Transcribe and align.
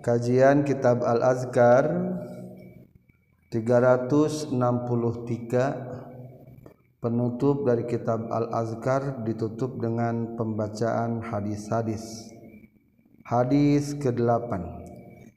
Kajian 0.00 0.64
Kitab 0.64 1.04
Al-Azkar 1.04 1.92
363 3.52 4.56
penutup 7.04 7.68
dari 7.68 7.84
Kitab 7.84 8.32
Al-Azkar 8.32 9.20
ditutup 9.28 9.76
dengan 9.76 10.40
pembacaan 10.40 11.20
hadis-hadis. 11.20 12.32
Hadis 13.28 13.92
ke-8. 14.00 14.48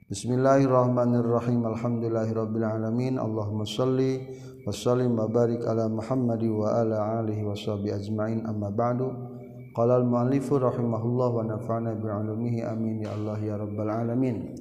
Bismillahirrahmanirrahim. 0.08 1.68
Alhamdulillahirabbil 1.68 2.64
alamin. 2.64 3.20
Allahumma 3.20 3.68
shalli 3.68 4.32
wa 4.64 4.72
sallim 4.72 5.20
wa 5.20 5.28
barik 5.28 5.60
ala 5.68 5.92
Muhammad 5.92 6.40
wa 6.40 6.80
ala 6.80 7.20
alihi 7.20 7.44
washabihi 7.44 8.00
ajmain. 8.00 8.48
Amma 8.48 8.72
ba'du. 8.72 9.33
Qala 9.74 9.98
al-mu'allifu 9.98 10.62
rahimahullah 10.62 11.30
wa 11.34 11.42
nafa'na 11.42 11.98
bi'ulumihi 11.98 12.62
amin 12.62 13.02
ya 13.02 13.18
Allah 13.18 13.42
ya 13.42 13.58
rabbal 13.58 13.90
alamin. 13.90 14.54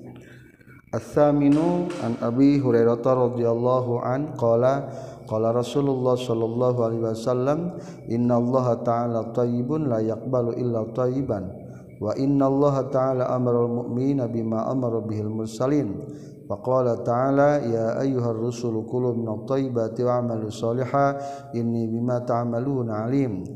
Ats-tsaminu 0.88 1.88
an 2.00 2.16
Abi 2.24 2.56
Hurairah 2.56 3.00
radhiyallahu 3.00 4.00
an 4.00 4.32
qala 4.40 4.88
qala 5.28 5.52
Rasulullah 5.52 6.16
sallallahu 6.16 6.78
alaihi 6.80 7.04
wasallam 7.04 7.76
inna 8.08 8.40
Allah 8.40 8.76
ta'ala 8.80 9.20
thayyibun 9.36 9.88
la 9.88 10.00
yaqbalu 10.00 10.56
illa 10.56 10.84
thayyiban 10.92 11.48
wa 11.96 12.12
inna 12.16 12.44
Allah 12.48 12.88
ta'ala 12.92 13.24
amara 13.32 13.64
al-mu'minina 13.68 14.28
bima 14.28 14.68
amara 14.68 15.00
bihil 15.00 15.32
mursalin 15.32 15.96
wa 16.44 16.60
qala 16.60 17.00
ta'ala 17.00 17.64
ya 17.64 17.96
ayyuhar 18.00 18.36
rusulu 18.36 18.84
kulu 18.84 19.16
minat 19.16 19.48
thayyibati 19.48 20.04
wa'malu 20.04 20.52
shalihan 20.52 21.16
inni 21.56 21.88
bima 21.88 22.20
ta'maluna 22.20 23.08
alim 23.08 23.48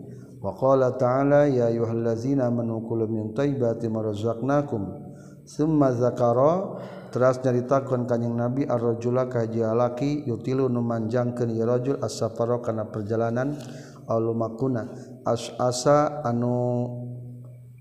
Waqala 0.47 0.95
ta'ala 0.95 1.51
ya 1.51 1.67
ayyuhallazina 1.75 2.47
manukulu 2.55 3.11
min 3.11 3.35
taibati 3.35 3.91
marzaqnakum 3.91 4.87
summa 5.43 5.91
zakara 5.91 6.79
teras 7.11 7.43
nyaritakeun 7.43 8.07
kanjing 8.07 8.39
Nabi 8.39 8.63
ar-rajula 8.63 9.27
ka 9.27 9.43
jalaki 9.51 10.23
yutilu 10.23 10.71
nu 10.71 10.87
manjangkeun 10.87 11.51
ieu 11.51 11.67
rajul 11.67 11.99
as-safara 11.99 12.63
kana 12.63 12.87
perjalanan 12.87 13.59
alumakuna 14.07 14.87
as-asa 15.27 16.23
anu 16.23 17.06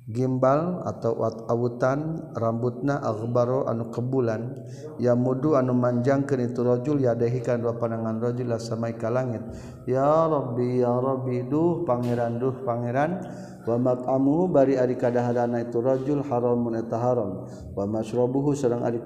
gimbal 0.05 0.85
atau 0.85 1.17
wat 1.17 1.49
awutan 1.49 2.29
rambutna 2.37 3.01
akhbaro 3.01 3.65
anu 3.65 3.89
kebulan 3.89 4.53
ya 5.01 5.17
mudu 5.17 5.57
anu 5.57 5.73
manjangkeun 5.73 6.45
itu 6.45 6.61
rajul 6.61 7.01
ya 7.01 7.17
kana 7.17 7.57
dua 7.65 7.73
pandangan 7.73 8.21
rajul 8.21 8.53
samai 8.61 8.93
ka 9.01 9.09
langit. 9.09 9.41
Ya 9.89 10.29
rabbi 10.29 10.85
ya 10.85 10.93
rabbi 10.93 11.49
duh 11.49 11.81
pangeran 11.89 12.37
duh 12.37 12.53
pangeran. 12.61 13.21
Wa 13.65 13.81
mat'amuhu 13.81 14.45
bari 14.53 14.77
ari 14.77 14.93
kadaharana 14.93 15.65
itu 15.65 15.81
rajul 15.81 16.21
haramun 16.21 16.77
eta 16.77 17.01
haram. 17.01 17.49
Wa 17.73 17.89
masyrabuhu 17.89 18.53
sareng 18.53 18.85
ari 18.85 19.01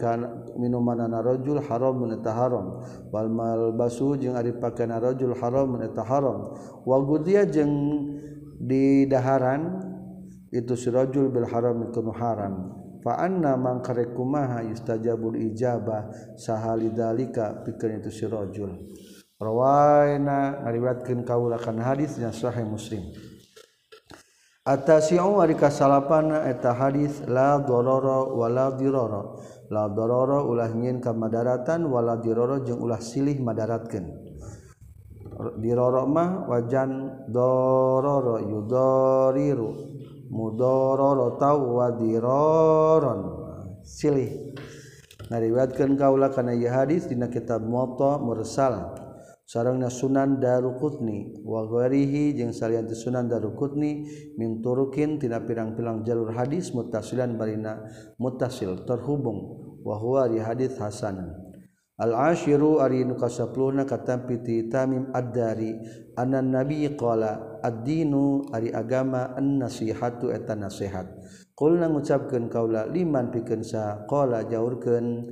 minumanana 0.59 1.23
rajul 1.23 1.63
haramun 1.63 2.19
eta 2.19 2.35
haram. 2.35 2.83
Wal 3.07 3.31
malbasu 3.31 4.19
jeung 4.19 4.35
ari 4.35 4.51
pakaian 4.51 4.99
rajul 4.99 5.31
haramun 5.39 5.87
eta 5.87 6.03
haram. 6.03 6.51
Wa 6.83 6.99
gudiya 6.99 7.47
jeung 7.47 7.71
di 8.59 9.07
daharan 9.07 9.88
itu 10.49 10.73
sirajul 10.73 11.29
bil 11.29 11.45
harami 11.45 11.89
kunu 11.93 12.13
haram 12.13 12.73
fa 13.05 13.21
anna 13.21 13.55
man 13.55 13.81
karekumaha 13.85 14.65
yustajabul 14.65 15.37
ijabah 15.37 16.09
sahalidzalika 16.35 17.63
pikeun 17.63 18.01
itu 18.01 18.09
sirajul 18.09 18.73
rawaina 19.39 20.67
ngariwatkeun 20.67 21.23
kaula 21.23 21.55
kana 21.55 21.95
hadisnya 21.95 22.35
sahih 22.35 22.67
muslim. 22.67 23.01
Atasiu 24.69 25.41
ari 25.41 25.57
kasalapana 25.57 26.45
eta 26.45 26.77
hadis 26.77 27.25
la 27.25 27.57
dororo 27.57 28.37
wala 28.37 28.75
diroro. 28.77 29.41
La 29.73 29.89
dororo 29.89 30.45
ulah 30.45 30.69
nyin 30.69 31.01
ka 31.01 31.09
madaratan 31.09 31.89
wala 31.89 32.21
diroro 32.21 32.61
jeung 32.61 32.77
ulah 32.77 33.01
silih 33.01 33.39
madaratkeun. 33.41 34.05
Diroro 35.57 36.05
mah 36.05 36.45
wajan 36.45 37.25
dororo 37.33 38.37
yudoriru. 38.43 39.98
mudororotawadiroron 40.29 43.19
silih. 43.83 44.55
Ngariwatkan 45.29 45.97
kaula 45.97 46.29
kana 46.33 46.53
ieu 46.57 46.73
hadis 46.73 47.05
dina 47.05 47.29
kitab 47.29 47.61
Muwatta 47.61 48.17
mursal. 48.17 48.97
Sarengna 49.49 49.89
Sunan 49.89 50.37
Daruqutni 50.37 51.41
wa 51.41 51.65
ghairihi 51.65 52.37
jeung 52.37 52.53
salian 52.53 52.85
Sunan 52.93 53.25
Daruqutni 53.25 54.05
min 54.37 54.61
turukin 54.61 55.17
tina 55.17 55.41
pirang-pirang 55.41 56.05
jalur 56.05 56.29
hadis 56.37 56.69
muttasilan 56.69 57.33
barina 57.33 57.81
muttasil 58.21 58.85
terhubung. 58.85 59.57
Wa 59.81 59.97
huwa 59.97 60.29
hadis 60.29 60.77
hasan 60.77 61.48
Al-ashiru 61.99 62.79
ari 62.79 63.03
nu 63.03 63.19
kasapluna 63.19 63.83
katampi 63.83 64.39
ti 64.39 64.71
Tamim 64.71 65.11
Ad-Dari 65.11 65.75
anna 66.15 66.39
Nabi 66.39 66.87
qala 66.95 67.59
ad-dinu 67.59 68.47
ari 68.55 68.71
agama 68.71 69.35
an-nasihatu 69.35 70.31
eta 70.31 70.55
nasihat. 70.55 71.11
Qulna 71.59 71.91
ngucapkeun 71.91 72.47
kaula 72.47 72.87
liman 72.87 73.35
pikeun 73.35 73.67
sa 73.67 74.07
qala 74.07 74.47
jaurkeun 74.47 75.27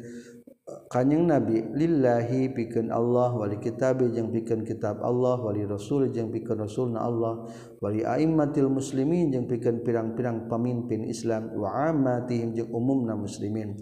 kanyang 0.92 1.24
Nabi 1.24 1.72
lillahi 1.72 2.52
pikeun 2.52 2.92
Allah 2.92 3.32
wali 3.32 3.64
kitab 3.64 4.04
jeung 4.04 4.36
pikeun 4.36 4.68
kitab 4.68 5.00
Allah 5.00 5.40
wali 5.40 5.64
rasul 5.64 6.12
jeung 6.12 6.28
pikeun 6.36 6.68
rasulna 6.68 7.00
Allah 7.00 7.48
wali 7.80 8.04
aimmatil 8.04 8.68
muslimin 8.68 9.32
jeung 9.32 9.48
pikeun 9.48 9.88
pirang-pirang 9.88 10.52
pamimpin 10.52 11.08
Islam 11.08 11.56
wa 11.56 11.72
ammatihim 11.88 12.52
jeung 12.52 12.76
umumna 12.76 13.16
muslimin. 13.16 13.80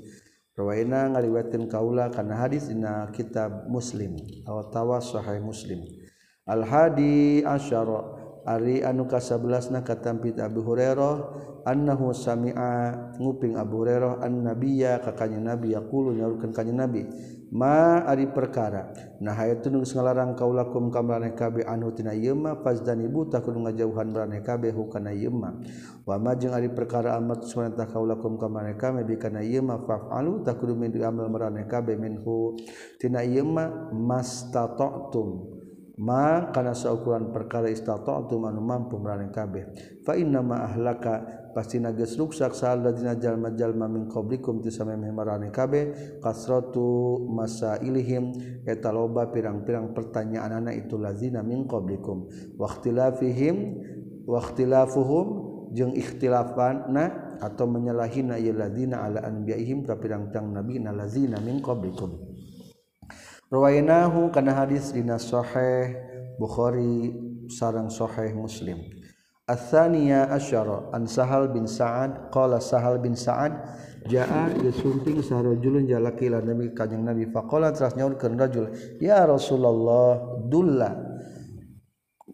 Rawaina 0.56 1.12
ngaliwatin 1.12 1.68
kaula 1.68 2.08
kana 2.08 2.40
hadis 2.40 2.72
dina 2.72 3.12
kitab 3.12 3.68
Muslim 3.68 4.16
atawa 4.48 5.04
sahih 5.04 5.44
Muslim. 5.44 5.84
Al 6.48 6.64
hadi 6.64 7.44
asyara 7.44 8.16
ari 8.48 8.80
anu 8.80 9.04
ka 9.04 9.20
11 9.20 9.76
na 9.76 9.84
katampit 9.84 10.40
Abu 10.40 10.64
Hurairah 10.64 11.16
annahu 11.68 12.16
sami'a 12.16 12.96
nguping 13.20 13.60
Abu 13.60 13.84
Hurairah 13.84 14.24
an 14.24 14.48
nabiyya 14.48 15.04
ka 15.04 15.12
kanjeng 15.18 15.44
Nabi 15.44 15.76
yaqulu 15.76 16.16
nyaurkeun 16.16 16.56
kanjeng 16.56 16.80
Nabi 16.80 17.04
ma 17.52 18.02
ari 18.06 18.30
perkara. 18.30 18.90
Nah 19.22 19.34
hayat 19.34 19.66
tunung 19.66 19.86
ngalarang 19.86 20.34
kaulakum 20.34 20.92
ka 20.92 21.02
maraneh 21.02 21.34
kabeh 21.34 21.64
anu 21.66 21.94
tina 21.94 22.14
ieu 22.14 22.36
mah 22.36 22.62
fazdani 22.62 23.08
buta 23.08 23.42
kudu 23.42 23.64
ngajauhan 23.66 24.12
maraneh 24.12 24.42
kabeh 24.44 24.74
hukana 24.74 25.16
ieu 25.16 25.32
mah. 25.32 25.58
Wa 26.04 26.20
ma 26.20 26.36
jeung 26.36 26.54
ari 26.54 26.70
perkara 26.70 27.16
amat 27.18 27.48
sunatah 27.48 27.88
kaulakum 27.90 28.36
ka 28.36 28.52
maraneh 28.52 28.78
kabeh 28.78 29.08
bikana 29.08 29.42
ieu 29.46 29.64
mah 29.64 29.82
fa'alu 29.86 30.44
takudu 30.44 30.76
min 30.76 30.92
amal 31.02 31.32
maraneh 31.32 31.66
kabeh 31.66 31.96
minhu 31.96 32.60
tina 33.00 33.24
ieu 33.24 33.48
mah 33.48 33.94
mastata'tum. 33.94 35.55
ma 35.96 36.52
kana 36.52 36.76
saukuran 36.76 37.32
perkara 37.32 37.72
istata'tu 37.72 38.36
man 38.36 38.60
mampu 38.60 39.00
maraneh 39.00 39.32
kabeh. 39.32 39.64
Fa 40.04 40.16
inna 40.20 40.44
ma 40.44 40.68
ahlaka 40.68 41.24
pastina 41.56 41.96
geus 41.96 42.20
ruksak 42.20 42.52
saladina 42.52 43.16
jalma-jalma 43.16 43.88
min 43.88 44.12
qablikum 44.12 44.60
ti 44.60 44.72
samemeh 44.72 45.12
maraneh 45.16 45.56
kabeh. 45.56 46.20
Kasratu 46.20 47.24
masailihim 47.32 48.36
eta 48.68 48.92
loba 48.92 49.32
pirang-pirang 49.32 49.96
pertanyaanana 49.96 50.76
itu 50.76 51.00
lazina 51.00 51.40
min 51.40 51.64
qablikum. 51.64 52.28
Waqtilafihim 52.60 53.56
waqtilafuhum 54.28 55.28
jeung 55.72 55.96
ikhtilafanna 55.96 57.40
atau 57.40 57.68
menyalahina 57.68 58.40
ya 58.40 58.52
lazina 58.56 59.04
ala 59.04 59.24
anbiyaihim 59.28 59.84
ka 59.84 60.00
pirang-pirang 60.00 60.52
nabi 60.52 60.80
na 60.80 60.92
lazina 60.92 61.40
min 61.40 61.64
qablikum. 61.64 62.35
Ruwainahu 63.54 64.34
kana 64.34 64.58
hadis 64.58 64.90
dina 64.90 65.22
sahih 65.22 65.94
Bukhari 66.42 67.14
sareng 67.46 67.94
sahih 67.94 68.34
Muslim. 68.34 68.82
Atsaniya 69.46 70.34
asyara 70.34 70.90
an 70.90 71.06
Sahal 71.06 71.54
bin 71.54 71.70
Sa'ad 71.70 72.34
qala 72.34 72.58
Sahal 72.58 72.98
bin 72.98 73.14
Sa'ad 73.14 73.54
jaa 74.10 74.50
yusunting 74.58 75.22
sarajulun 75.22 75.86
jalaki 75.86 76.34
la 76.34 76.42
Nabi 76.42 76.74
kanjing 76.74 77.06
Nabi 77.06 77.30
faqala 77.30 77.70
teras 77.70 77.94
nyaurkeun 77.94 78.34
rajul 78.42 78.74
ya 78.98 79.22
Rasulullah 79.30 80.42
dulla 80.50 81.05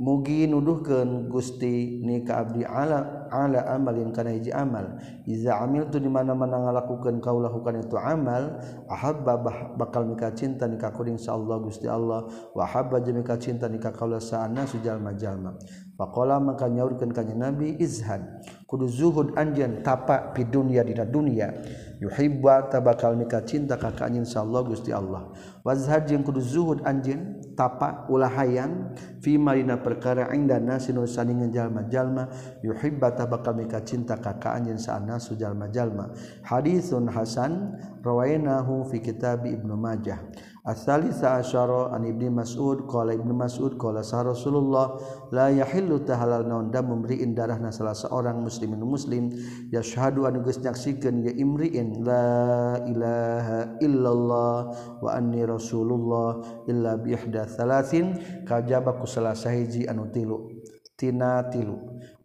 mugi 0.01 0.49
nuduhkeun 0.49 1.29
Gusti 1.29 2.01
ni 2.01 2.25
ka 2.25 2.41
abdi 2.41 2.65
ala 2.65 3.29
ala 3.29 3.61
amalin 3.77 4.09
kana 4.09 4.33
hiji 4.33 4.49
amal. 4.49 4.97
Iza 5.29 5.61
amiltu 5.61 6.01
di 6.01 6.09
mana-mana 6.09 6.57
ngalakukeun 6.57 7.21
kaulah 7.21 7.53
kana 7.61 7.85
itu 7.85 7.95
amal 8.01 8.57
ahabba 8.89 9.37
bakal 9.77 10.09
mika 10.09 10.33
cinta 10.33 10.65
ni 10.65 10.81
ka 10.81 10.89
kuring 10.89 11.21
Allah 11.29 11.57
Gusti 11.61 11.85
Allah. 11.85 12.25
Wa 12.57 12.65
habba 12.65 12.97
jeung 13.05 13.21
mika 13.21 13.37
cinta 13.37 13.69
ni 13.69 13.77
ka 13.77 13.93
kaula 13.93 14.17
saanna 14.17 14.65
sujalma 14.65 15.13
jalma 15.13 15.53
Pakola 16.01 16.41
maka 16.41 16.65
nyaurkan 16.65 17.13
kanya 17.13 17.53
Nabi 17.53 17.77
izhan 17.77 18.41
kudu 18.65 18.89
zuhud 18.89 19.37
anjen 19.37 19.85
tapak 19.85 20.33
pi 20.33 20.49
dunia 20.49 20.81
dina 20.81 21.05
dunia. 21.05 21.53
Yuhibba 22.01 22.73
tabakal 22.73 23.13
nikah 23.13 23.45
cinta 23.45 23.77
ka 23.77 23.93
ka 23.93 24.09
anjeun 24.09 24.25
Gusti 24.65 24.89
Allah. 24.89 25.29
Wazhad 25.61 26.09
jeung 26.09 26.25
kudu 26.25 26.41
zuhud 26.41 26.81
anjen 26.89 27.37
tapak 27.53 28.09
ulah 28.09 28.33
hayang 28.33 28.97
fi 29.21 29.37
marina 29.37 29.77
perkara 29.77 30.33
indana 30.33 30.81
sinu 30.81 31.05
saningan 31.05 31.53
jalma-jalma. 31.53 32.33
Yuhibba 32.65 33.13
tabakal 33.13 33.53
nikah 33.53 33.85
cinta 33.85 34.17
ka 34.17 34.41
ka 34.41 34.57
anjeun 34.57 34.81
saanasu 34.81 35.37
jalma-jalma. 35.37 36.17
Haditsun 36.41 37.13
hasan 37.13 37.77
rawainahu 38.01 38.89
fi 38.89 39.05
kitab 39.05 39.45
ibnu 39.45 39.77
majah. 39.77 40.17
asali 40.61 41.09
saasyaro 41.09 41.89
an 41.89 42.05
ibni 42.05 42.29
Mas'ud 42.29 42.85
qala 42.85 43.17
ibnu 43.17 43.33
Mas'ud 43.33 43.77
qala 43.81 44.05
sa 44.05 44.21
Rasulullah 44.21 44.93
la 45.33 45.49
yahillu 45.49 46.05
tahalal 46.05 46.45
naun. 46.45 46.69
Damu 46.69 47.01
mri'in 47.01 47.33
darahna 47.33 47.73
salah 47.73 47.97
seorang 47.97 48.41
muslimin 48.45 48.81
muslim 48.85 49.33
yashhadu 49.73 50.29
an 50.29 50.41
geus 50.45 50.61
nyaksikeun 50.61 51.25
ya 51.25 51.33
imri'in 51.33 52.05
la 52.05 52.77
ilaha 52.85 53.59
illallah 53.81 54.57
wa 55.01 55.09
anni 55.17 55.41
rasulullah 55.41 56.45
illa 56.69 56.97
bi 57.01 57.17
ihda 57.17 57.49
thalathin. 57.49 58.21
Kajaba 58.45 58.97
ku 59.01 59.09
salah 59.09 59.33
sahiji 59.33 59.89
anu 59.89 60.13
tilu 60.13 60.49
tina 60.93 61.41
tilu. 61.49 61.77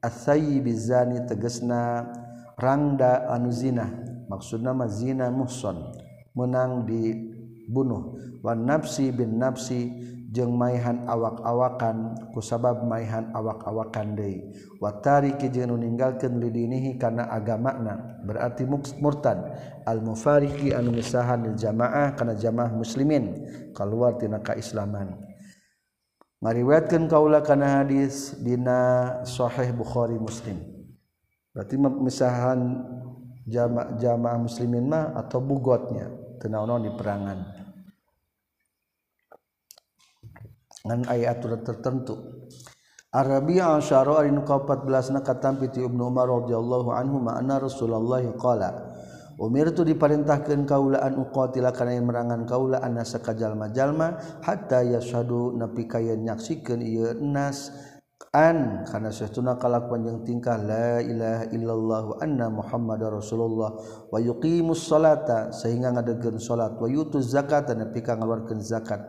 Asayyi 0.04 0.60
bizani 0.60 1.24
tegesna 1.24 2.04
rangda 2.60 3.32
anu 3.32 3.48
zina 3.48 3.88
maksudna 4.28 4.76
mazina 4.76 5.32
muhson 5.32 5.92
menang 6.36 6.84
di 6.84 7.35
dibunuh. 7.66 8.14
Wan 8.46 8.62
nafsi 8.62 9.10
bin 9.10 9.42
nafsi 9.42 9.90
jeung 10.30 10.54
maihan 10.54 11.02
awak-awakan 11.10 12.30
ku 12.30 12.38
sabab 12.38 12.86
maihan 12.86 13.34
awak-awakan 13.34 14.14
deui. 14.14 14.54
Wa 14.78 15.02
tariki 15.02 15.50
jeung 15.50 15.74
nu 15.74 15.82
ninggalkeun 15.82 16.38
lidinihi 16.38 16.94
kana 16.94 17.26
agamana 17.26 18.22
berarti 18.22 18.62
murtad. 19.02 19.58
Al 19.82 19.98
mufariqi 19.98 20.70
anu 20.70 20.94
misahan 20.94 21.42
lil 21.42 21.58
jamaah 21.58 22.14
kana 22.14 22.38
jamaah 22.38 22.70
muslimin 22.70 23.34
kaluar 23.74 24.14
tina 24.14 24.38
kaislaman. 24.38 25.18
Ngariwayatkeun 26.38 27.10
kaula 27.10 27.42
kana 27.42 27.82
hadis 27.82 28.38
dina 28.38 29.10
sahih 29.26 29.74
bukhari 29.74 30.20
muslim. 30.20 30.62
Berarti 31.50 31.74
misahan 31.80 32.60
jamaah 33.48 33.96
jamaah 33.96 34.38
muslimin 34.38 34.84
mah 34.86 35.16
atau 35.16 35.40
bugotnya. 35.40 36.25
tenaunon 36.38 36.84
di 36.84 36.92
perangan. 36.92 37.38
Ngan 40.86 41.00
aya 41.10 41.34
aturan 41.34 41.66
tertentu. 41.66 42.14
Arabi 43.16 43.58
asyara 43.58 44.20
ari 44.20 44.30
nu 44.30 44.44
14 44.44 45.16
na 45.16 45.24
katampi 45.24 45.72
ti 45.72 45.80
Ibnu 45.80 46.12
Umar 46.12 46.28
radhiyallahu 46.28 46.92
anhu 46.92 47.16
ma 47.16 47.40
anna 47.40 47.56
Rasulullah 47.56 48.20
qala 48.36 48.70
Umir 49.36 49.68
itu 49.68 49.84
diperintahkan 49.84 50.64
kaulaan 50.64 51.20
uqatila 51.20 51.68
kana 51.68 51.92
merangan 52.00 52.48
kaula 52.48 52.80
anna 52.80 53.04
sakajalma-jalma 53.04 54.40
hatta 54.40 54.80
yashadu 54.80 55.52
napi 55.52 55.84
kaya 55.84 56.16
nyaksikeun 56.16 56.80
ieu 56.80 57.12
nas 57.20 57.68
an 58.36 58.84
karena 58.84 59.08
sesuatu 59.08 59.40
kalak 59.56 59.88
panjang 59.88 60.20
tingkah 60.28 60.60
la 60.60 61.00
ilaha 61.00 61.48
illallah 61.56 62.02
wa 62.12 62.16
anna 62.20 62.52
muhammad 62.52 63.00
rasulullah 63.08 63.72
wa 64.12 64.18
yuqimus 64.20 64.84
salata 64.84 65.48
sehingga 65.56 65.96
ngadegkeun 65.96 66.36
salat 66.36 66.76
wa 66.76 66.84
yutuz 66.84 67.32
zakat 67.32 67.72
dan 67.72 67.88
pika 67.96 68.12
ngaluarkeun 68.12 68.60
zakat. 68.60 69.00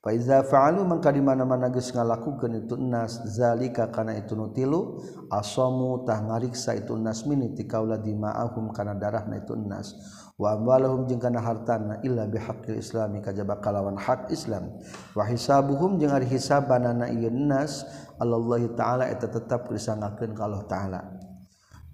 Fa 0.00 0.16
iza 0.16 0.40
fa'alu 0.40 0.80
mangka 0.88 1.12
di 1.12 1.20
mana-mana 1.20 1.68
geus 1.68 1.92
ngalakukeun 1.92 2.64
itu 2.64 2.72
nas 2.80 3.20
zalika 3.36 3.92
kana 3.92 4.16
itu 4.16 4.32
nu 4.32 4.48
tilu 4.48 4.96
asamu 5.28 6.08
tah 6.08 6.24
ngariksa 6.24 6.72
itu 6.80 6.96
nas 6.96 7.28
mini 7.28 7.52
tikaula 7.52 8.00
dima'ahum 8.00 8.72
kana 8.72 8.96
darahna 8.96 9.42
itu 9.42 9.52
nas. 9.60 9.92
Wa 10.40 10.56
amwalahum 10.56 11.04
jeung 11.04 11.20
kana 11.20 11.44
hartana 11.44 12.00
illa 12.00 12.24
bihaqqil 12.24 12.80
islami 12.80 13.20
kajaba 13.20 13.60
kalawan 13.60 14.00
hak 14.00 14.32
islam. 14.32 14.72
Wa 15.12 15.28
hisabuhum 15.28 16.00
jeung 16.00 16.16
ari 16.16 16.24
hisabanana 16.24 17.12
ieu 17.12 17.28
nas 17.28 17.84
Allah 18.20 18.60
ta'ala 18.76 19.04
eta 19.08 19.26
tetap 19.26 19.68
ka 19.68 20.42
Allah 20.44 20.62
ta'ala. 20.68 21.00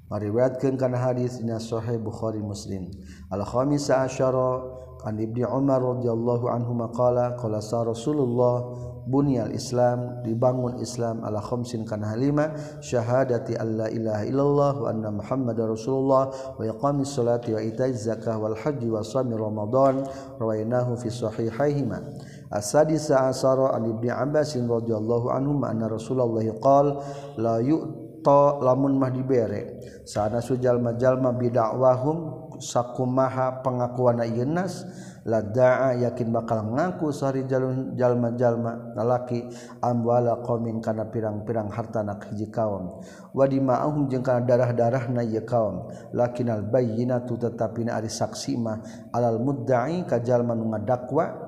Mariwayatkeun 0.07 0.79
kana 0.79 0.99
hadis 0.99 1.43
dina 1.43 1.59
Sahih 1.59 1.99
Bukhari 1.99 2.39
Muslim. 2.39 2.91
Al-khamisa 3.31 4.07
asyara 4.07 4.63
an 5.03 5.19
Ibni 5.19 5.43
Umar 5.43 5.83
radhiyallahu 5.83 6.47
anhu 6.47 6.79
maqala 6.79 7.35
qala 7.39 7.59
sa 7.59 7.83
Rasulullah 7.83 8.71
bunyal 9.07 9.55
Islam 9.55 10.23
dibangun 10.27 10.83
Islam 10.83 11.23
ala 11.23 11.39
khamsin 11.39 11.87
kana 11.87 12.11
halima 12.11 12.51
syahadati 12.83 13.55
alla 13.55 13.87
ilaha 13.87 14.23
illallah 14.27 14.73
wa 14.83 14.87
anna 14.91 15.15
muhammadar 15.15 15.71
rasulullah 15.71 16.35
wa 16.59 16.63
iqamis 16.67 17.15
salati 17.15 17.55
wa 17.55 17.63
itaiz 17.63 18.03
zakah 18.03 18.35
wal 18.35 18.59
haji 18.59 18.91
wa 18.91 19.07
shami 19.07 19.39
ramadan 19.39 20.03
rawainahu 20.43 20.99
fi 20.99 21.07
sahihaihima. 21.07 22.03
asadisa 22.51 23.27
asara 23.31 23.75
an 23.75 23.91
ibni 23.91 24.11
Abbas 24.13 24.55
radhiyallahu 24.55 25.33
anhu 25.33 25.59
anna 25.67 25.91
rasulullah 25.91 26.47
qol 26.63 27.03
la 27.39 27.59
yu'ta 27.63 28.63
lamun 28.63 28.99
mah 28.99 29.11
dibere. 29.11 29.83
Sana 30.07 30.39
sujal 30.39 30.79
majalma 30.79 31.35
bidakwahum 31.35 32.47
sakumaha 32.63 33.61
pengakuan 33.61 34.23
ayenas 34.23 34.87
la 35.27 35.43
da'a 35.43 35.99
yakin 35.99 36.31
bakal 36.31 36.63
ngaku 36.71 37.11
sari 37.11 37.43
jalun 37.51 37.99
jalma-jalma 37.99 38.95
lalaki 38.95 39.43
amwala 39.83 40.39
qaumin 40.47 40.79
kana 40.79 41.11
pirang-pirang 41.11 41.67
harta 41.75 42.07
nak 42.07 42.31
hiji 42.31 42.47
kaum. 42.55 43.03
Wa 43.35 43.51
dima'ahum 43.51 44.07
jeung 44.07 44.23
kana 44.23 44.47
darah-darahna 44.47 45.27
ieu 45.27 45.43
kaum. 45.43 45.91
Lakinal 46.15 46.63
bayyinatu 46.71 47.35
tetapi 47.35 47.91
ari 47.91 48.07
saksi 48.07 48.55
mah 48.55 49.11
alal 49.11 49.43
mudda'i 49.43 50.07
ka 50.07 50.23
jalma 50.23 50.55
nu 50.55 50.71
ngadakwa 50.71 51.46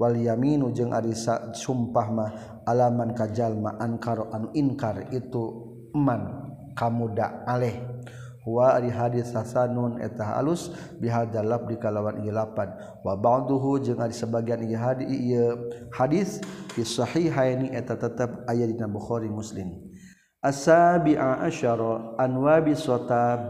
wal 0.00 0.16
yaminu 0.16 0.72
jeung 0.72 0.96
ari 0.96 1.12
sumpah 1.52 2.06
mah 2.08 2.30
alaman 2.64 3.12
kajallma 3.12 3.76
ankaro 3.76 4.32
anu 4.32 4.48
inkar 4.56 5.12
itu 5.12 5.76
man 5.92 6.48
kamuda 6.72 7.44
aleh. 7.44 8.00
Wa 8.40 8.80
ari 8.80 8.88
hadis 8.88 9.36
hasanun 9.36 10.00
eta 10.00 10.24
halus 10.24 10.72
bihadal 10.96 11.44
labdi 11.44 11.76
kalawan 11.76 12.24
ieu 12.24 12.32
lapan. 12.32 12.72
Wa 13.04 13.12
ba'duhu 13.12 13.84
jeung 13.84 14.00
ari 14.00 14.16
sebagian 14.16 14.64
ieu 14.64 14.80
hadis 14.80 15.12
ieu 15.12 15.48
hadis 15.92 16.40
fi 16.72 16.80
sahihaini 16.80 17.68
eta 17.76 18.00
tetep 18.00 18.48
aya 18.48 18.64
dina 18.64 18.88
Bukhari 18.88 19.28
Muslim. 19.28 19.92
Asabi'a 20.40 21.44
asyara 21.44 22.16
an 22.16 22.40
wabi 22.40 22.72
sota 22.72 23.44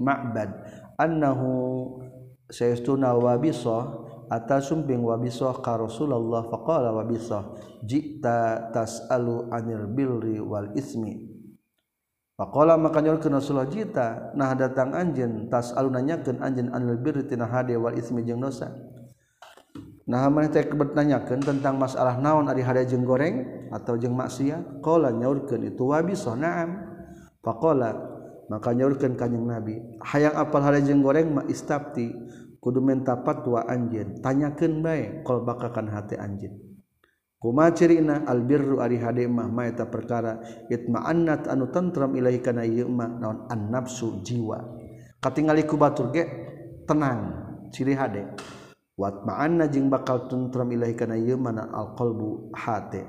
ma'bad. 0.00 0.56
Annahu 0.96 2.00
sayastuna 2.48 3.12
wabisa 3.12 4.08
atas 4.30 4.70
sumping 4.70 5.02
wabisoh 5.02 5.58
ka 5.58 5.74
Rasulullah 5.74 6.46
faqala 6.46 6.94
wabisoh 6.94 7.58
jita 7.82 8.70
tas'alu 8.70 9.50
anil 9.50 9.90
birri 9.90 10.38
wal 10.38 10.70
ismi. 10.78 11.26
Faqala 12.38 12.78
maka 12.78 13.02
nyolkeun 13.02 13.36
Rasulullah 13.36 13.66
jita 13.68 14.32
nah 14.38 14.54
datang 14.54 14.94
anjeun 14.94 15.50
tas'alu 15.50 15.90
nanyakeun 15.90 16.38
anjeun 16.38 16.70
anil 16.70 16.96
birri 17.02 17.26
tina 17.26 17.50
hade 17.50 17.74
wal 17.74 17.92
ismi 17.92 18.22
jeung 18.22 18.38
dosa. 18.38 18.70
Nah 20.06 20.26
maneh 20.30 20.50
teh 20.50 20.62
bertanyakeun 20.62 21.42
tentang 21.42 21.76
masalah 21.76 22.14
naon 22.16 22.46
ari 22.46 22.62
hade 22.62 22.86
jeung 22.86 23.02
goreng 23.02 23.68
atau 23.74 23.98
jeung 23.98 24.14
maksiat? 24.14 24.78
Qala 24.78 25.10
nyaurkeun 25.10 25.74
itu 25.74 25.90
wabisoh 25.90 26.38
na'am. 26.38 26.86
Faqala 27.42 27.98
maka 28.50 28.74
nyaurkeun 28.74 29.14
kanjing 29.14 29.46
Nabi 29.46 29.78
hayang 30.02 30.34
apal 30.34 30.62
hade 30.62 30.86
jeung 30.86 31.02
goreng 31.02 31.30
ma 31.30 31.42
istafti 31.46 32.10
kudu 32.60 32.84
menta 32.84 33.16
fatwa 33.24 33.64
anjeun. 33.66 34.20
Tanyakeun 34.20 34.84
bae 34.84 35.24
qol 35.24 35.42
bakakan 35.42 35.88
hate 35.88 36.20
anjeun. 36.20 36.54
Kuma 37.40 37.72
cirina 37.72 38.28
albirru 38.28 38.84
ari 38.84 39.00
hade 39.00 39.24
mah 39.24 39.48
maeta 39.48 39.88
perkara 39.88 40.44
itma'annat 40.68 41.48
anu 41.48 41.72
tentram 41.72 42.12
ilahi 42.12 42.44
kana 42.44 42.68
ieu 42.68 42.84
mah 42.84 43.08
naon 43.08 43.48
annafsu 43.48 44.20
jiwa. 44.20 44.60
Katingali 45.24 45.64
ku 45.64 45.80
batur 45.80 46.12
ge 46.12 46.28
tenang 46.84 47.32
ciri 47.72 47.96
hade. 47.96 48.28
Wat 49.00 49.24
ma'anna 49.24 49.72
jeung 49.72 49.88
bakal 49.88 50.28
tentram 50.28 50.68
ilahi 50.68 50.92
kana 50.92 51.16
ieu 51.16 51.40
mah 51.40 51.72
alqalbu 51.72 52.52
hate. 52.52 53.08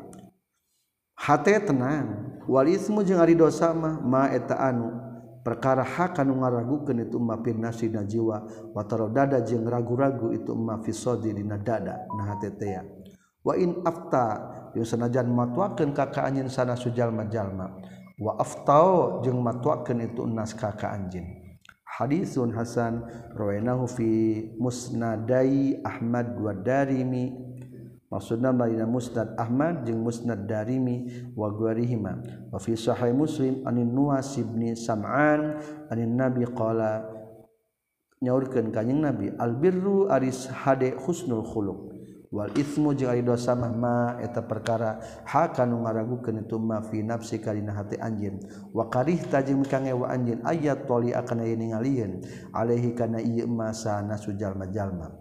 Hate 1.19 1.67
tenang 1.67 2.39
wal 2.47 2.71
ismu 2.71 3.03
jeung 3.03 3.19
ari 3.19 3.35
dosa 3.35 3.75
mah 3.75 3.99
maeta 3.99 4.55
anu 4.55 5.10
perkara 5.41 5.83
hakan 5.83 6.31
ngaragukeun 6.37 7.09
itu 7.09 7.17
ma 7.17 7.37
fir 7.41 7.57
nafsi 7.57 7.89
jiwa. 7.89 8.71
Wa 8.71 8.83
dada 9.09 9.43
jeung 9.43 9.67
ragu-ragu 9.67 10.31
itu 10.31 10.55
ma 10.55 10.79
fi 10.79 10.93
dina 11.19 11.57
dada 11.59 12.07
nah 12.15 12.39
tetea 12.39 12.81
wa 13.41 13.53
in 13.57 13.81
afta 13.83 14.25
jeung 14.77 14.85
sanajan 14.85 15.27
matuakeun 15.27 15.91
ka 15.91 16.13
ka 16.13 16.29
anjeun 16.29 16.47
sana 16.47 16.77
sujalma-jalma 16.77 17.67
wa 18.21 18.37
aftau 18.37 19.19
jeung 19.25 19.41
matuakeun 19.41 20.05
itu 20.07 20.23
nas 20.29 20.53
ka 20.53 20.71
ka 20.77 20.93
anjeun. 20.93 21.25
Hadisun 21.91 22.55
hasan 22.55 23.03
rawainahu 23.35 23.83
fi 23.83 24.09
musnadai 24.55 25.83
ahmad 25.83 26.39
wa 26.39 26.55
darimi 26.55 27.35
maksudna 28.11 28.51
marina 28.51 28.83
musnad 28.83 29.39
Ahmad 29.39 29.87
jeung 29.87 30.03
musnad 30.03 30.43
Darimi 30.43 31.07
wa 31.31 31.47
ghairihima. 31.47 32.19
Wa 32.51 32.59
fi 32.59 32.75
sahih 32.75 33.15
Muslim 33.15 33.63
anin 33.63 33.87
Nuwas 33.87 34.35
ibni 34.35 34.75
Sam'an 34.75 35.57
anin 35.87 36.19
Nabi 36.19 36.43
qala 36.51 37.07
nyaurkeun 38.19 38.69
kanjing 38.75 38.99
Nabi 38.99 39.31
al 39.39 39.55
birru 39.55 40.11
aris 40.11 40.51
hade 40.51 40.91
husnul 40.99 41.47
khuluq. 41.47 41.79
Wal 42.31 42.47
ismu 42.55 42.95
jeung 42.95 43.11
ari 43.11 43.27
dosa 43.27 43.59
mah 43.59 43.75
ma 43.75 43.95
eta 44.23 44.39
perkara 44.39 45.03
hakanu 45.27 45.83
ngaragukeun 45.83 46.47
itu 46.47 46.55
ma 46.59 46.79
fi 46.79 47.03
nafsi 47.03 47.43
kalina 47.43 47.75
hati 47.75 47.99
anjeun. 47.99 48.39
Wa 48.71 48.87
karih 48.87 49.19
tajing 49.27 49.67
kangewa 49.67 50.11
anjeun 50.11 50.39
ayat 50.47 50.87
toli 50.87 51.11
akan 51.11 51.43
aya 51.43 51.55
ningalieun 51.59 52.23
alaihi 52.55 52.95
kana 52.95 53.19
ieu 53.19 53.51
ma 53.51 53.75
sana 53.75 54.15
sujalma 54.15 54.67
jalma 54.71 55.11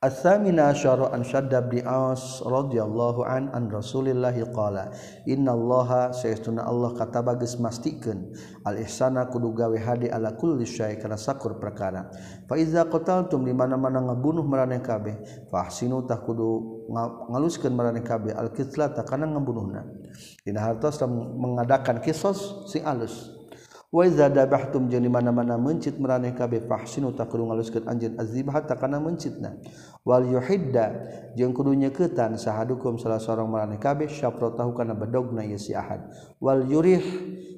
Asamina 0.00 0.72
asyara 0.72 1.12
an 1.12 1.20
Syaddab 1.20 1.68
bin 1.68 1.84
Aus 1.84 2.40
radhiyallahu 2.40 3.20
an 3.20 3.52
an 3.52 3.68
Rasulillah 3.68 4.32
qala 4.48 4.88
innallaha 5.28 6.16
sayyiduna 6.16 6.64
Allah 6.64 6.96
kataba 6.96 7.36
geus 7.36 7.60
mastikeun 7.60 8.32
al 8.64 8.80
ihsana 8.80 9.28
kudu 9.28 9.52
gawe 9.52 9.76
hade 9.76 10.08
ala 10.08 10.32
kulli 10.40 10.64
syai 10.64 10.96
kana 10.96 11.20
sakur 11.20 11.60
perkara. 11.60 12.08
Fa 12.48 12.56
iza 12.56 12.88
qataltum 12.88 13.44
di 13.44 13.52
mana-mana 13.52 14.00
ngabunuh 14.00 14.40
maraneh 14.40 14.80
kabeh 14.80 15.20
fahsinu 15.52 16.08
tah 16.08 16.16
kudu 16.24 16.88
ngaluskeun 17.28 17.76
maraneh 17.76 18.00
kabeh 18.00 18.32
al 18.32 18.56
kitla 18.56 18.96
kana 19.04 19.28
ngabunuhna 19.28 19.84
dina 20.40 20.64
hartos 20.64 20.96
mengadakan 21.04 22.00
kisos 22.00 22.72
sing 22.72 22.88
alus. 22.88 23.39
Waza 23.90 24.30
dabahtum 24.30 24.86
jeung 24.86 25.02
di 25.02 25.10
mana-mana 25.10 25.58
mencit 25.58 25.98
meraneh 25.98 26.30
kabeh 26.30 26.62
fahsinu 26.62 27.10
kudu 27.10 27.42
ngaluskeun 27.50 27.90
anjeun 27.90 28.14
azibah 28.22 28.62
takana 28.62 29.02
mencitna. 29.02 29.58
Wal 30.06 30.30
yuhidda 30.30 30.86
jeung 31.34 31.50
kudu 31.50 31.74
nyeuketan 31.74 32.38
sahadukum 32.38 33.02
salah 33.02 33.18
sareng 33.18 33.50
meraneh 33.50 33.82
kabeh 33.82 34.06
syafratahu 34.06 34.78
kana 34.78 34.94
bedogna 34.94 35.42
ye 35.42 35.58
si 35.58 35.74
Ahad. 35.74 36.06
Wal 36.38 36.70
yurih 36.70 37.02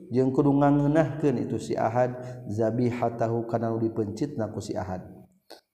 jeung 0.09 0.33
kudu 0.33 0.57
ngangeunahkeun 0.57 1.37
itu 1.37 1.61
si 1.61 1.77
Ahad 1.77 2.17
zabihatahu 2.49 3.45
kana 3.45 3.69
nu 3.69 3.77
dipencitna 3.77 4.49
ku 4.49 4.65
si 4.65 4.73
Ahad. 4.73 5.22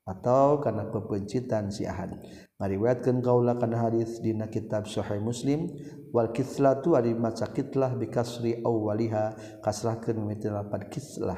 atau 0.09 0.65
karena 0.65 0.89
pepencitan 0.89 1.69
si 1.69 1.85
ahad. 1.85 2.17
Ngariwayatkeun 2.57 3.21
kaula 3.21 3.61
kana 3.61 3.77
hadis 3.77 4.19
dina 4.25 4.49
kitab 4.49 4.89
sahih 4.89 5.21
muslim 5.21 5.69
wal 6.11 6.33
kislatu 6.33 6.97
ari 6.97 7.13
maca 7.13 7.53
kitlah 7.53 7.93
bi 7.93 8.09
kasri 8.09 8.65
awwaliha 8.65 9.61
kasrahkeun 9.61 10.17
mimiti 10.17 10.49
lapan 10.49 10.89
kislah. 10.89 11.37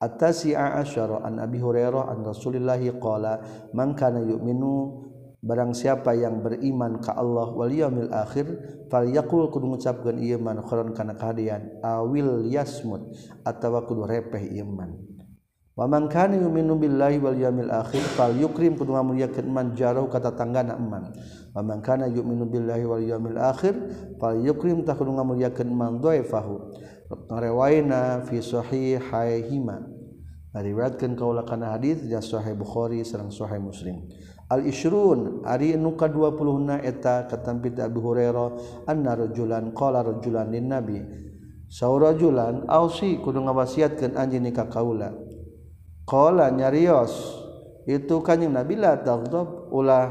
Atasi 0.00 0.56
asyara 0.56 1.20
an 1.28 1.44
abi 1.44 1.60
hurairah 1.60 2.08
an 2.08 2.24
rasulillahi 2.24 2.96
qala 2.96 3.44
man 3.76 3.92
kana 3.92 4.24
yu'minu 4.24 5.06
barang 5.40 5.72
siapa 5.72 6.16
yang 6.16 6.44
beriman 6.44 7.00
ka 7.00 7.16
Allah 7.16 7.48
wal 7.52 7.72
yaumil 7.72 8.12
akhir 8.12 8.48
falyaqul 8.92 9.48
kudu 9.48 9.76
ngucapkeun 9.76 10.20
ieu 10.20 10.36
man 10.36 10.60
khairan 10.60 10.92
kana 10.92 11.16
kahadian 11.16 11.80
awil 11.80 12.44
yasmut 12.44 13.12
atawa 13.44 13.88
kudu 13.88 14.04
repeh 14.04 14.52
ieu 14.52 14.68
Waman 15.78 16.10
kana 16.10 16.34
yu'minu 16.34 16.76
billahi 16.76 17.22
wal 17.22 17.38
yamil 17.38 17.70
akhir 17.70 18.02
fal 18.18 18.34
yukrim 18.34 18.74
kudu 18.74 18.90
ngamuliakeun 18.90 19.46
man 19.46 19.72
jarau 19.78 20.10
ka 20.10 20.18
tatanggana 20.18 20.74
man. 20.74 21.14
Waman 21.54 21.78
kana 21.78 22.10
yu'minu 22.10 22.50
billahi 22.50 22.84
wal 22.84 23.00
yamil 23.00 23.38
akhir 23.38 23.78
fal 24.18 24.34
yukrim 24.34 24.82
tah 24.82 24.98
kudu 24.98 25.14
ngamuliakeun 25.14 25.70
man 25.70 26.02
dhaifahu. 26.02 26.74
Ngariwayna 27.30 28.26
fi 28.26 28.42
sahihaihima. 28.42 29.78
Ngariwayatkeun 30.50 31.14
kaula 31.14 31.46
kana 31.46 31.78
hadis 31.78 32.02
di 32.02 32.18
sahih 32.18 32.58
Bukhari 32.58 33.06
sareng 33.06 33.30
sahih 33.30 33.62
Muslim. 33.62 34.10
Al 34.50 34.66
isyrun 34.66 35.46
ari 35.46 35.78
nu 35.78 35.94
ka 35.94 36.10
20na 36.10 36.82
eta 36.82 37.30
katampi 37.30 37.70
Abu 37.78 38.02
Hurairah 38.02 38.82
anna 38.90 39.14
rajulan 39.14 39.70
qala 39.70 40.02
rajulan 40.02 40.50
lin 40.50 40.66
nabi. 40.66 40.98
Saurajulan 41.70 42.66
ausi 42.66 43.22
kudu 43.22 43.46
ngawasiatkeun 43.46 44.18
anjeun 44.18 44.50
ka 44.50 44.66
kaula. 44.66 45.29
Qala 46.10 46.50
nyarios 46.50 47.38
itu 47.86 48.18
kanjing 48.18 48.50
Nabi 48.50 48.74
la 48.74 48.98
taghdab 48.98 49.70
ulah 49.70 50.10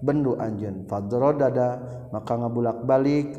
bendu 0.00 0.40
anjeun. 0.40 0.88
Fadrodada 0.88 1.84
maka 2.08 2.32
ngabulak-balik 2.40 3.36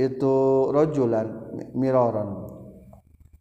itu 0.00 0.34
rojulan 0.72 1.28
miroron. 1.76 2.48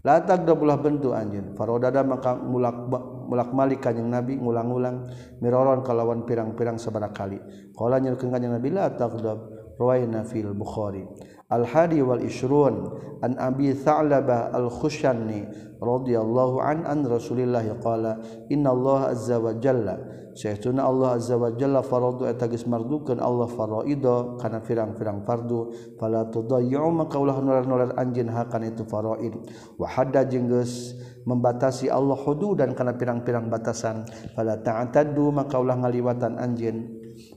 La 0.03 0.19
taghdab 0.19 0.59
ulah 0.59 0.75
bendu 0.75 1.15
anjeun. 1.15 1.55
Farodada 1.55 2.03
maka 2.03 2.35
mulak 2.35 2.91
mulak 3.31 3.55
malik 3.55 3.79
kanjing 3.79 4.11
Nabi 4.11 4.43
ngulang-ulang 4.43 5.07
miroron 5.39 5.79
kalawan 5.79 6.27
pirang-pirang 6.27 6.75
sabaraha 6.75 7.15
kali 7.15 7.39
qala 7.71 8.03
nyurkeun 8.03 8.27
kanjing 8.27 8.51
Nabi 8.51 8.75
la 8.75 8.91
taghdab. 8.91 9.55
Ruwayna 9.75 10.23
fil 10.23 10.55
Bukhari. 10.55 11.03
Al 11.49 11.63
hadi 11.65 12.01
wal 12.01 12.21
ishrun 12.21 12.89
an 13.21 13.37
abi 13.37 13.73
tha'labah 13.73 14.53
al 14.53 14.69
khushanni 14.69 15.45
radhiyallahu 15.81 16.61
an 16.63 16.85
an 16.85 17.05
rasulillah 17.05 17.65
qala 17.81 18.17
inna 18.49 18.71
allah 18.73 19.13
azza 19.13 19.37
wa 19.37 19.53
jalla. 19.57 20.25
Syaituna 20.35 20.83
Allah 20.83 21.15
azza 21.15 21.39
wa 21.39 21.47
jalla 21.55 21.79
faradu 21.79 22.27
eta 22.27 22.51
geus 22.51 22.67
mardukeun 22.67 23.23
Allah 23.23 23.47
faraida 23.47 24.35
kana 24.35 24.59
firang-firang 24.59 25.23
fardu. 25.23 25.71
Fala 25.95 26.27
tudayyu 26.27 26.91
maka 26.91 27.15
ulah 27.15 27.39
nular-nular 27.39 27.95
anjeun 27.95 28.27
hakan 28.27 28.67
itu 28.67 28.83
faraid. 28.83 29.31
Wa 29.79 29.87
hadda 29.87 30.27
jeung 30.27 30.51
geus 30.51 30.91
membatasi 31.23 31.87
Allah 31.87 32.19
hududan 32.19 32.75
kana 32.75 32.99
pirang-pirang 32.99 33.47
batasan. 33.47 34.03
Fala 34.35 34.59
ta'taddu 34.59 35.31
maka 35.31 35.55
ulah 35.55 35.79
ngaliwatan 35.79 36.35
anjeun 36.35 36.94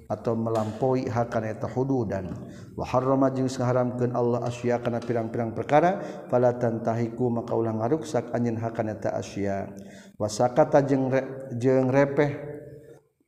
atau 0.08 0.32
melampaui 0.32 1.04
hakana 1.06 1.52
eta 1.52 1.68
hududan. 1.68 2.32
Wa 2.72 2.88
harrama 2.88 3.28
jeung 3.28 3.46
ngaharamkeun 3.46 4.16
Allah 4.16 4.48
asya 4.48 4.80
kana 4.80 5.04
pirang-pirang 5.04 5.52
perkara 5.52 6.24
fala 6.32 6.56
tantahiku 6.56 7.28
maka 7.28 7.52
ulah 7.52 7.76
ngaruksak 7.76 8.32
anjeun 8.32 8.56
hakana 8.56 8.96
eta 8.96 9.12
asya. 9.12 9.68
Wa 10.16 10.26
sakata 10.26 10.80
jeung 10.80 11.12
jeung 11.60 11.92
repeh. 11.92 12.56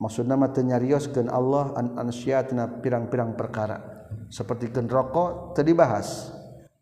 Maksudna 0.01 0.33
mah 0.33 0.49
teu 0.49 0.65
nyarioskeun 0.65 1.29
Allah 1.29 1.77
an 1.77 2.01
ansyatina 2.01 2.81
pirang-pirang 2.81 3.37
perkara. 3.37 4.09
Seperti 4.33 4.73
keun 4.73 4.89
rokok 4.89 5.53
teu 5.53 5.61
dibahas. 5.61 6.33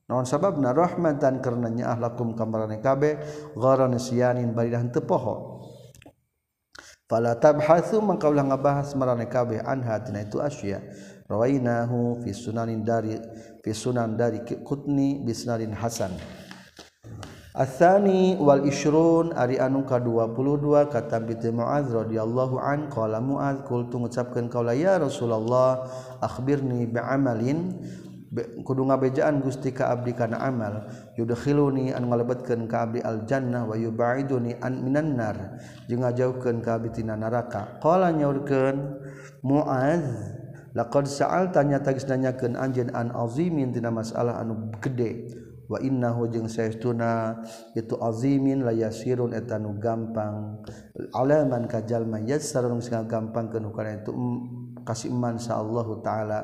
Naon 0.07 0.25
sababna? 0.25 0.71
Rahmatan 0.71 1.43
karenanya 1.43 1.93
ahlakum 1.93 2.39
kamarane 2.39 2.79
kabeh 2.79 3.19
gharan 3.59 3.99
nisyanin 3.99 4.55
baridah 4.55 4.87
teu 4.95 5.03
poho. 5.03 5.58
fala 7.09 7.35
tabhathu 7.35 8.05
mangka 8.05 8.29
ulah 8.29 8.45
ngabahas 8.45 8.93
marane 8.95 9.27
kabeh 9.27 9.65
anha 9.65 9.99
tina 10.05 10.23
itu 10.23 10.39
asya. 10.39 10.85
Rawainahu 11.29 12.25
fi 12.25 12.33
sunanin 12.33 12.85
dari 12.85 13.17
fi 13.61 13.71
sunan 13.73 14.17
dari 14.17 14.45
kutni 14.65 15.21
bisnarin 15.21 15.73
hasan. 15.73 16.13
Asani 17.59 18.39
wal 18.39 18.63
isyrun 18.71 19.35
ari 19.35 19.59
anu 19.59 19.83
ka-22 19.83 20.95
kata 20.95 21.19
bi 21.19 21.35
Muadz 21.51 21.91
radhiyallahu 21.91 22.55
an 22.63 22.87
qala 22.87 23.19
Muadz 23.19 23.67
qultu 23.67 23.99
ngucapkeun 23.99 24.47
kaula 24.47 24.79
ya 24.79 24.95
Rasulullah 25.03 25.91
akhbirni 26.23 26.87
bi 26.87 27.03
amalin 27.03 27.75
kudu 28.65 28.83
ngabejaan 28.89 29.41
Gusti 29.41 29.73
ka 29.73 29.89
abdi 29.89 30.13
kana 30.13 30.41
amal 30.45 30.85
yudkhiluni 31.17 31.97
an 31.97 32.13
ngalebetkeun 32.13 32.69
ka 32.69 32.85
abdi 32.85 33.01
aljannah 33.01 33.65
wa 33.65 33.73
yubaiduni 33.73 34.61
an 34.61 34.85
minan 34.85 35.17
nar 35.17 35.57
jeung 35.89 36.05
ngajauhkeun 36.05 36.61
ka 36.61 36.77
abdi 36.77 37.01
tina 37.01 37.17
neraka 37.17 37.81
qala 37.81 38.13
nyaurkeun 38.13 39.01
muaz 39.41 40.05
laqad 40.77 41.09
sa'alta 41.09 41.65
nya 41.65 41.81
tagis 41.81 42.05
nanyakeun 42.05 42.55
anjeun 42.55 42.93
an 42.93 43.11
azimin 43.17 43.73
tina 43.73 43.89
masalah 43.89 44.37
anu 44.39 44.71
gede. 44.79 45.47
Wa 45.69 45.77
innahu 45.85 46.33
jeung 46.33 46.49
saestuna 46.49 47.45
itu 47.77 47.93
azimin 48.01 48.65
la 48.65 48.73
yasirun 48.73 49.37
eta 49.37 49.61
nu 49.61 49.77
gampang. 49.77 50.65
Alaman 51.13 51.69
ka 51.69 51.85
jalma 51.85 52.25
yassarun 52.25 52.81
sing 52.81 52.97
gampang 53.05 53.53
kana 53.53 53.69
itu 54.01 54.09
kasih 54.81 55.13
iman 55.13 55.37
sa 55.37 55.61
Allah 55.61 55.89
taala. 56.01 56.41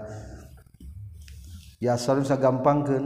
yasalun 1.85 2.25
gampangkeun 2.25 3.05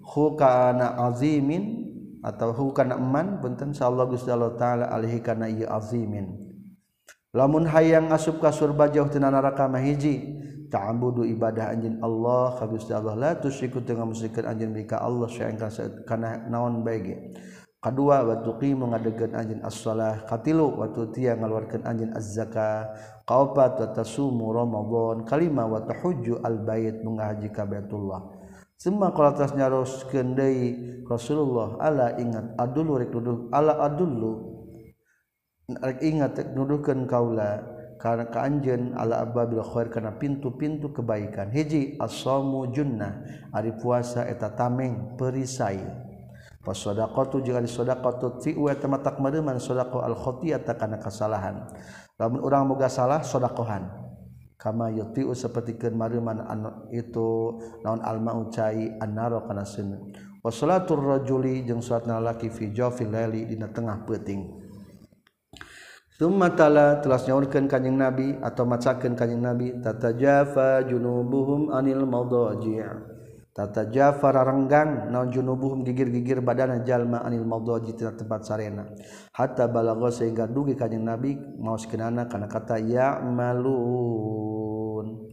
hu 0.00 0.32
kana 0.40 0.96
azimin 1.12 1.84
atau 2.24 2.56
hu 2.56 2.64
kana 2.72 2.96
eman 2.96 3.38
benten 3.44 3.76
sallallahu 3.76 4.16
gusti 4.16 4.32
Allah 4.32 4.56
taala 4.56 4.84
alaihi 4.88 5.20
kana 5.20 5.46
ieu 5.46 5.68
azimin. 5.68 6.32
Lamun 7.36 7.68
hayang 7.68 8.08
asup 8.10 8.40
ka 8.40 8.48
surga 8.48 8.88
jauh 8.96 9.12
tina 9.12 9.28
neraka 9.28 9.68
mah 9.68 9.84
hiji 9.84 10.40
ta'budu 10.72 11.28
ibadah 11.36 11.68
anjeun 11.76 12.00
Allah 12.00 12.56
ka 12.56 12.64
gusti 12.64 12.96
Allah. 12.96 13.12
La 13.12 13.30
tusyriku 13.36 13.84
teu 13.84 14.00
ngamusikeun 14.00 14.48
anjeun 14.48 14.72
bika 14.72 15.04
Allah 15.04 15.28
saengka 15.28 15.68
kana 16.08 16.48
naon 16.48 16.80
bae 16.80 17.36
kedua 17.80 18.24
waktu 18.26 18.50
qi 18.58 18.70
mengadegan 18.74 19.36
anjin 19.36 19.60
as-salah. 19.62 20.24
Katilu 20.26 20.76
waktu 20.80 21.12
tia 21.14 21.32
ngaluarkan 21.38 21.86
anjin 21.86 22.10
az-zaka 22.16 22.90
kaopat 23.28 23.78
wa 23.80 23.88
tasumu 23.94 24.50
ramadan. 24.50 25.22
Kalima 25.28 25.68
wa 25.68 25.84
tahujju 25.84 26.42
al-bait 26.42 27.04
menghaji 27.04 27.48
ka 27.52 27.68
baitullah. 27.68 28.36
Semua 28.76 29.08
kalau 29.16 29.32
atas 29.32 29.56
nyaros 29.56 30.04
kendai 30.12 30.76
Rasulullah 31.08 31.80
ala 31.80 32.12
ingat 32.20 32.60
adulu 32.60 33.00
rek 33.00 33.08
nuduh 33.08 33.48
ala 33.48 33.80
adulu 33.80 34.52
rek 35.64 36.04
ingat 36.04 36.36
rek 36.36 36.52
nuduhkeun 36.52 37.08
kaula 37.08 37.64
karena 37.96 38.28
ka 38.28 38.44
anjeun 38.44 38.92
ala 38.92 39.24
ababil 39.24 39.64
khair 39.64 39.88
kana 39.88 40.20
pintu-pintu 40.20 40.92
kebaikan. 40.92 41.48
Hiji 41.48 41.96
as-shamu 41.96 42.68
junnah 42.68 43.24
ari 43.56 43.72
puasa 43.80 44.28
eta 44.28 44.52
tameng 44.52 45.16
perisai. 45.16 46.05
wasodaqatu 46.66 47.46
jeung 47.46 47.62
ari 47.62 47.70
sodaqatu 47.70 48.42
ti 48.42 48.58
wa 48.58 48.74
tamatak 48.74 49.22
mademan 49.22 49.62
sodaqo 49.62 50.02
al 50.02 50.18
khotiyata 50.18 50.74
kana 50.74 50.98
kasalahan 50.98 51.62
lamun 52.18 52.42
urang 52.42 52.66
moga 52.66 52.90
salah 52.90 53.22
sodakohan 53.22 53.86
kama 54.58 54.90
yutiu 54.90 55.30
sapertikeun 55.30 55.94
mademan 55.94 56.42
itu 56.90 57.54
naon 57.86 58.02
al 58.02 58.18
mau 58.18 58.50
cai 58.50 58.98
annaro 58.98 59.46
kana 59.46 59.62
sun 59.62 59.94
wa 60.42 60.50
salatur 60.50 60.98
rajuli 60.98 61.62
jeung 61.62 61.78
salatna 61.78 62.18
laki 62.18 62.50
fi 62.50 62.74
jawfil 62.74 63.14
laili 63.14 63.46
dina 63.46 63.70
tengah 63.70 64.02
peuting. 64.06 64.66
Thumma 66.16 66.48
tala 66.56 67.04
telah 67.04 67.20
nyaurkeun 67.20 67.68
kanjing 67.68 67.92
Nabi 67.92 68.40
atau 68.40 68.64
macakeun 68.64 69.12
kanjing 69.12 69.36
Nabi 69.36 69.76
tatajafa 69.84 70.80
junubuhum 70.88 71.68
anil 71.76 72.08
mawdhaji' 72.08 73.15
tata 73.56 73.88
Jafar 73.88 74.36
renggang 74.36 75.08
naon 75.08 75.32
junubuhum 75.32 75.80
gigir-gigir 75.80 76.44
badana 76.44 76.84
jalma 76.84 77.24
anil 77.24 77.48
mawdaji 77.48 77.96
tina 77.96 78.12
tempat 78.12 78.44
sarena. 78.44 78.84
Hatta 79.32 79.64
balagha 79.64 80.12
sehingga 80.12 80.44
dugi 80.44 80.76
kanjing 80.76 81.08
nabi 81.08 81.40
maos 81.56 81.88
kenana 81.88 82.28
kana 82.28 82.52
kata 82.52 82.76
ya 82.76 83.16
malun. 83.24 85.24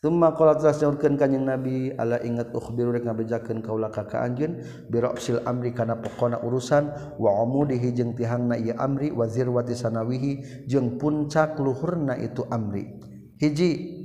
Tumma 0.00 0.32
qala 0.32 0.56
telah 0.56 0.96
kanjing 0.96 1.44
nabi 1.44 1.92
ala 1.92 2.16
ingat 2.24 2.56
ukhbiru 2.56 2.96
rek 2.96 3.04
ngabejakeun 3.04 3.60
kaula 3.60 3.92
ka 3.92 4.08
ka 4.08 4.24
anjeun? 4.24 4.64
Bi 4.88 4.96
ra'sil 4.96 5.44
amri 5.44 5.76
kana 5.76 6.00
pokona 6.00 6.40
urusan 6.40 6.88
wa 7.20 7.44
umudihi 7.44 7.92
jeung 7.92 8.16
tihangna 8.16 8.56
ieu 8.56 8.72
amri 8.80 9.12
wa 9.12 9.28
zirwati 9.28 9.76
sanawihi 9.76 10.64
jeung 10.64 10.96
puncak 10.96 11.60
luhurna 11.60 12.16
itu 12.16 12.40
amri. 12.48 12.88
Hiji 13.36 13.99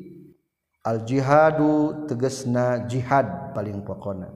al-jihadu 0.86 2.06
tegesna 2.06 2.86
jihad 2.86 3.52
paling 3.58 3.82
pokona. 3.82 4.30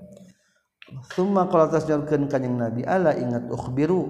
Suma 1.13 1.45
qala 1.45 1.69
atas 1.69 1.85
nyurkan 1.85 2.25
Nabi 2.57 2.81
ala 2.81 3.13
ingat 3.13 3.45
ukhbiru? 3.53 4.09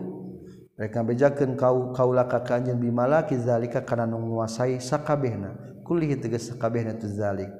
Mereka 0.80 1.04
bejakan 1.04 1.60
kau 1.60 1.92
kaulah 1.92 2.24
kakanjen 2.32 2.80
bimalaki 2.80 3.36
zalika 3.36 3.84
karena 3.84 4.16
nguasai 4.16 4.80
sakabehna. 4.80 5.84
Kulih 5.84 6.16
tegas 6.16 6.48
sakabehna 6.48 6.96
tu 6.96 7.12
zalik. 7.12 7.52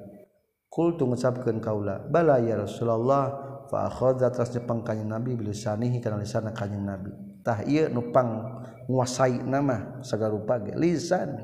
Kul 0.72 0.96
tu 0.96 1.04
ngucapkan 1.04 1.60
kaulah 1.60 2.08
bala 2.08 2.40
ya 2.40 2.64
Rasulullah 2.64 3.28
fa 3.68 3.92
akhadha 3.92 4.32
atas 4.32 4.56
nyepang 4.56 4.88
Nabi 5.04 5.36
bilisanihi 5.36 6.00
karena 6.00 6.24
lisan 6.24 6.48
kanyang 6.56 6.86
Nabi. 6.88 7.12
Tah 7.44 7.60
ieu 7.68 7.92
nupang 7.92 8.56
nguasai 8.88 9.44
nama 9.44 10.00
segala 10.00 10.40
rupa 10.40 10.56
lisan. 10.80 11.44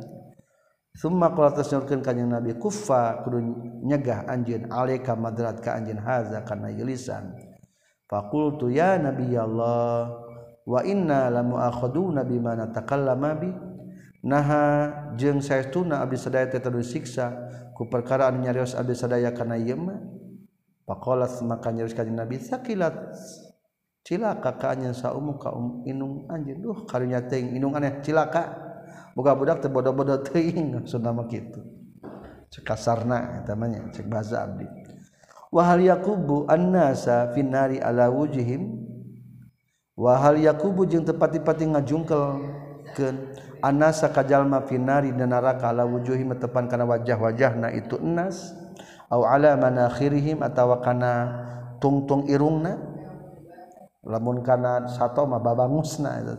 Suma 0.95 1.27
kalau 1.35 1.51
ternyurkan 1.51 1.99
kanyang 1.99 2.39
Nabi 2.39 2.55
kufa 2.55 3.19
kudu 3.27 3.43
nyegah 3.83 4.31
anjin 4.31 4.71
alaika 4.71 5.11
madrat 5.11 5.59
ka 5.59 5.75
anjin 5.75 5.99
haza 5.99 6.39
karena 6.47 6.71
yelisan. 6.71 7.35
Fakultu 8.07 8.71
ya 8.71 8.95
Nabi 8.95 9.35
Allah 9.35 10.15
wa 10.63 10.79
inna 10.87 11.27
lamu 11.27 11.59
akhaduna 11.59 12.23
bima 12.23 12.55
natakallama 12.55 13.31
bi. 13.35 13.51
Naha 14.23 14.89
jeung 15.19 15.43
saestuna 15.43 15.99
abdi 15.99 16.15
sadaya 16.15 16.47
teh 16.47 16.63
teu 16.63 16.81
siksa 16.81 17.29
ku 17.75 17.91
perkara 17.91 18.31
anu 18.31 18.41
nyarios 18.41 18.73
abdi 18.73 18.95
sadaya 18.95 19.35
kana 19.35 19.59
ieu 19.59 19.75
mah. 19.75 19.99
Faqalat 20.87 21.43
maka 21.43 21.75
nyarios 21.75 21.91
kanjing 21.91 22.15
Nabi 22.15 22.39
sakilat 22.39 22.95
cilaka 24.07 24.55
ka 24.55 24.71
anjeun 24.71 24.95
saumum 24.95 25.35
ka 25.35 25.51
um, 25.51 25.83
inung 25.83 26.23
anjeun. 26.31 26.63
Duh 26.63 26.87
karunya 26.87 27.19
teuing 27.19 27.51
inung 27.51 27.75
aneh 27.75 27.99
cilaka. 27.99 28.64
buka 29.15 29.31
budak 29.31 29.63
terbodoh-bodoh 29.63 30.21
teing 30.27 30.69
maksud 30.75 30.99
nama 30.99 31.23
gitu 31.31 31.63
cek 32.55 32.63
kasarna 32.63 33.43
namanya 33.43 33.91
cek 33.91 34.07
bahasa 34.07 34.47
abdi. 34.47 34.63
Wahal 35.51 35.83
yakubu 35.87 36.47
annasa 36.47 37.31
finari 37.35 37.79
ala 37.79 38.11
wujihim? 38.11 38.75
Wahal 39.95 40.43
yakubu 40.43 40.83
jeung 40.83 41.07
tepati-pati 41.07 41.71
ngajungkelkeun 41.71 43.15
anasa 43.63 44.11
kajalma 44.11 44.67
finari 44.67 45.15
dan 45.15 45.31
neraka 45.31 45.71
ala 45.71 45.87
wujuhim 45.87 46.35
tepan 46.35 46.67
kana 46.67 46.83
wajah-wajahna 46.83 47.71
itu 47.71 47.95
enas 48.03 48.51
au 49.07 49.23
ala 49.23 49.55
manakhirihim 49.55 50.43
atawa 50.43 50.83
kana 50.83 51.11
tungtung 51.79 52.27
irungna? 52.27 52.75
Lamun 54.05 54.43
kana 54.43 54.85
sato 54.91 55.23
mah 55.25 55.39
babangusna 55.39 56.19
eta 56.19 56.35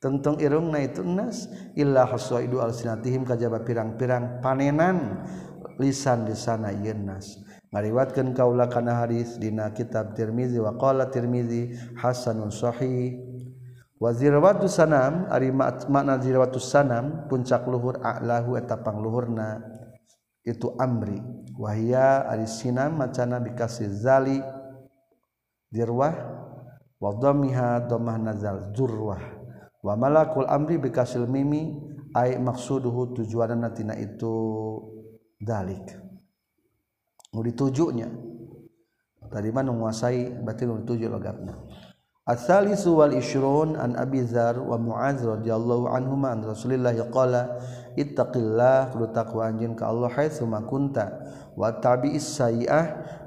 tentang 0.00 0.40
irungna 0.40 0.80
itu 0.82 1.04
nas. 1.04 1.46
Illa 1.76 2.08
hasaidu 2.08 2.58
alsinatihim 2.58 3.22
kajaba 3.28 3.62
pirang-pirang 3.62 4.40
panenan. 4.42 5.22
Lisan 5.76 6.28
di 6.28 6.36
sana 6.36 6.72
yeun 6.72 7.08
nas. 7.08 7.40
Ngariwatkeun 7.70 8.34
kaula 8.34 8.66
kana 8.66 8.98
hadis 8.98 9.38
dina 9.38 9.70
kitab 9.70 10.18
Tirmizi 10.18 10.58
wa 10.58 10.74
qala 10.74 11.06
Tirmizi 11.06 11.72
hasanun 11.96 12.50
sahih. 12.50 13.16
Wazirwatu 14.00 14.64
sanam 14.64 15.28
ari 15.28 15.52
makna 15.52 16.16
zirwatu 16.16 16.56
sanam 16.56 17.28
puncak 17.28 17.68
luhur 17.68 18.00
a'lahu 18.00 18.56
eta 18.56 18.80
pangluhurna 18.80 19.60
itu 20.40 20.72
amri. 20.80 21.20
Wahia 21.60 22.24
ari 22.24 22.48
sinam 22.48 22.96
macana 22.96 23.36
bikasih 23.36 23.92
zali 23.92 24.40
dirwah 25.68 26.16
wa 26.96 27.10
dhammiha 27.12 27.86
dhammah 27.88 28.16
nazal 28.16 28.72
zurwah. 28.72 29.39
wa 29.80 29.94
malakul 29.96 30.44
amri 30.48 30.76
bikasil 30.76 31.24
mimi 31.24 31.76
ai 32.16 32.36
maksuduhu 32.36 33.16
tujuanna 33.16 33.72
tina 33.72 33.96
itu 33.96 34.34
dalik. 35.40 35.96
Nu 37.30 37.46
ditujunya 37.46 38.10
tadi 39.30 39.54
mah 39.54 39.62
menguasai 39.62 40.42
berarti 40.42 40.66
nu 40.66 40.82
dituju 40.82 41.06
logatna 41.06 41.54
الثالث 42.30 42.86
wal 42.94 43.10
عن 43.10 43.70
an 43.74 43.90
Abi 43.98 44.22
Zar 44.22 44.54
wa 44.62 44.78
Muaz 44.78 45.18
radhiyallahu 45.18 45.90
anhuma 45.90 46.30
an 46.30 46.46
الله 46.46 47.10
قال 47.10 47.34
ittaqillah 47.98 48.92
الله 48.92 48.94
kudu 48.94 49.06
takwa 49.10 49.50
anjeun 49.50 49.74
ka 49.74 49.90
Allah 49.90 50.06
haitsu 50.14 50.46
ma 50.46 50.62
kunta 50.62 51.10
wa 51.58 51.74
tabi'is 51.74 52.22
sayi'ah 52.38 52.84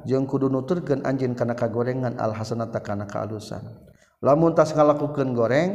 jeung 0.07 0.23
kudu 0.23 0.47
nuturkeun 0.47 1.03
anjeun 1.03 1.35
kana 1.35 1.51
kagorengan 1.51 2.15
al 2.15 2.31
hasanata 2.31 2.79
kana 2.79 3.03
kaalusan. 3.03 3.65
Lamun 4.23 4.55
tas 4.55 4.71
ngalakukeun 4.71 5.35
goreng 5.35 5.71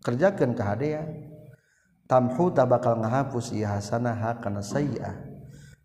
kerjakan 0.00 0.56
kehaan 0.56 1.06
tamhu 2.10 2.50
tak 2.50 2.66
bakal 2.66 2.98
ngahapus 2.98 3.54
iya 3.54 3.78
hasanah 3.78 4.42
kana 4.42 4.64
sayyi'ah. 4.64 5.14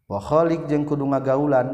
Wa 0.05 0.21
khaliq 0.21 0.69
jeung 0.69 0.85
kudu 0.85 1.05
ngagaulan 1.09 1.65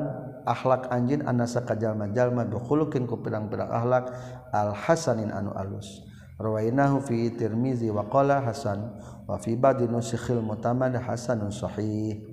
akhlak 0.47 0.87
anjin 0.87 1.23
anasa 1.27 1.67
kajalma-jalma 1.67 2.47
dukhulukin 2.47 3.03
ku 3.03 3.19
pirang-pirang 3.19 3.67
akhlak 3.67 4.11
al 4.55 4.71
hasanin 4.71 5.31
anu 5.35 5.51
alus. 5.51 6.03
Rawainahu 6.41 7.03
fi 7.05 7.29
tirmizi 7.35 7.91
wa 7.93 8.07
qala 8.07 8.41
hasan 8.41 8.97
wa 9.27 9.35
fi 9.37 9.59
ba'di 9.59 9.85
nusikhil 9.85 10.41
mutamad 10.41 10.95
hasanun 10.97 11.51
sahih. 11.51 12.23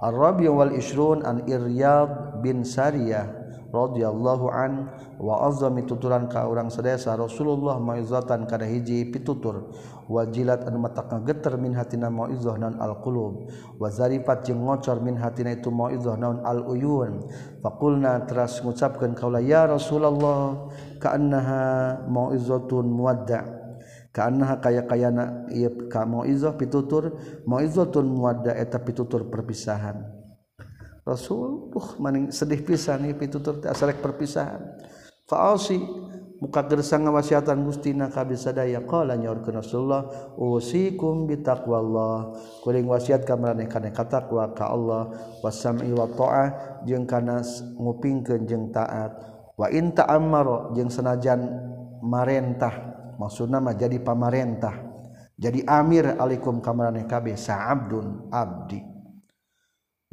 Ar-rabi 0.00 0.50
wal 0.50 0.72
ishrun 0.74 1.22
an 1.22 1.44
iryad 1.46 2.40
bin 2.42 2.64
sariyah. 2.66 3.43
rodhiyallahu 3.74 4.46
an 4.54 4.86
wa 5.18 5.50
azami 5.50 5.82
tuturan 5.82 6.30
ka 6.30 6.46
urang 6.46 6.70
sedesa 6.70 7.18
Rasulullah 7.18 7.82
mauizatan 7.82 8.46
kada 8.46 8.62
hiji 8.62 9.10
pitutur. 9.10 9.74
Wajilat 10.06 10.68
anu 10.68 10.78
mata 10.78 11.02
ngegeter 11.02 11.58
min 11.58 11.74
hatina 11.74 12.12
mauizah 12.12 12.54
naun 12.54 12.78
alqulub. 12.78 13.50
Wa 13.82 13.90
zarifat 13.90 14.46
jeung 14.46 14.62
ngocor 14.62 15.02
min 15.02 15.18
hatina 15.18 15.58
itu 15.58 15.74
mauizah 15.74 16.14
naun 16.14 16.46
aluyun. 16.46 17.26
Faqulna 17.58 18.22
teras 18.30 18.62
ngucapkeun 18.62 19.18
kaula 19.18 19.42
ya 19.42 19.66
Rasulullah 19.66 20.70
ka'annaha 21.02 22.06
mauizatun 22.06 22.86
muwadda' 22.86 23.64
karena 24.14 24.62
kaya-kayana 24.62 25.50
ka 25.90 26.06
mauizah 26.06 26.54
pitutur 26.54 27.18
mauizatun 27.50 28.06
muwadda 28.06 28.54
eta 28.54 28.78
pitutur 28.78 29.26
perpisahan. 29.26 30.13
Rasul 31.04 31.68
uh 31.76 31.88
maning 32.00 32.32
sedih 32.32 32.64
pisan 32.64 33.04
ieu 33.04 33.12
pitutur 33.12 33.60
teh 33.60 33.68
asarek 33.68 34.00
perpisahan. 34.00 34.60
Fa'asi 35.28 35.80
muka 36.40 36.64
gersa 36.64 37.00
ngawasiatan 37.00 37.60
Gustina 37.64 38.08
kabeh 38.08 38.36
sadaya 38.36 38.80
qala 38.84 39.16
nyaurkeun 39.16 39.60
Rasulullah 39.60 40.32
usikum 40.36 41.28
bitaqwallah 41.28 42.36
kuling 42.64 42.88
wasiat 42.88 43.24
ka 43.24 43.36
maraneh 43.36 43.68
kana 43.68 43.92
katakwa 43.92 44.52
ka 44.56 44.68
Allah 44.72 45.12
wasam'i 45.44 45.92
wa 45.92 46.08
ta'ah 46.08 46.80
jeung 46.88 47.04
kana 47.04 47.44
ngupingkeun 47.80 48.48
jeung 48.48 48.72
taat. 48.72 49.12
Wa 49.60 49.68
in 49.72 49.92
ta'ammara 49.92 50.72
jeung 50.72 50.88
senajan 50.88 51.40
marentah 52.00 52.96
maksudna 53.20 53.60
mah 53.60 53.76
jadi 53.76 54.00
pamarentah. 54.00 54.76
Jadi 55.36 55.68
amir 55.68 56.16
alikum 56.16 56.64
ka 56.64 56.72
maraneh 56.72 57.04
kabeh 57.04 57.36
sa'abdun 57.36 58.32
abdi. 58.32 58.93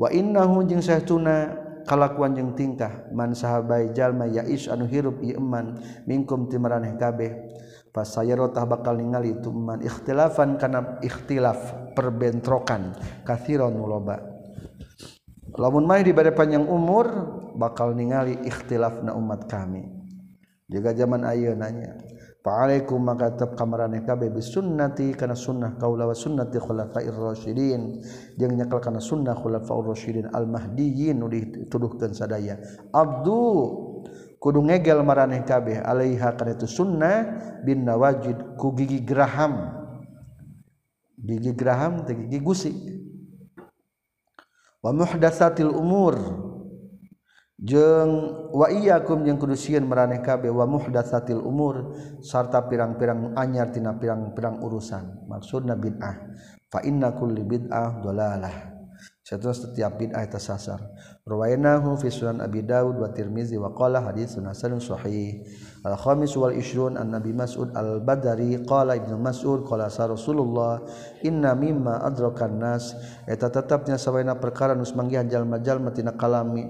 Wainnahu 0.02 0.66
jeung 0.66 0.82
saytuna 0.82 1.54
kalakuan 1.86 2.34
jeung 2.34 2.58
tingkah 2.58 3.06
man 3.14 3.38
sahabai 3.38 3.94
jalma 3.94 4.26
yais 4.26 4.66
anu 4.66 4.90
hirup 4.90 5.22
iman 5.22 5.78
mingkum 6.10 6.50
timaraneh 6.50 6.98
kabeh 6.98 7.38
pas 7.94 8.10
saya 8.10 8.34
rotah 8.34 8.66
bakal 8.66 8.98
ningali 8.98 9.38
tuman 9.46 9.78
ikhtilafan 9.86 10.58
kana 10.58 10.98
ikhtilaf 11.06 11.94
perbentrokan 11.94 12.98
kathiron 13.22 13.78
muloba 13.78 14.26
lamun 15.54 15.86
mah 15.86 16.02
di 16.02 16.16
bade 16.18 16.34
panjang 16.34 16.66
umur 16.66 17.06
bakal 17.54 17.94
ningali 17.94 18.40
ikhtilafna 18.48 19.14
umat 19.14 19.46
kami. 19.46 20.02
Juga 20.72 20.96
zaman 20.96 21.28
ayeunanya 21.28 22.00
Fa'alaikum 22.42 22.98
maka 23.06 23.30
tetap 23.38 23.54
kamarane 23.54 24.02
kabe 24.02 24.34
bisunnati 24.34 25.14
kana 25.14 25.38
sunnah 25.38 25.78
kaula 25.78 26.10
wa 26.10 26.18
sunnati 26.18 26.58
khulafair 26.58 27.14
rasyidin. 27.14 28.02
Jeung 28.34 28.58
nyekel 28.58 28.82
kana 28.82 28.98
sunnah 28.98 29.38
khulafaur 29.38 29.94
rasyidin 29.94 30.34
al 30.34 30.50
mahdiyyin 30.50 31.22
nu 31.22 31.30
dituduhkeun 31.30 32.18
sadaya. 32.18 32.58
Abdu 32.90 33.38
kudu 34.42 34.58
ngegel 34.66 35.06
maraneh 35.06 35.46
kabeh 35.46 35.86
alaiha 35.86 36.34
kana 36.34 36.58
itu 36.58 36.66
sunnah 36.66 37.16
bin 37.62 37.86
nawajid 37.86 38.58
ku 38.58 38.74
gigi 38.74 39.06
graham. 39.06 39.78
gigi 41.22 41.54
graham 41.54 42.02
teh 42.02 42.18
gigi 42.18 42.42
gusi 42.42 42.74
wa 44.82 44.90
muhdatsatil 44.90 45.70
umur. 45.70 46.18
jeng 47.62 48.12
waiyakum 48.50 49.22
yang 49.22 49.38
kudusian 49.38 49.86
meraneh 49.86 50.26
kabe 50.26 50.50
wa 50.50 50.66
muhdatsatil 50.66 51.40
umur 51.40 51.94
sarta 52.26 52.66
pirang-pirang 52.66 53.38
anyar 53.38 53.70
tina 53.70 53.94
pirang-pirang 53.94 54.60
urusan. 54.66 55.30
Maksudna 55.30 55.78
bid'ah. 55.78 56.16
Fa 56.68 56.82
inna 56.82 57.14
kulli 57.14 57.46
bid'ah 57.46 58.02
dalalah 58.02 58.72
satus 59.32 59.64
setiap 59.64 59.96
bid'ah 59.96 60.28
eta 60.28 60.42
sasar. 60.42 60.82
Rawainahu 61.24 61.96
fi 61.96 62.12
sunan 62.12 62.44
abi 62.44 62.66
daud 62.66 63.00
wa 63.00 63.08
tirmizi 63.14 63.56
wa 63.56 63.72
qala 63.72 64.04
haditsun 64.04 64.50
hasanun 64.50 64.84
sahih. 64.84 65.46
Al 65.88 65.96
khamis 65.96 66.36
wal 66.36 66.52
ishrun 66.52 67.00
an 67.00 67.16
nabi 67.16 67.32
mas'ud 67.32 67.72
al 67.78 68.04
badari 68.04 68.60
qala 68.68 69.00
ibnu 69.00 69.16
mas'ud 69.16 69.64
qala 69.64 69.88
sa 69.88 70.12
rasulullah 70.12 70.84
inna 71.24 71.56
mimma 71.56 72.04
adrakan 72.04 72.60
nas. 72.60 72.92
Eta 73.24 73.48
tetapnya 73.48 73.96
sabaina 73.96 74.36
perkara 74.36 74.76
nu 74.76 74.84
manggihan 74.98 75.30
jalma-jalma 75.30 75.96
tina 75.96 76.12
kalami. 76.18 76.68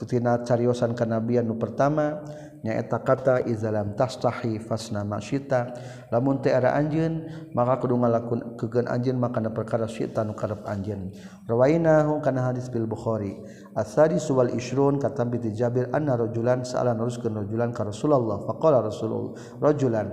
ketina 0.00 0.40
cariosan 0.40 0.96
kenabian 0.96 1.44
nu 1.44 1.60
pertama 1.60 2.24
nyaeta 2.64 3.00
kata 3.04 3.44
izalam 3.44 3.92
tastahi 3.92 4.56
fasna 4.56 5.04
masyita. 5.04 5.76
Lamun 6.08 6.40
teu 6.40 6.56
ada 6.56 6.72
anjeun 6.72 7.28
maka 7.52 7.80
kudu 7.84 8.00
ngalakun 8.00 8.56
kegeun 8.56 8.88
anjeun 8.88 9.20
makana 9.20 9.52
perkara 9.52 9.84
syita 9.84 10.24
nu 10.24 10.32
karep 10.32 10.64
anjeun. 10.64 11.12
Rawainahu 11.44 12.24
kana 12.24 12.48
hadis 12.48 12.72
bil 12.72 12.88
bukhari. 12.88 13.36
Asadi 13.76 14.16
suwal 14.16 14.56
isrun 14.56 14.96
kata 14.96 15.28
bi 15.28 15.40
jabir 15.52 15.92
anna 15.92 16.16
rajulan 16.16 16.64
sa'ala 16.64 16.96
nuruskeun 16.96 17.36
rajulan 17.36 17.72
ka 17.76 17.84
rasulullah. 17.84 18.44
Faqala 18.48 18.80
rasulullah 18.84 19.36
rajulan 19.60 20.08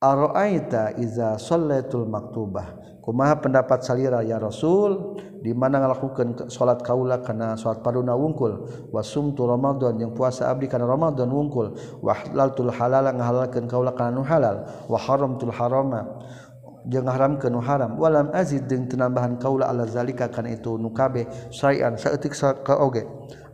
ara'aita 0.00 1.00
iza 1.00 1.36
shallaitul 1.36 2.08
maktubah? 2.08 2.80
Kumaha 3.00 3.40
pendapat 3.40 3.80
salira 3.80 4.20
ya 4.20 4.36
rasul 4.36 5.16
di 5.40 5.56
mana 5.56 5.80
ngalakukan 5.80 6.52
salat 6.52 6.84
kaula 6.84 7.20
kana 7.24 7.56
salat 7.56 7.80
paduna 7.80 8.12
wungkul. 8.12 8.68
Wasumtu 8.92 9.48
Ramadan 9.48 9.96
yang 9.96 10.12
puasa 10.12 10.52
abdi 10.52 10.68
kana 10.68 10.84
Ramadan 10.84 11.32
wungkul. 11.32 11.76
Wahaltul 12.04 12.68
halal 12.72 13.08
ngahalalkeun 13.08 13.64
kaula 13.64 13.96
kana 13.96 14.16
nu 14.16 14.22
halal. 14.24 14.68
Wa 14.88 14.98
haramtul 15.00 15.52
harama 15.52 16.04
jeung 16.88 17.08
haramkeun 17.08 17.56
nu 17.56 17.60
haram. 17.64 17.96
Walam 17.96 18.28
azid 18.36 18.68
jeung 18.68 18.84
tenambahan 18.88 19.40
kaula 19.40 19.68
ala 19.68 19.88
zalika 19.88 20.28
kana 20.28 20.52
itu 20.52 20.76
nu 20.76 20.92
kabeh 20.92 21.24
sayan 21.48 21.96
saeutik 21.96 22.36
kaoge 22.64 23.08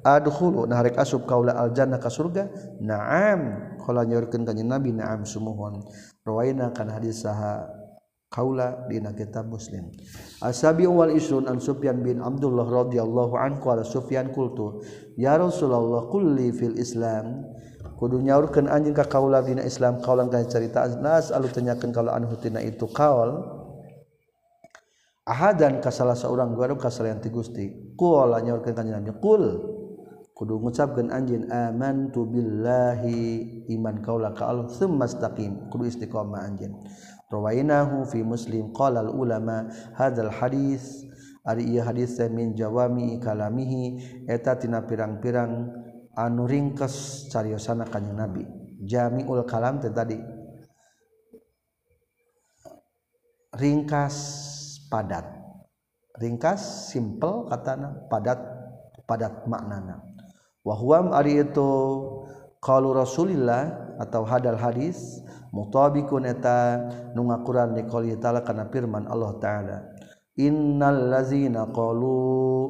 adkhulu 0.06 0.70
na 0.70 0.86
asub 1.02 1.26
kaula 1.26 1.54
al 1.54 1.74
jannah 1.74 1.98
ka 1.98 2.10
surga? 2.10 2.50
Na'am. 2.82 3.74
Qala 3.82 4.06
nyorkeun 4.06 4.46
ka 4.46 4.54
nabi 4.54 4.90
na'am 4.94 5.26
sumuhun. 5.26 5.82
Rawaina 6.26 6.74
kana 6.74 6.98
hadis 6.98 7.22
saha. 7.22 7.75
Kaula 8.30 8.86
dina 8.90 9.14
kitab 9.14 9.46
muslim. 9.46 9.90
Asabi 10.42 10.84
wal 10.84 11.14
isrun 11.14 11.46
an 11.46 11.62
sufyan 11.62 12.02
bin 12.02 12.20
abdullah 12.20 12.66
radhiyallahu 12.66 13.38
anhu 13.38 13.64
ala 13.70 13.86
sufyan 13.86 14.34
qultu 14.34 14.82
ya 15.14 15.38
rasulullah 15.38 16.10
kulli 16.10 16.50
fil 16.52 16.76
islam. 16.76 17.46
Kudu 17.96 18.20
nyaurkeun 18.20 18.68
anjeun 18.68 18.92
ka 18.92 19.08
kaula 19.08 19.40
dina 19.40 19.64
islam 19.64 20.04
kaulan 20.04 20.28
ka 20.28 20.44
cerita 20.44 20.84
nas 21.00 21.32
alu 21.32 21.48
tanyakeun 21.48 21.96
kalau 21.96 22.12
anhu 22.12 22.36
tina 22.36 22.60
itu 22.60 22.84
kaul. 22.92 23.40
Ahadan 25.26 25.82
ka 25.82 25.90
salah 25.90 26.14
seorang 26.14 26.54
guru 26.54 26.78
ka 26.78 26.86
salian 26.86 27.18
ti 27.18 27.32
Gusti 27.32 27.96
qul 27.96 28.30
nyaurkeun 28.36 28.74
ka 28.76 28.84
nabi 28.84 29.16
qul. 29.16 29.44
Kudu 30.36 30.60
ngucapkeun 30.60 31.08
anjeun 31.08 31.48
amantu 31.48 32.28
billahi 32.28 33.64
iman 33.72 34.04
kaula 34.04 34.36
ka 34.36 34.52
Allah 34.52 34.68
summa 34.68 35.08
istaqim 35.08 35.72
kudu 35.72 35.88
istiqomah 35.88 36.44
anjeun 36.44 36.76
rawainahu 37.32 38.06
fi 38.06 38.22
muslim 38.22 38.70
qala 38.70 39.02
al 39.02 39.10
ulama 39.10 39.66
hadzal 39.98 40.30
hadis 40.30 41.06
ari 41.46 41.66
ieu 41.70 41.82
hadis 41.82 42.18
min 42.30 42.54
jawami 42.58 43.22
kalamihi 43.22 44.24
eta 44.26 44.58
tina 44.58 44.82
pirang-pirang 44.82 45.70
anu 46.16 46.48
ringkes 46.48 47.28
cariosana 47.30 47.86
kanjeng 47.86 48.16
nabi. 48.16 48.42
Jamiul 48.82 49.44
kalam 49.44 49.78
teh 49.78 49.92
tadi. 49.92 50.18
Ringkas 53.56 54.16
padat. 54.92 55.24
Ringkas 56.16 56.92
simple 56.92 57.48
katana 57.48 58.04
padat 58.08 58.40
padat 59.04 59.44
maknana. 59.48 60.00
Wa 60.64 60.74
huwa 60.76 61.14
ari 61.14 61.40
itu 61.40 61.70
qalu 62.60 62.96
rasulillah 62.96 63.96
atau 64.02 64.26
hadal 64.26 64.58
hadis 64.58 65.22
mutabiqun 65.56 66.28
eta 66.28 66.84
nu 67.16 67.32
ngaquran 67.32 67.72
di 67.72 67.88
qouli 67.88 68.20
ta'ala 68.20 68.44
kana 68.44 68.68
firman 68.68 69.08
Allah 69.08 69.32
ta'ala. 69.40 69.76
Innal 70.36 71.08
ladzina 71.08 71.64
qalu 71.72 72.68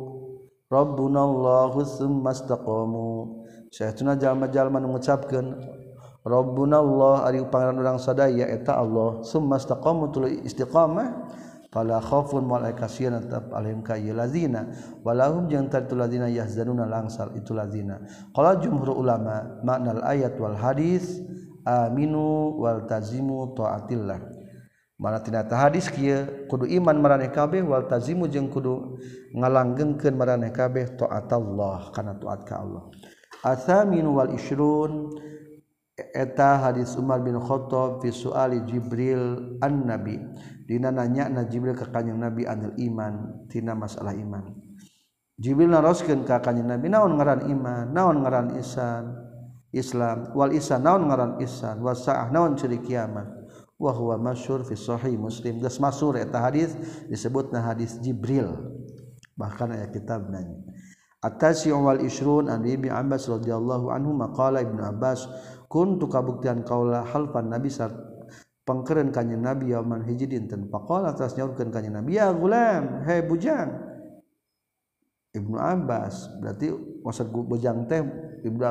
rabbunallahu 0.70 1.82
tsumma 1.82 2.30
istaqamu. 2.30 3.42
Saytuna 3.74 4.14
jalma-jalma 4.14 4.78
nu 4.78 4.94
ngucapkeun 4.94 5.46
Rabbunallah 6.26 7.22
ari 7.22 7.38
pangaran 7.46 7.78
urang 7.78 8.02
sadaya 8.02 8.50
eta 8.50 8.82
Allah 8.82 9.22
summa 9.22 9.62
istaqamu 9.62 10.10
tuluy 10.10 10.42
istiqamah 10.42 11.30
fala 11.70 12.02
khaufun 12.02 12.50
wal 12.50 12.66
kasiyan 12.74 13.22
tetap 13.22 13.54
alaihim 13.54 13.86
ka 13.86 13.94
lazina. 13.94 14.66
Walahum 15.06 15.46
jeung 15.46 15.70
tartul 15.70 16.02
lazina 16.02 16.26
yahzanuna 16.26 16.82
langsal 16.82 17.30
itu 17.38 17.54
lazina. 17.54 18.02
Qala 18.34 18.58
jumhur 18.58 18.98
ulama 18.98 19.62
makna 19.62 20.02
al 20.02 20.18
ayat 20.18 20.34
wal 20.42 20.58
hadis 20.58 21.22
aminu 21.66 22.54
waltazimu 22.62 23.58
taatillah. 23.58 24.22
Mana 24.96 25.20
tina 25.20 25.44
hadis 25.44 25.92
kieu 25.92 26.48
kudu 26.48 26.64
iman 26.72 26.96
maraneh 26.96 27.28
kabeh 27.28 27.60
waltazimu 27.60 28.32
jeung 28.32 28.48
kudu 28.48 28.96
ngalanggengkeun 29.36 30.16
maraneh 30.16 30.54
kabeh 30.54 30.96
taatallah 30.96 31.92
kana 31.92 32.16
taat 32.16 32.40
ka 32.48 32.64
Allah. 32.64 32.88
Athaminu 33.44 34.16
wal 34.16 34.32
isrun 34.32 35.12
eta 35.96 36.64
hadis 36.64 36.96
Umar 36.96 37.20
bin 37.20 37.36
Khattab 37.36 38.00
fi 38.00 38.08
suali 38.08 38.64
Jibril 38.64 39.60
an 39.60 39.84
Nabi 39.84 40.16
dina 40.64 40.88
nanya 40.88 41.28
na 41.28 41.44
Jibril 41.44 41.76
ka 41.76 41.92
kanjing 41.92 42.16
Nabi 42.16 42.48
anil 42.48 42.72
iman 42.80 43.44
tina 43.52 43.76
masalah 43.76 44.16
iman. 44.16 44.48
Jibril 45.36 45.68
naroskeun 45.68 46.24
ka 46.24 46.40
kanjing 46.40 46.72
Nabi 46.72 46.88
naon 46.88 47.20
ngaran 47.20 47.44
iman 47.52 47.92
naon 47.92 48.24
ngaran 48.24 48.56
isan 48.56 49.25
Islam. 49.76 50.32
Wal 50.32 50.56
isan 50.56 50.82
naon 50.82 51.06
ngaran 51.06 51.36
isan 51.44 51.84
wa 51.84 51.92
sa'ah 51.92 52.32
naon 52.32 52.56
ciri 52.56 52.80
kiamat? 52.80 53.28
Wa 53.76 53.92
huwa 53.92 54.16
masyhur 54.16 54.64
fi 54.64 54.72
sahih 54.72 55.20
Muslim. 55.20 55.60
Geus 55.60 55.76
masyhur 55.76 56.16
eta 56.16 56.40
hadis 56.40 56.72
disebutna 57.12 57.60
hadis 57.60 58.00
Jibril. 58.00 58.48
Bahkan 59.36 59.76
aya 59.76 59.86
kitabna 59.92 60.40
At-tasi' 61.20 61.74
wal 61.74 62.00
isrun 62.00 62.48
an 62.48 62.64
Ibnu 62.64 62.92
Abbas 62.92 63.26
radhiyallahu 63.26 63.92
anhu 63.92 64.14
maqala 64.16 64.62
Ibnu 64.62 64.80
Abbas 64.80 65.26
kuntu 65.66 66.06
kabuktian 66.06 66.62
kaula 66.62 67.02
halfan 67.02 67.50
Nabi 67.50 67.66
sar 67.66 67.90
pangkeren 68.62 69.10
kanjeng 69.10 69.42
Nabi 69.42 69.74
yauman 69.74 70.06
hiji 70.06 70.30
dinten 70.30 70.70
faqala 70.70 71.16
atas 71.16 71.34
nyaurkeun 71.34 71.74
kanjeng 71.74 71.98
Nabi 71.98 72.20
ya 72.20 72.30
gulam 72.30 73.02
hei 73.04 73.26
bujang. 73.26 73.74
Ibnu 75.34 75.56
Abbas 75.58 76.30
berarti 76.40 76.72
maksud 77.04 77.28
bujang 77.28 77.84
teh 77.90 78.00
Ibnu 78.46 78.62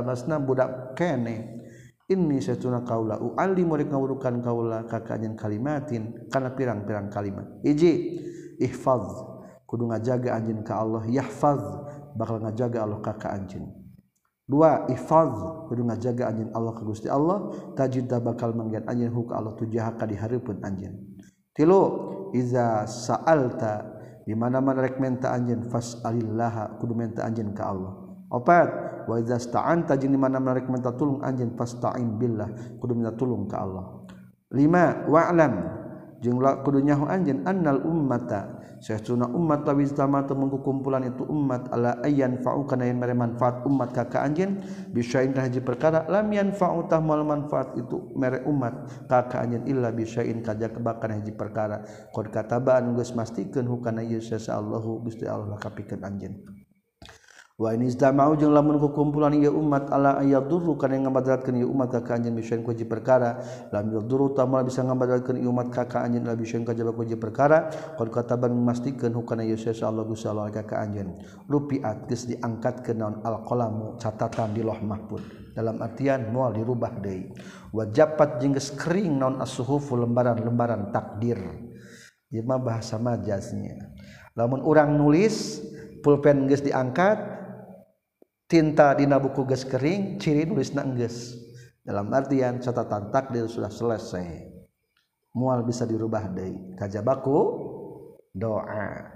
budak 0.47 0.95
kene. 0.95 1.55
Ini 2.05 2.37
setuna 2.37 2.85
kaula 2.85 3.17
uali 3.17 3.65
murid 3.65 3.89
ngawurukan 3.89 4.37
kaula 4.45 4.85
kakanyen 4.85 5.33
kalimatin 5.33 6.29
karena 6.29 6.53
pirang-pirang 6.53 7.09
kalimat. 7.09 7.49
Iji 7.65 8.21
ihfaz. 8.61 9.03
Kudu 9.65 9.89
ngajaga 9.89 10.37
anjeun 10.37 10.61
ka 10.61 10.77
Allah 10.77 11.01
yahfaz. 11.09 11.59
Bakal 12.13 12.45
ngajaga 12.45 12.85
Allah 12.85 13.01
ka 13.01 13.17
ka 13.17 13.33
anjeun 13.33 13.73
dua 14.45 14.85
ihfaz. 14.93 15.33
Kudu 15.65 15.81
ngajaga 15.81 16.29
anjeun 16.29 16.53
Allah 16.53 16.77
ka 16.77 16.85
Gusti 16.85 17.09
Allah 17.09 17.49
tajid 17.73 18.05
bakal 18.05 18.53
manggian 18.53 18.85
anjeun 18.85 19.09
hukum 19.09 19.33
Allah 19.33 19.57
tujaha 19.57 19.97
ka 19.97 20.05
di 20.05 20.13
hareupeun 20.13 20.61
anjeun 20.61 20.93
tilu 21.55 21.81
iza 22.35 22.85
sa'alta 22.85 23.95
di 24.27 24.37
mana-mana 24.37 24.83
rek 24.85 25.01
menta 25.01 25.33
anjeun 25.33 25.65
fas'alillah 25.71 26.77
kudu 26.77 26.93
menta 26.93 27.25
anjeun 27.25 27.49
ka 27.57 27.73
Allah. 27.73 27.93
Opat 28.29 28.67
wa 29.05 29.15
idza 29.21 29.37
sta'anta 29.39 29.95
jeung 29.95 30.13
di 30.13 30.19
mana 30.19 30.41
mereka 30.41 30.69
minta 30.69 30.93
tulung 30.93 31.21
anjeun 31.21 31.53
fasta'in 31.53 32.19
billah 32.19 32.77
kudu 32.81 32.93
minta 32.93 33.13
tulung 33.13 33.49
ka 33.49 33.61
Allah. 33.61 33.85
Lima 34.53 35.07
wa'lam 35.09 35.53
jeung 36.21 36.37
kudu 36.41 36.81
nyaho 36.83 37.05
anjeun 37.09 37.45
annal 37.45 37.81
ummata 37.85 38.55
Syekhuna 38.85 39.31
umat 39.31 39.63
tawis 39.63 39.95
sama 39.95 40.27
temengku 40.27 40.59
kumpulan 40.59 41.07
itu 41.07 41.23
umat 41.25 41.71
ala 41.71 41.97
ayan 42.03 42.37
fa'u 42.43 42.67
kana 42.67 42.85
yang 42.85 42.99
mere 42.99 43.15
manfaat 43.15 43.63
umat 43.63 43.95
ka 43.95 44.05
ka 44.11 44.21
anjeun 44.27 44.59
bisain 44.91 45.31
haji 45.31 45.63
perkara 45.63 46.03
lam 46.05 46.27
yan 46.29 46.51
fa'u 46.51 46.85
tah 46.85 46.99
mal 46.99 47.23
manfaat 47.23 47.73
itu 47.79 48.11
mere 48.19 48.43
umat 48.43 49.07
ka 49.07 49.31
ka 49.31 49.47
anjeun 49.47 49.63
illa 49.65 49.95
bisain 49.95 50.43
kaja 50.43 50.69
kebakan 50.69 51.17
haji 51.17 51.31
perkara. 51.33 51.81
Qad 52.11 52.29
katabaan 52.29 52.93
geus 52.93 53.15
mastikeun 53.15 53.65
hukana 53.65 54.03
yeus 54.03 54.29
Allahu 54.51 55.01
Gusti 55.07 55.23
Allah 55.25 55.55
kapikeun 55.55 56.03
anjeun 56.03 56.64
Wa 57.55 57.71
ini 57.71 57.87
mau 58.11 58.35
jeung 58.35 58.51
lamun 58.51 58.75
kumpulan 58.91 59.31
ieu 59.31 59.47
umat 59.55 59.87
ala 59.87 60.19
ayat 60.19 60.51
duru 60.51 60.75
kana 60.75 60.99
ngabadaratkeun 61.07 61.63
ieu 61.63 61.71
umat 61.71 61.87
ka 62.03 62.19
anjeun 62.19 62.35
bisain 62.35 62.59
ku 62.59 62.75
perkara. 62.83 63.39
Lam 63.71 63.95
yaduru 63.95 64.35
tamal 64.35 64.67
bisa 64.67 64.83
ngabadaratkeun 64.83 65.39
ieu 65.39 65.55
umat 65.55 65.71
ka 65.71 65.87
anjeun 66.03 66.27
la 66.27 66.35
bisain 66.35 66.67
ka 66.67 66.75
ku 66.75 67.07
perkara. 67.15 67.71
Qad 67.95 68.11
kataban 68.11 68.51
memastikan 68.51 69.15
hukana 69.15 69.47
ieu 69.47 69.55
sesa 69.55 69.87
Allah 69.87 70.03
Gusti 70.03 70.27
Allah 70.27 70.51
ka 70.51 70.83
anjeun. 70.83 71.15
Rupiat 71.47 72.11
geus 72.11 72.27
diangkatkeun 72.27 72.97
naon 72.99 73.15
alqalamu 73.23 73.95
catatan 74.03 74.51
di 74.51 74.59
loh 74.59 74.75
mahfuz 74.83 75.23
dalam 75.55 75.79
artian 75.79 76.27
moal 76.35 76.51
dirubah 76.51 76.99
deui. 76.99 77.31
Wajapat 77.71 78.43
jeung 78.43 78.59
geus 78.59 78.75
kering 78.75 79.15
naon 79.15 79.39
as-suhuf 79.39 79.95
lembaran-lembaran 79.95 80.91
takdir. 80.91 81.39
Ieu 82.27 82.43
mah 82.43 82.59
bahasa 82.59 82.99
majaznya. 82.99 83.95
Lamun 84.35 84.59
urang 84.59 84.91
nulis 84.99 85.63
pulpen 86.03 86.51
geus 86.51 86.59
diangkat 86.59 87.44
tinta 88.45 88.93
dina 88.93 89.17
buku 89.17 89.45
ges 89.49 89.65
kering 89.65 90.21
ciri 90.21 90.45
nulis 90.45 90.73
nangges 90.73 91.33
dalam 91.81 92.09
artian 92.13 92.61
catatan 92.61 93.09
takdir 93.09 93.45
sudah 93.49 93.69
selesai. 93.69 94.53
Mual 95.35 95.67
bisa 95.67 95.83
dirubah 95.83 96.31
dari 96.31 96.55
kajabaku 96.79 97.39
doa. 98.31 99.13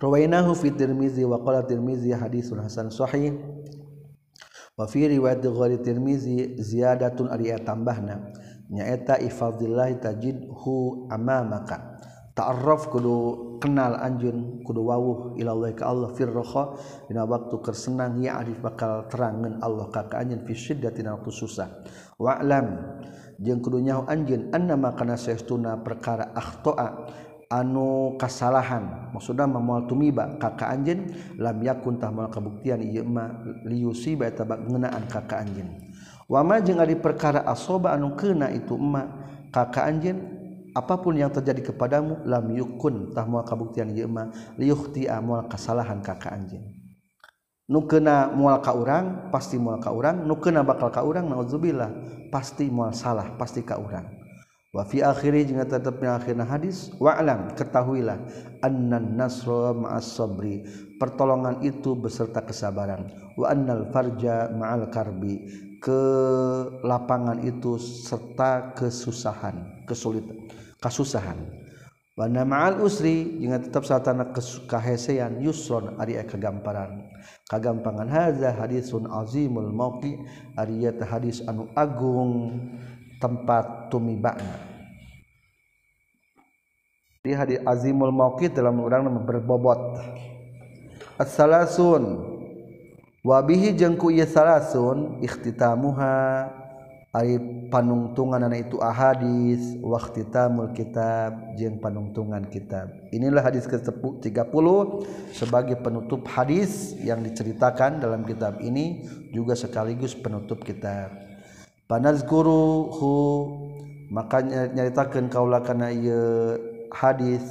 Rawainahu 0.00 0.56
fi 0.56 0.72
Tirmizi 0.74 1.22
wa 1.28 1.38
qala 1.44 1.62
Tirmizi 1.62 2.10
haditsun 2.10 2.58
hasan 2.58 2.88
sahih. 2.90 3.36
Wa 4.74 4.88
fi 4.88 5.06
riwayat 5.06 5.44
ghairi 5.44 5.78
Tirmizi 5.84 6.56
ziyadatun 6.58 7.30
ari 7.30 7.52
tambahna. 7.62 8.32
Nyaeta 8.72 9.20
ifadillah 9.20 9.92
tajidhu 10.00 11.06
amamaka 11.12 11.89
ta'arraf 12.34 12.88
kudu 12.88 13.58
kenal 13.60 13.98
anjun 14.00 14.64
kudu 14.64 14.80
wawuh 14.80 15.18
ilallah 15.36 15.74
ka 15.76 15.90
Allah. 15.90 16.10
Firroha 16.16 16.78
dina 17.10 17.28
waktu 17.28 17.60
kersenang 17.60 18.16
ya 18.22 18.40
arif 18.40 18.58
bakal 18.64 19.06
terangan 19.10 19.60
Allah 19.60 19.90
ka 19.92 20.08
ka 20.08 20.22
anjun 20.22 20.42
fi 20.46 20.52
syiddatin 20.56 21.10
waktu 21.10 21.30
susah. 21.34 21.68
Wa'lam 22.16 22.80
jeung 23.40 23.60
kudu 23.60 23.80
nyaho 23.80 24.04
anjeun 24.08 24.52
annama 24.52 24.92
kana 24.96 25.16
saestuna 25.16 25.80
perkara 25.80 26.32
akhtoa 26.32 27.12
anu 27.50 28.14
kasalahan. 28.16 29.12
Maksudna 29.12 29.44
mamoal 29.50 29.84
tumiba 29.90 30.38
ka 30.38 30.56
ka 30.56 30.72
anjeun 30.72 31.12
lam 31.36 31.58
yakun 31.60 32.00
tah 32.00 32.08
moal 32.14 32.30
kabuktian 32.32 32.80
ieu 32.80 33.04
mah 33.04 33.42
liyusiba 33.66 34.30
eta 34.30 34.46
ngeunaan 34.46 35.04
ka 35.10 35.26
ka 35.26 35.42
anjeun. 35.42 35.68
Wa 36.30 36.46
ma 36.46 36.62
jeung 36.62 36.78
ari 36.78 36.94
perkara 36.94 37.42
asoba 37.42 37.90
anu 37.90 38.14
kena 38.14 38.54
itu 38.54 38.78
emma 38.78 39.02
ka 39.50 39.66
ka 39.68 39.84
anjeun 39.84 40.39
apa 40.70 40.94
pun 41.02 41.18
yang 41.18 41.34
terjadi 41.34 41.72
kepadamu 41.74 42.22
lam 42.26 42.46
yukun 42.54 43.10
tah 43.10 43.26
moal 43.26 43.42
kabuktian 43.42 43.90
ieu 43.90 44.06
mah 44.06 44.30
liyukhti 44.54 45.10
amal 45.10 45.46
kesalahan 45.50 45.98
kakak 45.98 46.30
anjeun. 46.30 46.62
Nu 47.70 47.86
kena 47.86 48.34
moal 48.34 48.58
ka 48.58 48.74
urang 48.74 49.30
pasti 49.30 49.54
moal 49.54 49.78
ka 49.78 49.94
urang. 49.94 50.26
Nu 50.26 50.38
kena 50.42 50.66
bakal 50.66 50.90
ka 50.90 51.06
urang 51.06 51.30
naudzubillah 51.30 51.90
pasti 52.34 52.66
moal 52.66 52.90
salah 52.90 53.38
pasti 53.38 53.62
ka 53.62 53.78
urang. 53.78 54.06
Wa 54.70 54.86
fi 54.86 55.02
akhiri 55.02 55.50
jeung 55.50 55.62
tetepna 55.66 56.18
akhirna 56.18 56.46
hadis 56.46 56.94
wa'lam 57.02 57.58
ketahuilah 57.58 58.22
annan 58.62 59.18
nasra 59.18 59.74
ma'as 59.74 60.14
sabri 60.14 60.62
pertolongan 60.98 61.58
itu 61.66 61.98
beserta 61.98 62.42
kesabaran. 62.42 63.10
Wa 63.34 63.50
annal 63.50 63.90
farja 63.90 64.46
ma'al 64.50 64.86
karbi 64.90 65.42
ke 65.82 66.02
lapangan 66.86 67.40
itu 67.42 67.80
serta 67.80 68.76
kesusahan 68.76 69.79
kesulitan 69.90 70.46
kasusahan 70.78 71.36
Wana 72.20 72.44
ma'al 72.44 72.84
usri 72.84 73.40
jeung 73.40 73.56
tetap 73.56 73.88
satana 73.88 74.28
kahesean 74.68 75.40
yusron 75.40 75.96
ari 75.96 76.20
kagamparan. 76.20 77.08
Kagampangan 77.48 78.12
hadza 78.12 78.52
hadisun 78.52 79.08
azimul 79.08 79.72
mauqi 79.72 80.20
ari 80.52 80.84
eta 80.84 81.08
hadis 81.08 81.40
anu 81.48 81.72
agung 81.72 82.60
tempat 83.24 83.88
tumibana. 83.88 84.52
Di 87.24 87.32
hadis 87.32 87.64
azimul 87.64 88.12
mauqi 88.12 88.52
dalam 88.52 88.84
urang 88.84 89.08
berbobot. 89.24 89.96
As-salasun 91.16 92.04
wa 93.24 93.40
bihi 93.40 93.72
jeung 93.72 93.96
ku 93.96 94.12
ieu 94.12 94.28
salasun 94.28 95.24
ikhtitamuha 95.24 96.59
Ari 97.10 97.42
panungtungan 97.74 98.38
anak 98.38 98.70
itu 98.70 98.78
ahadis 98.78 99.74
waktu 99.82 100.30
tamul 100.30 100.70
kitab 100.70 101.58
jeung 101.58 101.82
panungtungan 101.82 102.46
kitab. 102.46 102.86
Inilah 103.10 103.42
hadis 103.42 103.66
ke-30 103.66 104.66
sebagai 105.34 105.74
penutup 105.82 106.22
hadis 106.30 106.94
yang 107.02 107.26
diceritakan 107.26 107.98
dalam 107.98 108.22
kitab 108.22 108.62
ini 108.62 109.10
juga 109.34 109.58
sekaligus 109.58 110.14
penutup 110.14 110.62
kitab. 110.62 111.10
Panazkuruhu 111.90 113.18
makanya 114.14 114.70
nyaritakan 114.70 115.26
kaulah 115.34 115.66
kana 115.66 115.90
ieu 115.90 116.62
hadis 116.94 117.42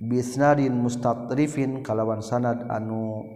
bisnadin 0.00 0.72
mustatrifin 0.72 1.84
kalawan 1.84 2.24
sanad 2.24 2.64
anu 2.72 3.28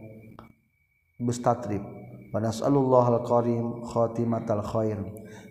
mustatrif. 1.21 2.02
Panasalllah 2.33 3.21
al-qarim 3.21 3.85
khotimatal 3.85 4.65
khair. 4.65 4.97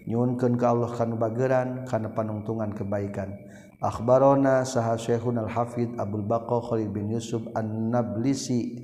Nyuunkeun 0.10 0.58
ka 0.58 0.74
Allah 0.74 0.90
kana 0.90 1.14
bageran 1.14 1.86
kana 1.86 2.10
panungtungan 2.10 2.74
kebaikan. 2.74 3.38
Akhbarona 3.82 4.66
saha 4.66 4.98
Syekhun 4.98 5.42
al-Hafidz 5.42 5.98
Abdul 5.98 6.26
Baqa 6.26 6.58
Khalid 6.70 6.94
bin 6.94 7.10
Yusuf 7.14 7.42
An-Nablisi 7.54 8.78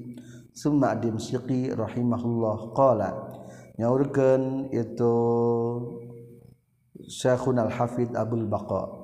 summa 0.54 0.98
ad-Dimsyqi 0.98 1.74
rahimahullah 1.74 2.74
qala 2.74 3.10
nyaurkeun 3.78 4.74
itu 4.74 5.14
Syekhun 7.06 7.62
al-Hafidz 7.62 8.18
Abdul 8.18 8.50
Baqa 8.50 8.97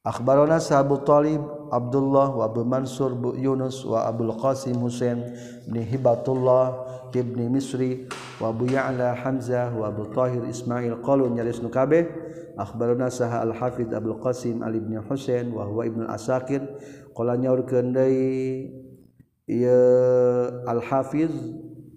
Akbarona 0.00 0.56
sahabu 0.64 1.04
Talib 1.04 1.44
Abdullah 1.68 2.32
wa 2.32 2.48
Abu 2.48 2.64
Mansur 2.64 3.12
Bu 3.12 3.36
Yunus 3.36 3.84
wa 3.84 4.08
Abdul 4.08 4.32
Qasim 4.32 4.80
Husain 4.80 5.36
bin 5.68 5.84
Hibatullah 5.84 7.12
ibni 7.12 7.52
Misri 7.52 8.08
wa 8.40 8.48
Abu 8.48 8.64
Ya'la 8.64 9.12
Hamzah 9.12 9.76
wa 9.76 9.92
Abu 9.92 10.08
Tahir 10.08 10.40
Ismail. 10.48 11.04
Qalu 11.04 11.28
nyaris 11.36 11.60
nu 11.60 11.68
kabeh. 11.68 12.08
Akhbarona 12.56 13.12
saha 13.12 13.44
Al 13.44 13.52
Hafid 13.52 13.92
Abdul 13.92 14.16
Qasim 14.24 14.64
Ali 14.64 14.80
bin 14.80 14.96
Husain 15.04 15.52
wa 15.52 15.68
huwa 15.68 15.84
Ibnu 15.84 16.08
Asakir. 16.08 16.64
Qala 17.12 17.36
nyaurkeun 17.36 17.92
deui 17.92 18.72
ieu 19.52 20.64
Al 20.64 20.80
Hafiz 20.80 21.28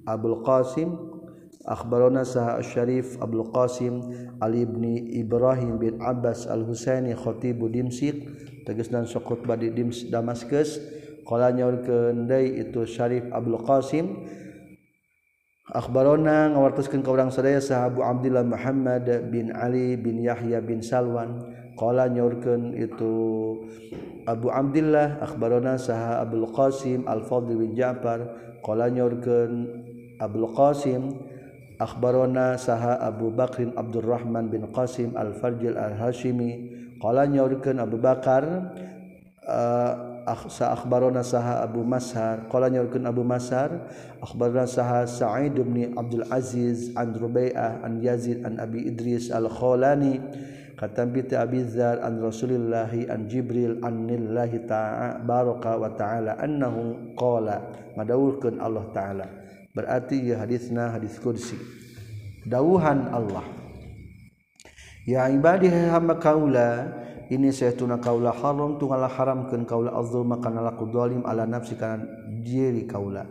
Abdul 0.04 0.44
Qasim 0.44 1.13
akhbaruna 1.64 2.28
saha 2.28 2.60
Syarif 2.60 3.16
Abdul 3.24 3.48
Qasim 3.52 4.04
Ali 4.44 4.68
bin 4.68 4.84
Ibrahim 5.12 5.80
bin 5.80 6.00
Abbas 6.04 6.48
Al 6.48 6.68
Husaini 6.68 7.16
khatibu 7.16 7.72
Dimsyq 7.72 8.16
tegesna 8.68 9.04
sok 9.08 9.24
khutbah 9.28 9.60
di 9.60 9.72
Damaskus. 10.12 10.80
Qala 11.24 11.56
nyaurkeun 11.56 12.28
itu 12.28 12.84
Syarif 12.84 13.32
Abdul 13.32 13.64
Qasim. 13.64 14.06
Akhbarona 15.72 16.52
ngawartoskeun 16.52 17.00
ka 17.00 17.16
sahabu 17.64 18.04
Abdullah 18.04 18.44
Muhammad 18.44 19.08
bin 19.32 19.56
Ali 19.56 19.96
bin 19.96 20.20
Yahya 20.20 20.60
bin 20.60 20.84
Salwan. 20.84 21.40
Qala 21.80 22.12
nyaurkeun 22.12 22.76
itu 22.76 23.14
Abu 24.28 24.52
Abdullah 24.52 25.24
akhbarona 25.24 25.80
saha 25.80 26.22
Abdul 26.28 26.52
Qasim 26.52 27.08
Al-Fadl 27.08 27.56
bin 27.56 27.72
Ja'far. 27.72 28.28
Qala 28.60 28.92
nyaurkeun 28.92 29.52
Abdul 30.20 30.52
Qasim 30.52 31.32
Akbarona 31.84 32.56
saha 32.56 32.96
Abu 33.04 33.28
Bakrin 33.36 33.76
Abdurrahman 33.76 34.48
bin 34.48 34.72
Qasim 34.72 35.20
Al-Farjil 35.20 35.76
Al-Hashimi. 35.76 36.96
Qala 37.04 37.28
nyaurikeun 37.28 37.84
Abu 37.84 38.00
Bakar 38.00 38.72
uh, 39.44 39.92
sa 40.48 40.72
akhbarona 40.72 41.20
saha 41.20 41.60
Abu 41.60 41.84
Mashar. 41.84 42.48
Qala 42.48 42.72
nyaurikeun 42.72 43.04
Abu 43.04 43.28
Mashar 43.28 43.84
Akhbarona 44.24 44.64
saha 44.64 45.04
Sa'id 45.04 45.60
bin 45.60 45.92
Abdul 46.00 46.24
Aziz 46.32 46.96
An 46.96 47.12
Rubai'ah 47.12 47.84
An 47.84 48.00
Yazid 48.00 48.48
An 48.48 48.64
Abi 48.64 48.88
Idris 48.88 49.28
Al-Khawlani. 49.28 50.24
Katambi 50.80 51.28
ti 51.28 51.36
Abi 51.36 51.68
Dzar 51.68 52.02
an 52.02 52.18
Rasulillahi 52.18 53.12
an 53.12 53.30
Jibril 53.30 53.78
anillahi 53.86 54.66
ta'ala 54.66 55.22
baraka 55.22 55.78
wa 55.78 55.92
ta'ala 55.92 56.40
annahu 56.40 57.14
qala. 57.14 57.62
Ngadawulkeun 57.94 58.58
Allah 58.58 58.88
ta'ala. 58.90 59.43
Berarti 59.74 60.22
ya 60.32 60.40
hadisna 60.46 60.94
hadis 60.94 61.18
kursi 61.18 61.58
dauhan 62.46 63.10
Allah. 63.10 63.44
Ya 65.04 65.28
ibadi 65.28 65.68
hamba 65.68 66.16
kaula 66.16 66.88
ini 67.28 67.52
saya 67.52 67.76
tuna 67.76 68.00
kaula 68.00 68.32
haram 68.32 68.80
tunggal 68.80 69.04
haramkeun 69.04 69.68
kaula 69.68 69.92
azulma 70.00 70.40
kana 70.40 70.64
laku 70.64 70.88
dolim 70.88 71.28
ala 71.28 71.44
nafsi 71.44 71.76
kana 71.76 72.08
diri 72.40 72.88
kaula. 72.88 73.28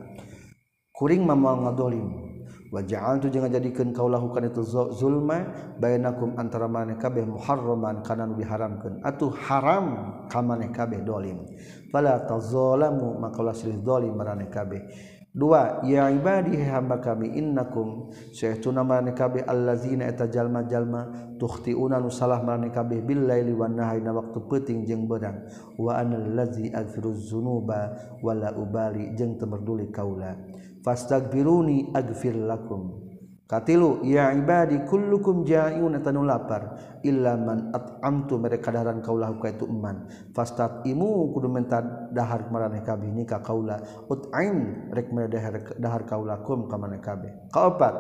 Kuring 0.93 1.25
mama 1.25 1.57
ngadolim. 1.57 2.29
Wajah 2.73 3.21
tu 3.21 3.29
jangan 3.29 3.53
jadikan 3.53 3.93
kau 3.93 4.09
lakukan 4.09 4.49
itu 4.49 4.65
zulma 4.97 5.45
bainakum 5.77 6.33
antara 6.41 6.65
mana 6.65 6.97
kabeh 6.97 7.21
muharraman 7.29 8.01
kana 8.01 8.25
nu 8.25 8.33
diharamkeun 8.41 9.05
atuh 9.05 9.29
haram 9.45 10.25
ka 10.33 10.41
maneh 10.41 10.73
kabeh 10.73 11.05
dolim. 11.05 11.45
Fala 11.93 12.25
tazalamu 12.25 13.21
maka 13.21 13.45
ulah 13.45 13.53
silih 13.53 13.77
dolim 13.85 14.17
marane 14.17 14.49
kabeh 14.49 14.89
dua 15.33 15.81
ya 15.89 16.13
ibadi 16.13 16.61
hamba 16.61 17.01
kami 17.01 17.33
innakum 17.41 18.13
saytuna 18.37 18.85
man 18.85 19.17
kabe 19.17 19.41
allazina 19.49 20.05
eta 20.05 20.29
jalma-jalma 20.29 21.33
tukhtiuna 21.41 21.97
nu 21.97 22.13
salah 22.13 22.45
man 22.45 22.69
kabe 22.69 23.01
bil 23.01 23.25
laili 23.25 23.57
wan 23.57 23.73
nahari 23.73 24.05
na 24.05 24.13
waktu 24.13 24.45
peuting 24.45 24.85
jeung 24.85 25.09
beurang 25.09 25.49
wa 25.81 25.97
anal 25.97 26.37
ladzi 26.37 26.69
aghfiruz 26.69 27.33
dzunuba 27.33 27.97
wala 28.21 28.53
ubali 28.53 29.17
jeung 29.17 29.41
teu 29.41 29.49
kaula. 29.89 30.37
Fastaghfiruni 30.83 31.95
aghfir 31.95 32.35
lakum. 32.35 33.12
Katilu 33.53 34.01
ya 34.01 34.33
ibadi 34.33 34.81
kullukum 34.89 35.45
ja'un 35.45 35.93
atanu 35.93 36.25
lapar. 36.25 36.97
Illa 37.05 37.37
man 37.37 37.69
at'amtu 37.69 38.41
mereka 38.41 38.73
daharan 38.73 39.05
kaulah 39.05 39.29
ka 39.37 39.53
itu 39.53 39.69
eman. 39.69 40.09
Fastat 40.33 40.89
imu 40.89 41.37
kudu 41.37 41.53
menta 41.53 42.09
dahar 42.17 42.49
marane 42.49 42.81
kabeh 42.81 43.13
ni 43.13 43.29
ka 43.29 43.45
kaula. 43.45 43.77
Ut'aim 44.09 44.89
rek 44.89 45.13
mere 45.13 45.29
dahar 45.29 45.77
dahar 45.77 46.09
kaulah 46.09 46.41
kum 46.41 46.65
ka 46.65 46.81
maneh 46.81 47.05
kabeh. 47.05 47.53
Kaopat 47.53 47.95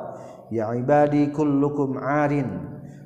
ya 0.48 0.72
ibadi 0.72 1.28
kullukum 1.28 2.00
arin 2.00 2.48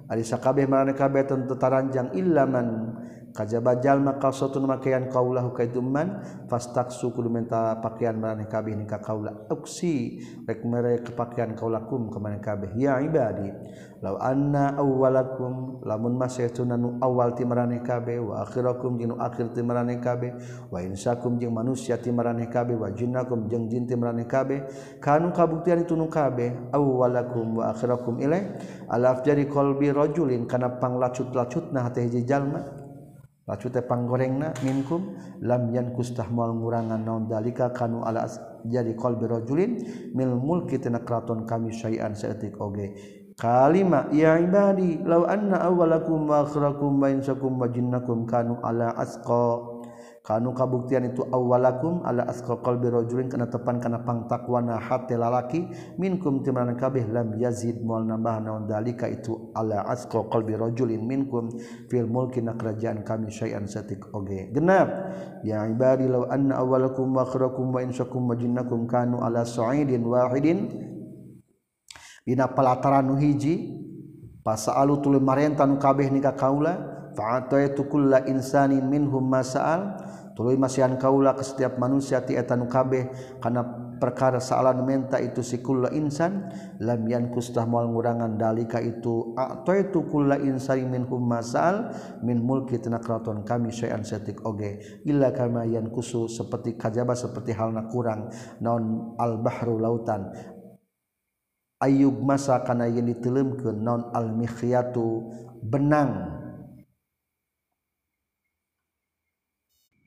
ari 0.06 0.22
sakabeh 0.22 0.70
marane 0.70 0.94
kabeh 0.94 1.26
tentutaranjang 1.26 2.14
illa 2.14 2.46
man 2.46 2.66
kajjal 3.36 4.00
maka 4.00 4.32
suatumakaian 4.32 5.12
kaulah 5.12 5.44
kaituman 5.52 6.24
fastaksu 6.48 7.12
kudu 7.12 7.28
minta 7.28 7.76
pakaian 7.84 8.16
maneh 8.16 8.48
kabeh 8.48 8.72
nikah 8.72 9.04
kaula. 9.04 9.44
Uksi 9.52 10.24
rek 10.48 10.64
mere 10.64 11.04
kepakaian 11.04 11.52
kaulakum 11.52 12.08
kemana 12.08 12.40
kabeh. 12.40 12.72
Ya 12.80 12.96
ibadi 13.04 13.52
law 14.00 14.16
anna 14.20 14.76
awwalakum 14.76 15.80
lamun 15.84 16.16
masaytuna 16.20 16.76
nu 16.76 17.00
awal 17.00 17.32
ti 17.32 17.48
maraneh 17.48 17.80
kabeh 17.80 18.20
wa 18.20 18.44
akhirakum 18.44 19.00
jeung 19.00 19.16
akhir 19.16 19.56
ti 19.56 19.64
maraneh 19.64 20.00
kabeh 20.00 20.36
wa 20.68 20.84
insakum 20.84 21.40
jeung 21.40 21.56
manusia 21.56 21.96
ti 21.96 22.12
maraneh 22.12 22.48
kabeh 22.52 22.76
wa 22.76 22.92
jinnakum 22.92 23.48
jeung 23.48 23.68
jin 23.72 23.88
ti 23.88 23.96
maraneh 23.96 24.28
kabeh 24.28 24.68
kanu 25.00 25.32
kabuktian 25.32 25.80
itu 25.80 25.96
nu 25.96 26.12
kabeh 26.12 26.72
awwalakum 26.76 27.60
wa 27.60 27.72
akhirakum 27.72 28.20
ilaih 28.20 28.60
alaf 28.92 29.24
jadi 29.24 29.48
qalbi 29.48 29.88
rajulin 29.92 30.44
kana 30.44 30.76
panglacut-lacutna 30.76 31.88
hati 31.88 32.04
hiji 32.04 32.28
jalma. 32.28 32.85
lacu 33.46 33.70
tepang 33.70 34.10
gorengna 34.10 34.50
minkum 34.66 35.14
lamyan 35.38 35.94
kustah 35.94 36.26
mual 36.26 36.50
naon 36.82 37.30
dalika 37.30 37.70
kanu 37.70 38.02
ala 38.02 38.26
jadi 38.66 38.98
qalbi 38.98 39.30
rajulin 39.30 39.78
mil 40.18 40.34
mulki 40.34 40.82
tina 40.82 40.98
keraton 41.06 41.46
kami 41.46 41.70
syai'an 41.70 42.18
seetik 42.18 42.58
oge. 42.58 42.90
Kalima 43.36 44.08
ya 44.16 44.40
ibadi 44.40 44.98
law 45.04 45.28
anna 45.28 45.60
awwalakum 45.68 46.24
wa 46.24 46.48
akhirakum 46.48 46.96
wa 46.96 47.12
insakum 47.12 47.60
wa 47.60 47.68
jinnakum 47.68 48.24
kanu 48.24 48.56
ala 48.64 48.96
asqa. 48.96 49.75
kanu 50.26 50.50
kabuktian 50.50 51.06
itu 51.06 51.22
awalakum 51.30 52.02
ala 52.02 52.26
asqaqal 52.26 52.82
birajulin 52.82 53.30
kana 53.30 53.46
tepan 53.46 53.78
kana 53.78 54.02
pangtakwana 54.02 54.74
hati 54.74 55.14
lalaki 55.14 55.70
minkum 56.02 56.42
timran 56.42 56.74
kabeh 56.74 57.06
lam 57.06 57.38
yazid. 57.38 57.78
Moal 57.78 58.10
nambah 58.10 58.42
naon 58.42 58.66
dalika 58.66 59.06
itu 59.06 59.54
ala 59.54 59.86
asqaqal 59.86 60.42
birajulin 60.42 60.98
minkum 60.98 61.46
fil 61.86 62.10
mulki 62.10 62.42
na 62.42 62.58
kerajaan 62.58 63.06
kami 63.06 63.30
syai'an 63.30 63.70
satik. 63.70 64.10
Oge 64.10 64.50
genap. 64.50 65.14
Ya 65.46 65.62
ibadi 65.62 66.10
law 66.10 66.26
anna 66.26 66.58
awalakum 66.58 67.14
wa 67.14 67.22
akhirakum 67.22 67.70
wa 67.70 67.78
insakum 67.86 68.26
wa 68.26 68.34
jinnakum 68.34 68.90
kanu 68.90 69.22
ala 69.22 69.46
sa'idin 69.46 70.02
wahidin. 70.02 70.74
Dina 72.26 72.50
palataran 72.50 73.14
hiji 73.22 73.78
pasalu 74.42 74.98
tuluy 74.98 75.22
marentanu 75.22 75.78
kabeh 75.78 76.10
nikah 76.10 76.34
kaula 76.34 76.74
fa'ataitu 77.14 77.86
kulla 77.88 78.26
insanin 78.28 78.82
minhum 78.82 79.24
masaal 79.24 80.05
tuluy 80.36 80.60
masihan 80.60 81.00
kaula 81.00 81.32
ke 81.32 81.40
setiap 81.40 81.80
manusia 81.80 82.20
ti 82.20 82.36
eta 82.36 82.52
nu 82.54 82.68
kabeh 82.68 83.08
kana 83.40 83.86
perkara 83.96 84.36
saalan 84.36 84.84
menta 84.84 85.16
itu 85.16 85.40
si 85.40 85.64
kulla 85.64 85.88
insan 85.96 86.52
lam 86.84 87.08
yankustah 87.08 87.64
moal 87.64 87.88
ngurangan 87.88 88.36
dalika 88.36 88.76
itu 88.78 89.32
ataitu 89.32 90.04
kulla 90.04 90.36
insani 90.36 90.84
minhum 90.84 91.24
masal 91.24 91.88
min 92.20 92.44
mulki 92.44 92.76
tina 92.76 93.00
keraton 93.00 93.40
kami 93.42 93.72
syai'an 93.72 94.04
setik 94.04 94.44
oge 94.44 95.02
illa 95.08 95.32
kama 95.32 95.64
yankusu 95.64 96.28
seperti 96.28 96.76
kajaba 96.76 97.16
seperti 97.16 97.56
halna 97.56 97.88
kurang 97.88 98.28
naon 98.60 99.16
al 99.16 99.40
bahru 99.40 99.80
lautan. 99.80 100.28
Ayub 101.76 102.24
masa 102.24 102.64
kana 102.64 102.88
yen 102.88 103.08
ditelemkeun 103.08 103.80
naon 103.80 104.12
al 104.12 104.32
mikhyatu 104.32 105.32
benang. 105.64 106.35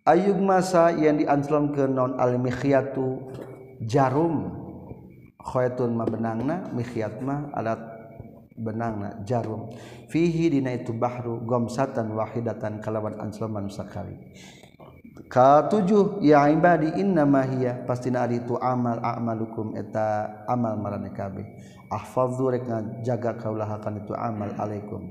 Ayub 0.10 0.42
masa 0.42 0.90
yang 0.90 1.22
dianclom 1.22 1.70
ke 1.70 1.86
non 1.86 2.18
al 2.18 2.42
mikhyatu 2.42 3.30
jarum. 3.86 4.58
Khayatun 5.38 5.94
ma 5.94 6.10
benangna 6.10 6.66
mikhyat 6.74 7.22
ma 7.22 7.54
alat 7.54 7.78
benangna 8.58 9.22
jarum. 9.22 9.70
Fihi 10.10 10.50
dina 10.50 10.74
itu 10.74 10.98
bahru 10.98 11.46
gomsatan 11.46 12.18
wahidatan 12.18 12.82
kalawan 12.82 13.22
ancloman 13.22 13.70
sakali 13.70 14.18
katujuh 15.30 16.24
ya 16.24 16.48
ibadi 16.48 16.96
inna 16.98 17.28
hiya 17.44 17.84
pastina 17.84 18.24
ari 18.24 18.40
itu 18.40 18.56
amal 18.56 18.98
a'malukum 19.04 19.76
eta 19.76 20.26
amal 20.50 20.80
marane 20.80 21.12
kabeh. 21.14 21.46
Ahfadzu 21.90 22.54
rek 22.54 22.70
jaga 23.02 23.34
kaulah 23.42 23.66
akan 23.82 24.06
itu 24.06 24.14
amal 24.14 24.54
alaikum 24.62 25.10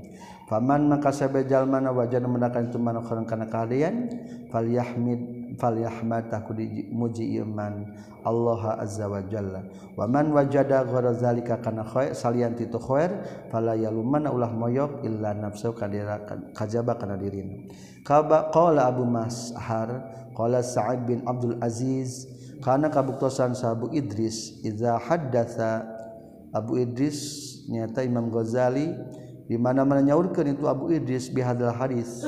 Paman 0.49 0.89
maka 0.89 1.13
sabejal 1.13 1.69
mana 1.69 1.93
wajah 1.93 2.25
mendakan 2.25 2.73
itu 2.73 2.81
orang 2.81 3.29
kana 3.29 3.45
kalian 3.45 4.09
fal 4.49 4.65
yahmid 4.65 5.53
fal 5.61 5.77
yahmad 5.77 6.25
aku 6.33 6.57
dimuji 6.57 7.37
iman 7.37 7.85
Allah 8.25 8.81
azza 8.81 9.05
wa 9.05 9.21
jalla. 9.29 9.61
Wa 9.93 10.09
man 10.09 10.33
wajada 10.33 10.89
ghara 10.89 11.13
zalika 11.13 11.61
kana 11.61 11.85
khair 11.85 12.17
salian 12.17 12.57
titu 12.57 12.81
khair 12.81 13.21
fala 13.53 13.77
yalumana 13.77 14.33
ulah 14.33 14.49
moyok 14.49 15.05
illa 15.05 15.37
nafsu 15.37 15.69
kadira 15.77 16.25
kajaba 16.57 16.97
kana 16.97 17.13
dirina 17.13 17.69
kaba 18.01 18.49
qala 18.49 18.89
abu 18.89 19.05
mashar 19.05 20.01
qala 20.33 20.65
sa'id 20.65 21.05
bin 21.05 21.21
abdul 21.29 21.61
aziz 21.61 22.25
kana 22.65 22.89
kabuktosan 22.89 23.53
sabu 23.53 23.93
idris 23.93 24.65
idza 24.65 24.97
haddatsa 24.97 25.85
abu 26.49 26.81
idris 26.81 27.45
nyata 27.69 28.01
imam 28.01 28.33
ghazali 28.33 28.97
dimana-mana 29.49 30.05
nyaurkan 30.05 30.53
itu 30.53 30.69
Abu 30.69 30.93
Idris 30.93 31.33
bihadal 31.33 31.73
hadis. 31.73 32.21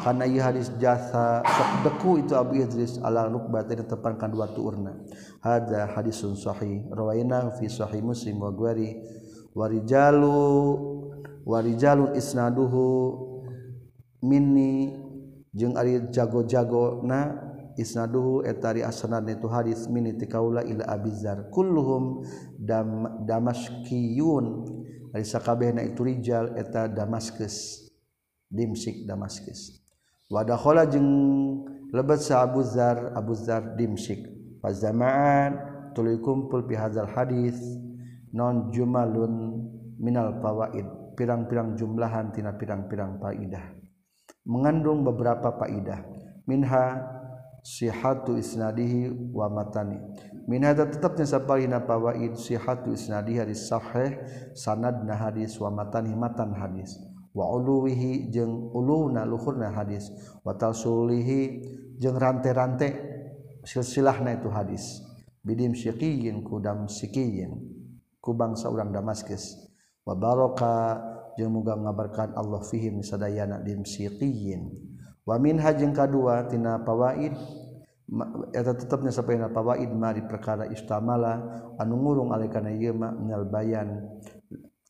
Karena 0.00 0.24
ia 0.24 0.48
hadis 0.48 0.68
jasa 0.80 1.44
sok 1.44 1.70
deku 1.84 2.10
itu 2.20 2.32
Abu 2.36 2.60
Idris 2.60 2.96
ala 3.00 3.28
rukbatin 3.28 3.84
tepankan 3.84 4.32
dua 4.32 4.48
urna 4.56 4.96
hada 5.44 5.88
hadisun 5.92 6.36
sahih 6.36 6.84
rawaina 6.92 7.52
fi 7.56 7.68
sahih 7.68 8.00
muslim 8.00 8.40
wa 8.40 8.52
gwari 8.52 9.00
warijalu 9.56 10.40
warijalun 11.44 12.16
isnaduhu 12.16 12.84
minni 14.24 14.96
jeung 15.52 15.76
ari 15.76 16.00
jago-jago 16.12 17.04
na 17.04 17.32
isnaduhu 17.76 18.42
etari 18.42 18.80
asnad 18.80 19.28
itu 19.28 19.46
hadis 19.46 19.86
minni 19.86 20.16
tikaula 20.16 20.64
ila 20.64 20.84
abizar 20.88 21.48
kulluhum 21.52 22.24
dam 22.56 23.20
damaskiyun 23.28 24.64
dari 25.14 25.22
sakabeh 25.22 25.70
na 25.70 25.86
itu 25.86 26.02
rijal 26.02 26.58
eta 26.58 26.90
Damaskus 26.90 27.86
dimsik 28.50 29.06
Damaskus. 29.06 29.78
Wadakhala 30.26 30.90
jeung 30.90 31.06
lebet 31.94 32.18
sa 32.18 32.42
Abu 32.42 32.66
Dzar 32.66 33.14
Abu 33.14 33.38
Dzar 33.38 33.78
dimsik. 33.78 34.26
Fazamaan 34.58 35.54
tuluy 35.94 36.18
kumpul 36.18 36.66
fi 36.66 36.74
hadzal 36.74 37.06
hadis 37.06 37.54
non 38.34 38.74
jumalun 38.74 39.62
minal 40.02 40.42
fawaid 40.42 41.14
pirang-pirang 41.14 41.78
jumlahan 41.78 42.34
tina 42.34 42.58
pirang-pirang 42.58 43.22
faidah. 43.22 43.70
Mengandung 44.42 45.06
beberapa 45.06 45.54
faidah. 45.54 46.02
Minha 46.50 47.06
sihatu 47.62 48.34
isnadihi 48.34 49.30
wa 49.30 49.46
matani. 49.46 50.02
minhada 50.44 50.88
tetapnya 50.88 51.24
sapalina 51.24 51.80
pawaid 51.82 52.36
sihatu 52.36 52.92
isnadi 52.92 53.40
hadis 53.40 53.68
sahih 53.68 54.20
sanadna 54.52 55.16
hadis 55.16 55.56
wa 55.60 55.72
matan 55.72 56.08
himatan 56.08 56.52
hadis. 56.56 57.00
Wa 57.34 57.50
uluwihi 57.50 58.30
jeung 58.30 58.70
uluna 58.70 59.26
luhurna 59.26 59.74
hadis. 59.74 60.12
Wa 60.46 60.54
tasulihi 60.54 61.66
jeung 61.98 62.14
rante-rante 62.14 62.94
silsilahna 63.66 64.38
itu 64.38 64.48
hadis. 64.54 65.02
Bidim 65.42 65.74
syiqiyin 65.74 66.46
kudam 66.46 66.86
sikiyin 66.86 67.58
ku 68.22 68.38
bangsa 68.38 68.70
urang 68.70 68.94
Damaskus. 68.94 69.66
Wa 70.06 70.14
baraka 70.14 71.02
jeung 71.34 71.58
muga 71.58 71.74
ngabarkan 71.74 72.38
Allah 72.38 72.62
fihim 72.62 73.02
sadayana 73.02 73.58
dim 73.66 73.82
siqiyin. 73.82 74.70
Wa 75.26 75.40
minha 75.40 75.74
jeung 75.74 75.90
kadua 75.96 76.46
tina 76.46 76.84
pawaid 76.86 77.34
eta 78.52 78.76
tetapnya 78.76 79.08
sampai 79.08 79.40
na 79.40 79.48
pawaid 79.48 79.88
mari 79.96 80.20
perkara 80.28 80.68
istamala 80.68 81.40
anu 81.80 81.96
ngurung 81.96 82.36
alai 82.36 82.52
kana 82.52 82.70
ieu 82.70 82.92
ma 82.92 83.10
minal 83.10 83.48
bayan. 83.48 84.20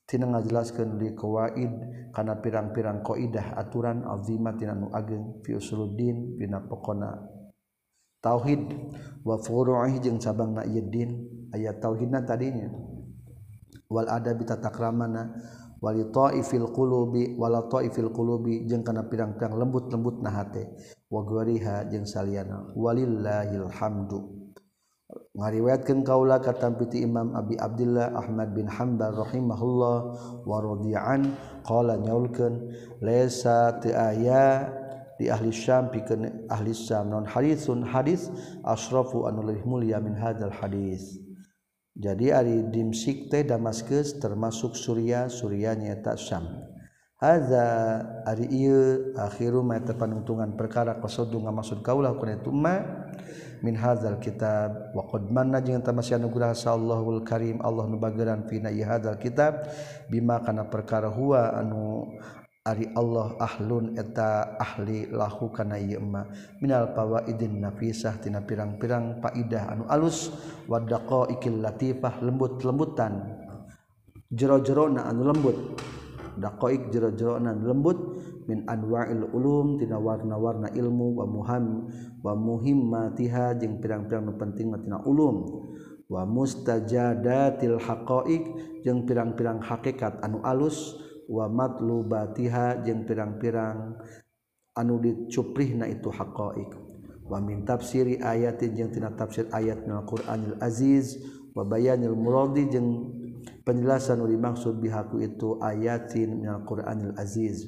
Tina 0.04 0.28
ngajelaskeun 0.28 1.00
li 1.00 1.16
qawaid 1.16 1.72
kana 2.12 2.36
pirang-pirang 2.42 3.00
qaidah 3.00 3.56
aturan 3.56 4.04
azimah 4.04 4.52
tina 4.52 4.76
nu 4.76 4.92
ageng 4.92 5.40
fi 5.40 5.56
usuluddin 5.56 6.36
dina 6.36 6.60
pokona 6.60 7.24
tauhid 8.20 8.68
wa 9.24 9.40
furu'ih 9.40 9.96
jeung 10.02 10.20
cabangna 10.20 10.66
ieu 10.68 10.84
din. 10.84 11.10
Aya 11.54 11.72
tauhidna 11.78 12.26
tadinya. 12.26 12.66
Wal 13.86 14.10
adabi 14.10 14.42
tatakramana 14.42 15.38
walifil 15.84 16.72
qulubi 16.72 17.36
wala 17.36 17.68
taifil 17.68 18.08
qulubi 18.08 18.64
jeung 18.64 18.80
kana 18.80 19.04
pirang-pirang 19.04 19.52
lembut-lembut 19.52 20.24
na 20.24 20.32
hate. 20.32 20.72
Wa 21.12 21.20
gwariha 21.20 21.92
jeung 21.92 22.08
saliana. 22.08 22.72
Walillahil 22.72 23.68
hamdu. 23.68 24.48
Ngariwayatkeun 25.34 26.06
kaula 26.06 26.38
katampi 26.38 26.86
piti 26.86 27.02
Imam 27.04 27.34
Abi 27.34 27.58
Abdullah 27.58 28.14
Ahmad 28.14 28.54
bin 28.54 28.70
Hanbal 28.70 29.18
rahimahullah 29.18 29.96
wa 30.46 30.56
radian 30.62 31.34
qala 31.66 31.98
nyaulkeun 31.98 32.70
laisa 33.02 33.74
ti 33.82 33.90
aya 33.90 34.70
di 35.18 35.30
ahli 35.30 35.50
Syam 35.50 35.90
pikeun 35.90 36.46
ahli 36.46 36.70
Syam. 36.70 37.10
Non 37.10 37.26
hadisun 37.26 37.82
hadis 37.82 38.30
asrafu 38.62 39.26
anu 39.26 39.42
lebih 39.42 39.66
mulia 39.66 39.98
min 39.98 40.14
hadzal 40.14 40.54
hadis. 40.54 41.23
jadi 41.94 42.42
Ari 42.42 42.74
dimsik 42.74 43.30
teh 43.30 43.46
termasuk 44.18 44.74
Surya 44.74 45.30
Surya 45.30 45.78
nyata 45.78 46.18
Syam. 46.18 46.42
Haza 47.14 48.02
ari 48.26 48.50
ieu 48.50 49.14
akhiru 49.16 49.62
ma 49.62 49.78
panungtungan 49.80 50.58
perkara 50.58 50.98
qasadu 50.98 51.40
ngamaksud 51.40 51.80
kaulah 51.80 52.18
kana 52.18 52.36
itu 52.36 52.50
ma 52.52 52.82
min 53.62 53.78
hadzal 53.78 54.20
kitab 54.20 54.92
wa 54.92 55.06
qad 55.08 55.30
manna 55.32 55.62
jeung 55.62 55.80
tamasya 55.80 56.20
anugerah 56.20 56.52
sallallahu 56.52 57.24
karim 57.24 57.62
Allah 57.64 57.86
nu 57.88 57.96
bageran 57.96 58.44
fina 58.50 58.68
ieu 58.68 58.84
hadzal 58.84 59.16
kitab. 59.16 59.70
Bima 60.10 60.42
kana 60.42 60.66
perkara 60.66 61.08
huwa 61.08 61.54
anu 61.54 62.12
Ari 62.64 62.88
Allah 62.96 63.36
ahlun 63.44 63.92
eta 63.92 64.56
ahli 64.56 65.12
lahu 65.12 65.52
kana 65.52 65.76
yema 65.76 66.24
minal 66.64 66.96
pawaidin 66.96 67.60
nafisah 67.60 68.16
tina 68.16 68.40
pirang-pirang 68.40 69.20
faidah 69.20 69.68
anu 69.68 69.84
alus. 69.84 70.32
Wadaqa 70.64 71.28
ikil 71.36 71.60
latifah 71.60 72.24
lembut-lembutan. 72.24 73.36
Jero-jerona 74.32 75.04
anu 75.04 75.28
lembut. 75.28 75.76
Daqaiq 76.40 76.88
jero-jerona 76.88 77.52
anu 77.52 77.68
lembut. 77.68 77.98
Min 78.48 78.64
anwa'il 78.64 79.28
ulum 79.36 79.76
tina 79.76 80.00
warna-warna 80.00 80.72
ilmu 80.72 81.20
wa 81.20 81.28
muham 81.28 81.92
wa 82.24 82.32
muhimmatiha 82.32 83.60
jeung 83.60 83.76
pirang-pirang 83.76 84.24
nu 84.24 84.40
penting 84.40 84.72
tina 84.80 85.04
ulum. 85.04 85.68
Wa 86.08 86.24
mustajadatil 86.24 87.76
haqaiq 87.76 88.44
jeung 88.88 89.04
pirang-pirang 89.04 89.60
hakikat 89.60 90.16
anu 90.24 90.40
alus. 90.40 91.03
wamatlu 91.28 92.04
batiha 92.06 92.82
jeung 92.84 93.04
pirang-pirang 93.08 93.98
anu 94.74 94.98
dicuprihna 94.98 95.86
itu 95.86 96.10
hakoik 96.10 96.74
wa 97.24 97.40
min 97.40 97.64
tafsiri 97.64 98.20
ayatin 98.20 98.76
jeung 98.76 98.92
tina 98.92 99.10
tafsir 99.16 99.48
ayat 99.48 99.88
na 99.88 100.04
Qur'anil 100.04 100.60
Aziz. 100.60 101.16
Wa 101.54 101.62
bayanil 101.62 102.18
muradi 102.18 102.66
jeung 102.66 103.14
penjelasan 103.62 104.18
anu 104.18 104.26
dimaksud 104.26 104.82
bihaku 104.82 105.22
itu 105.22 105.56
ayatin 105.62 106.42
minal 106.42 106.66
Qur'anil 106.66 107.14
Aziz. 107.14 107.64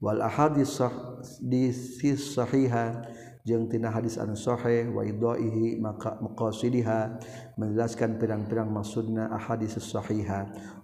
Wal 0.00 0.24
ahadis 0.24 0.80
sah 0.80 1.20
di 1.36 1.68
sahihah 2.16 3.04
jengtina 3.46 3.90
hadis 3.90 4.20
anshohe 4.20 4.88
wadohi 4.90 5.80
maka 5.80 6.20
muqoidiha 6.20 7.20
menjelaskan 7.56 8.20
pirang-pirang 8.20 8.68
maksudna 8.68 9.32
ahadis 9.32 9.76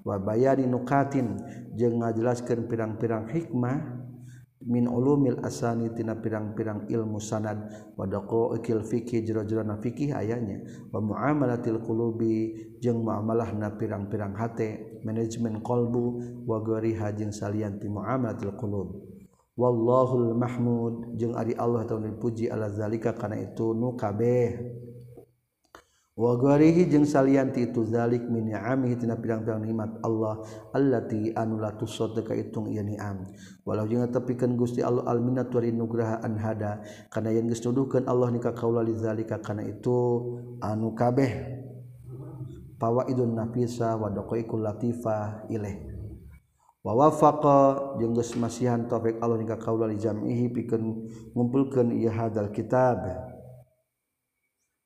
wa 0.04 0.16
bayani 0.16 0.64
nukatin 0.64 1.36
jeung 1.76 2.00
ngajelaskan 2.00 2.68
pirang-pirang 2.68 3.28
hikmah 3.28 4.06
min 4.66 4.90
ulumil 4.90 5.38
asani 5.46 5.94
tina 5.94 6.18
pirang-pirang 6.18 6.90
ilmu 6.90 7.22
sanad. 7.22 7.70
Wa 7.94 8.04
ikil 8.58 8.82
fikih 8.82 9.22
jero-jero 9.22 9.62
na 9.62 9.78
fikih 9.78 10.10
ayanya 10.10 10.66
wa 10.90 10.98
muamalatil 10.98 11.78
qulubi 11.80 12.74
jeung 12.82 13.06
muamalahna 13.06 13.78
pirang-pirang 13.78 14.34
hate. 14.34 14.98
Manajemen 15.06 15.62
qalbu 15.62 16.04
wa 16.50 16.58
ghairiha 16.58 17.14
jeung 17.14 17.30
salian 17.30 17.78
ti 17.78 17.86
muamalatil 17.86 18.58
qulub. 18.58 19.15
wallahul 19.56 20.36
mahmud. 20.36 21.16
Jeung 21.16 21.34
ari 21.34 21.56
Allah 21.56 21.88
taun 21.88 22.04
dipuji 22.04 22.52
ala 22.52 22.68
zalika 22.70 23.16
kana 23.16 23.40
itu 23.40 23.72
nu 23.72 23.96
kabeh. 23.96 24.84
Wa 26.16 26.32
gharihi 26.32 26.88
jeung 26.88 27.04
salianti 27.04 27.68
itu 27.68 27.84
zalik 27.84 28.24
min 28.24 28.48
ni'amihi 28.48 28.96
tina 28.96 29.20
pirang-pirang 29.20 29.60
nikmat 29.60 30.00
Allah 30.00 30.40
allati 30.72 31.28
anu 31.36 31.60
la 31.60 31.76
tusad 31.76 32.16
ka 32.24 32.32
itung 32.32 32.72
ieu 32.72 32.80
ni'am. 32.80 33.28
Walau 33.68 33.84
jeung 33.84 34.08
tepikeun 34.08 34.56
Gusti 34.56 34.80
Allah 34.80 35.04
al 35.04 35.20
minnat 35.20 35.52
wa 35.52 35.60
nugraha 35.60 36.24
an 36.24 36.40
hada 36.40 36.80
kana 37.12 37.36
yen 37.36 37.52
geus 37.52 37.60
nuduhkeun 37.60 38.08
Allah 38.08 38.32
nika 38.32 38.56
kaula 38.56 38.80
li 38.80 38.96
zalika 38.96 39.44
kana 39.44 39.60
itu 39.68 40.24
anu 40.64 40.96
kabeh. 40.96 41.32
Fawaidun 42.76 43.36
nafisa 43.36 43.96
wa 43.96 44.12
daqaiqul 44.12 44.60
latifah 44.60 45.48
ilaih 45.52 45.95
wawafaqa 46.86 47.98
jeung 47.98 48.14
geus 48.14 48.38
masihan 48.38 48.86
taufik 48.86 49.18
Allah 49.18 49.42
nika 49.42 49.58
kaula 49.58 49.90
li 49.90 49.98
jam'ihi 49.98 50.54
pikeun 50.54 51.10
ngumpulkeun 51.34 51.90
ieu 51.98 52.14
hadal 52.14 52.54
kitab. 52.54 53.02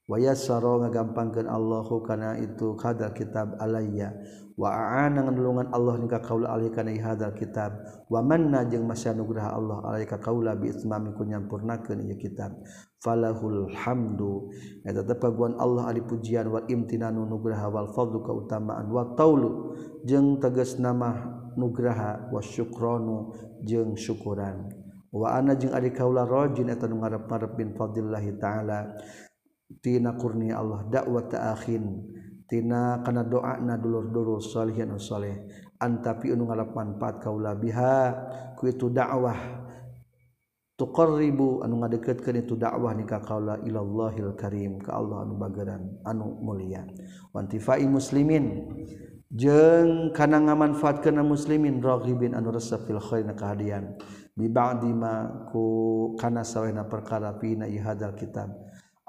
Wa 0.09 0.19
yassara 0.19 0.81
ngagampangkeun 0.81 1.47
Allahu 1.47 2.01
kana 2.03 2.41
itu 2.41 2.73
hadal 2.81 3.13
kitab 3.13 3.61
alayya. 3.61 4.17
Wa 4.59 4.73
a'ana 4.73 5.25
nganulungan 5.25 5.73
Allah 5.73 6.01
nika 6.01 6.19
kaula 6.25 6.51
alih 6.51 6.73
kana 6.73 6.91
hadal 6.99 7.37
kitab. 7.37 7.79
Wa 8.09 8.25
manna 8.25 8.65
jeung 8.65 8.89
masya 8.89 9.15
nugrah 9.15 9.53
Allah 9.53 9.85
alaika 9.85 10.19
kaula 10.19 10.57
bi 10.57 10.73
itmami 10.73 11.15
ku 11.15 11.23
nyampurnakeun 11.29 12.01
ieu 12.11 12.17
kitab. 12.17 12.59
Falahul 12.99 13.71
hamdu. 13.71 14.51
Eta 14.83 15.05
tepaguan 15.07 15.55
Allah 15.61 15.93
ari 15.93 16.03
pujian 16.03 16.49
wal 16.49 16.67
imtinanu 16.67 17.29
nugraha 17.29 17.71
wal 17.71 17.93
fadlu 17.95 18.25
kautamaan 18.25 18.91
wa 18.91 19.15
taulu. 19.15 19.79
Jeung 20.03 20.43
tegas 20.43 20.77
nama 20.83 21.40
nugraha 21.57 22.31
wasyukronu 22.31 23.33
jeung 23.67 23.97
syukuran. 23.97 24.71
Wa 25.11 25.39
ana 25.39 25.59
jeung 25.59 25.75
ari 25.75 25.91
kaula 25.91 26.23
rajin 26.23 26.71
eta 26.71 26.87
nu 26.87 27.03
ngarep-ngarep 27.03 27.53
bin 27.59 27.75
fadlillah 27.75 28.25
taala. 28.39 28.95
Tina 29.79 30.19
kurnia 30.19 30.59
Allah 30.59 30.83
dakwah 30.91 31.31
ta'akhin 31.31 32.03
tina 32.51 32.99
kana 33.07 33.23
doana 33.23 33.79
dulur-dulur 33.79 34.43
salihin 34.43 34.99
saleh 34.99 35.47
antapi 35.79 36.35
anu 36.35 36.51
ngarep 36.51 36.75
manfaat 36.75 37.23
kaula 37.23 37.55
biha 37.55 38.11
ku 38.59 38.67
itu 38.67 38.91
dakwah 38.91 39.39
tuqarribu 40.75 41.63
anu 41.63 41.87
ngadeketkeun 41.87 42.43
itu 42.43 42.59
dakwah 42.59 42.91
ni 42.99 43.07
ka 43.07 43.23
kaula 43.23 43.63
ilallahil 43.63 44.35
karim 44.35 44.83
ka 44.83 44.99
Allah 44.99 45.23
anu 45.23 45.39
bageran 45.39 46.03
anu 46.03 46.35
mulia. 46.43 46.83
Wa 47.31 47.47
muslimin. 47.87 48.67
jeng 49.31 50.11
kana 50.11 50.43
ngamanfaatkeun 50.43 51.23
muslimin 51.23 51.79
raghibin 51.79 52.35
anu 52.35 52.51
resep 52.51 52.83
fil 52.83 52.99
khair 52.99 53.23
na 53.23 53.39
kehadian 53.39 53.95
bi 54.35 54.51
ba'di 54.51 54.91
ma 54.91 55.47
ku 55.47 56.19
kana 56.19 56.43
sawena 56.43 56.91
perkara 56.91 57.39
pina 57.39 57.67
hadal 57.67 58.19
kitab. 58.19 58.51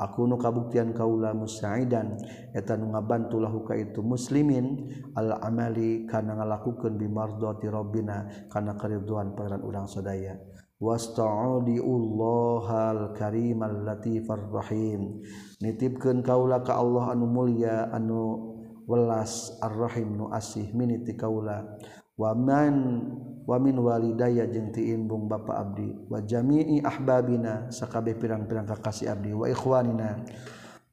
Aku 0.01 0.25
nu 0.25 0.33
kabuktian 0.33 0.97
kaula 0.97 1.29
musaidan 1.29 2.17
eta 2.57 2.73
nu 2.73 2.89
ngabantu 2.89 3.37
lahu 3.37 3.61
itu 3.77 4.01
muslimin 4.01 4.89
al 5.13 5.37
amali 5.45 6.09
kana 6.09 6.41
ngalakukeun 6.41 6.97
bi 6.97 7.05
mardati 7.05 7.69
rabbina 7.69 8.25
kana 8.49 8.73
keriduan 8.81 9.37
pangeran 9.37 9.61
urang 9.61 9.85
sadaya. 9.85 10.41
Wasta'udiullahal 10.81 13.13
karimal 13.13 13.85
latifar 13.85 14.49
rahim 14.49 15.21
nitipkeun 15.61 16.25
kaula 16.25 16.65
ka 16.65 16.81
Allah 16.81 17.13
anu 17.13 17.29
mulia 17.29 17.93
anu 17.93 18.50
welas 18.91 19.55
arrohim 19.63 20.19
nu 20.19 20.27
asih 20.27 20.67
miniti 20.75 21.15
kaula. 21.15 21.79
Waman 22.19 23.07
wamin 23.47 23.79
walidaya 23.79 24.43
jeung 24.51 24.75
tiimbung 24.75 25.31
bapa 25.31 25.63
Abdi. 25.63 26.11
Wa 26.11 26.19
jami'i 26.19 26.83
ahbabina 26.83 27.71
sakabeh 27.71 28.19
pirang-pirang 28.19 28.67
kakasih 28.67 29.15
Abdi. 29.15 29.31
Wa 29.31 29.47
ikhwanina. 29.47 30.27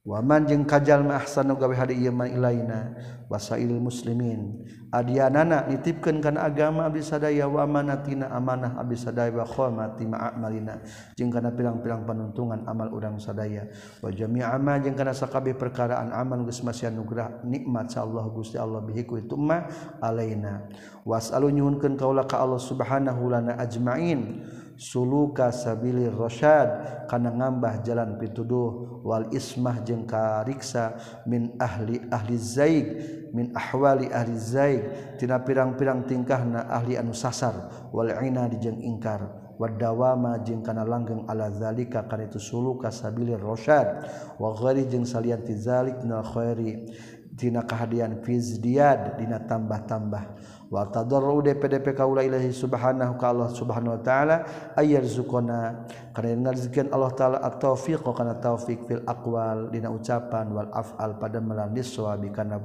waman 0.09 0.49
jeung 0.49 0.65
kajal 0.65 1.05
ahsanu 1.13 1.61
gawe 1.61 1.77
hari 1.77 2.01
ieu 2.01 2.09
man 2.09 2.33
ilaina 2.33 2.97
wasail 3.29 3.77
muslimin. 3.77 4.65
Adianana 4.89 5.69
nitipkeun 5.69 6.25
kana 6.25 6.49
agama 6.49 6.89
abdi 6.89 7.05
sadaya 7.05 7.45
wa 7.45 7.61
amanatina 7.61 8.33
amanah 8.33 8.81
abdi 8.81 8.97
sadaya 8.97 9.29
wa 9.37 9.45
khamati 9.45 10.09
ma'amalina 10.09 10.81
jeung 11.13 11.29
kana 11.29 11.53
pirang-pirang 11.53 12.09
panuntungan 12.09 12.65
amal 12.65 12.89
urang 12.89 13.21
sadaya. 13.21 13.69
Wa 14.01 14.09
jami'a 14.09 14.57
ma 14.57 14.81
jeung 14.81 14.97
kana 14.97 15.13
sakabeh 15.13 15.53
perkaraan 15.61 16.09
aman 16.09 16.49
geus 16.49 16.65
masih 16.65 16.89
anugerah 16.89 17.45
nikmat 17.45 17.93
sa 17.93 18.09
Allah 18.09 18.25
Gusti 18.33 18.57
Allah 18.57 18.81
bihi 18.81 19.05
ku 19.05 19.21
itu 19.21 19.37
ma 19.37 19.69
alaina. 20.01 20.65
Wasalu 21.05 21.53
nyuhunkeun 21.53 22.01
kaula 22.01 22.25
ka 22.25 22.41
Allah 22.41 22.57
subhanahu 22.57 23.29
lana 23.29 23.61
ajmain. 23.61 24.41
suluka 24.79 25.51
sabili 25.51 26.07
rasyad 26.07 27.03
kana 27.11 27.35
ngambah 27.35 27.83
jalan 27.83 28.15
pituduh 28.15 29.03
wal 29.03 29.27
ismah 29.35 29.83
jeung 29.83 30.07
kariksa 30.07 30.95
min 31.27 31.51
ahli 31.59 31.99
ahli 32.15 32.39
zaig 32.39 32.87
min 33.35 33.51
ahwali 33.59 34.07
ahli 34.15 34.39
zaig 34.39 34.83
tina 35.19 35.43
pirang-pirang 35.43 36.07
tingkahna 36.07 36.71
ahli 36.71 36.95
anu 36.95 37.11
sasar 37.11 37.91
wal 37.91 38.07
ina 38.23 38.47
jeung 38.55 38.79
ingkar 38.79 39.27
wadawama 39.59 40.39
jeung 40.47 40.63
kana 40.63 40.87
langgeng 40.87 41.27
ala 41.27 41.51
zalika 41.51 42.07
kana 42.07 42.31
itu 42.31 42.39
suluka 42.39 42.95
sabili 42.95 43.35
rasyad 43.35 44.07
wa 44.39 44.55
ghairi 44.55 44.87
jeung 44.87 45.03
salian 45.03 45.43
ti 45.43 45.59
zalik 45.59 45.99
na 46.07 46.23
khairi 46.23 46.87
tina 47.35 47.67
kahadian 47.67 48.19
fizdiad 48.23 49.19
dina 49.19 49.39
tambah-tambah. 49.43 50.58
watadorru 50.69 51.41
DPDP 51.41 51.97
kaula 51.97 52.21
ilahi 52.21 52.53
subhanahu 52.53 53.17
ka 53.17 53.33
Allah 53.33 53.49
subhanahu 53.53 53.97
wa 53.97 54.03
ta'ala 54.05 54.37
ayar 54.77 55.05
zukona 55.05 55.89
karena 56.13 56.53
Allah 56.93 57.13
ta'ala 57.17 57.39
at-taufiq 57.41 58.05
kana 58.05 58.37
taufiq 58.37 58.85
fil 58.85 59.03
aqwal 59.09 59.73
dina 59.73 59.89
ucapan 59.89 60.53
wal 60.53 60.69
af'al 60.73 61.17
pada 61.17 61.41
melanis 61.41 61.89
suabi 61.89 62.29
kana 62.29 62.61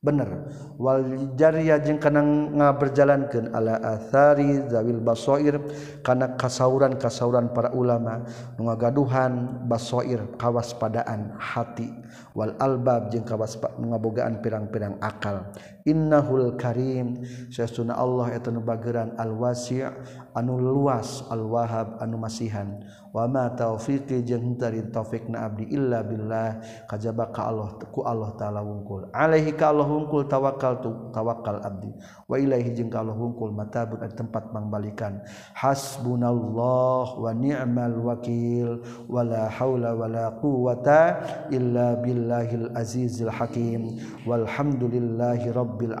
bener 0.00 0.48
wal 0.80 1.02
jariya 1.36 1.76
jeung 1.82 2.00
kana 2.00 2.24
ngaberjalankeun 2.24 3.52
ala 3.52 3.80
athari 3.84 4.64
zawil 4.72 5.02
basoir 5.04 5.60
kana 6.00 6.40
kasauran-kasauran 6.40 7.52
para 7.52 7.74
ulama 7.76 8.24
nu 8.56 8.72
ngagaduhan 8.72 9.66
basoir 9.68 10.24
kawaspadaan 10.40 11.36
hati. 11.36 11.90
Wal 12.36 12.52
albab 12.60 13.08
jeung 13.12 13.24
kawas 13.24 13.56
ngabogaan 13.80 14.44
pirang-pirang 14.44 15.00
akal. 15.00 15.48
innahul 15.86 16.58
Karim. 16.58 17.22
Sesuna 17.48 17.94
Allah 17.94 18.34
eta 18.34 18.50
nu 18.50 18.60
bageran 18.60 19.14
alwasi' 19.16 19.86
anu 20.34 20.58
luas 20.58 21.22
alwahab 21.30 22.02
anu 22.02 22.18
masihan. 22.18 22.82
Wa 23.14 23.24
ma 23.24 23.48
taufiqi 23.48 24.20
jeung 24.28 24.60
tari 24.60 24.84
taufikna 24.92 25.48
abdi 25.48 25.72
illa 25.72 26.04
billah. 26.04 26.60
Kajaba 26.84 27.32
ka 27.32 27.48
Allah 27.48 27.78
ku 27.88 28.04
Allah 28.04 28.34
taala 28.36 28.60
wungkul. 28.60 29.08
Alaihi 29.14 29.56
ka 29.56 29.72
Allah 29.72 29.88
wungkul 29.88 30.28
tawakal 30.28 30.84
tu 30.84 30.90
tawakal 31.14 31.64
abdi. 31.64 31.88
Wa 32.28 32.36
ilaihi 32.36 32.76
jeung 32.76 32.92
ka 32.92 33.00
Allah 33.00 33.16
wungkul 33.16 33.54
matabun 33.56 34.04
tempat 34.12 34.52
mangbalikan 34.52 35.24
hasbunallah 35.56 37.16
wa 37.16 37.30
ni'mal 37.32 37.96
wakil. 38.04 38.84
Wala 39.08 39.48
haula 39.48 39.96
wala 39.96 40.36
quwata 40.36 41.24
illa 41.48 41.96
billahil 41.96 42.74
azizil 42.76 43.32
hakim. 43.32 43.96
Walhamdulillahi 44.28 45.56
rabbil 45.56 45.75
Rabbil 45.76 45.92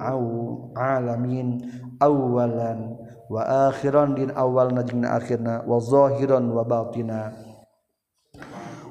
alamin 0.72 1.60
awalan 2.00 2.96
wa 3.28 3.68
akhiran 3.68 4.16
din 4.16 4.32
awal 4.32 4.72
najing 4.72 5.04
akhirna 5.04 5.68
wa 5.68 5.76
zahiran 5.76 6.48
wa 6.48 6.64
batina. 6.64 7.36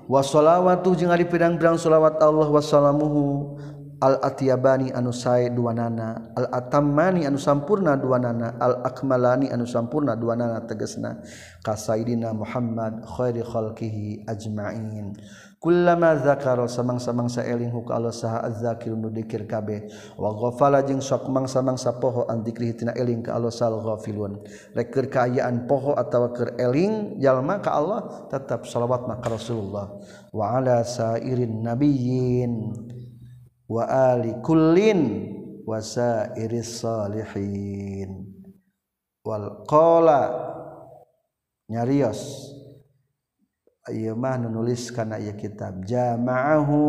Wa 0.05 0.21
salawatu 0.21 0.93
jeung 0.93 1.09
ari 1.09 1.25
pirang-pirang 1.25 1.81
salawat 1.81 2.21
Allah 2.21 2.45
wa 2.45 2.61
salamuhu 2.61 3.57
al 3.97 4.21
atiyabani 4.21 4.93
anu 4.93 5.09
sae 5.09 5.49
duanana 5.49 6.29
al 6.37 6.53
atammani 6.53 7.25
anu 7.25 7.41
sampurna 7.41 7.97
duanana 7.97 8.53
al 8.61 8.85
akmalani 8.85 9.49
anu 9.49 9.65
sampurna 9.65 10.13
duanana 10.13 10.61
tegasna 10.69 11.25
ka 11.65 11.73
sayidina 11.73 12.29
Muhammad 12.37 13.01
khairi 13.01 13.41
khalqihi 13.41 14.29
ajmain. 14.29 15.17
kullama 15.65 16.13
zakaro 16.21 16.69
samang-samang 16.69 17.25
eling 17.41 17.73
huka 17.73 17.97
Allah 17.97 18.13
saha 18.13 18.45
azzakir 18.45 18.93
nu 18.93 19.09
dikir 19.09 19.49
kabeh. 19.49 19.89
Wa 20.13 20.29
ghafala 20.29 20.85
jeung 20.85 21.01
sok 21.01 21.25
mangsa-mangsa 21.33 21.97
poho 21.97 22.29
an 22.29 22.45
dikri 22.45 22.77
tina 22.77 22.93
eling 22.93 23.25
ka 23.25 23.33
Allah 23.33 23.49
sal 23.49 23.81
ghafilun. 23.81 24.45
Rek 24.77 24.93
keur 24.93 25.09
kaayaan 25.09 25.65
poho 25.65 25.97
atawa 25.97 26.29
keur 26.37 26.53
eling 26.61 27.17
jalma 27.17 27.65
ka 27.65 27.81
Allah 27.81 28.29
tetap 28.29 28.69
salawat 28.69 29.09
maka 29.09 29.25
Rasulullah. 29.25 29.89
Wa 30.29 30.61
ala 30.61 30.85
sairin 30.85 31.65
nabiyyin. 31.65 32.53
Wa 33.65 33.89
ali 34.13 34.37
kullin 34.45 35.01
wa 35.65 35.81
sairis 35.81 36.85
salihin. 36.85 38.21
Wal 39.25 39.65
qala 39.65 40.29
nyarios. 41.65 42.53
mah 43.93 44.41
nulis 44.41 44.89
kana 44.89 45.21
ia 45.21 45.37
kitab. 45.37 45.85
Jamaahu 45.85 46.81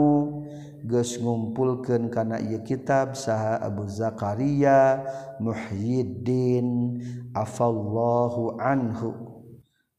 geus 0.86 1.20
ngumpulkeun 1.20 2.08
kana 2.08 2.40
ieu 2.40 2.64
kitab 2.64 3.12
saha 3.18 3.60
Abu 3.60 3.84
Zakaria 3.84 5.04
Muhyiddin 5.36 6.96
afallahu 7.36 8.56
anhu. 8.56 9.12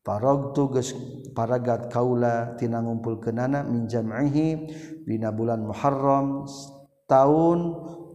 Paragtu 0.02 0.74
geus 0.74 0.96
paragat 1.38 1.94
kaula 1.94 2.58
tina 2.58 2.82
ngumpulkeunana 2.82 3.62
min 3.68 3.86
jam'ihi 3.86 4.66
dina 5.06 5.30
bulan 5.30 5.68
Muharram 5.68 6.50
tahun 7.06 7.60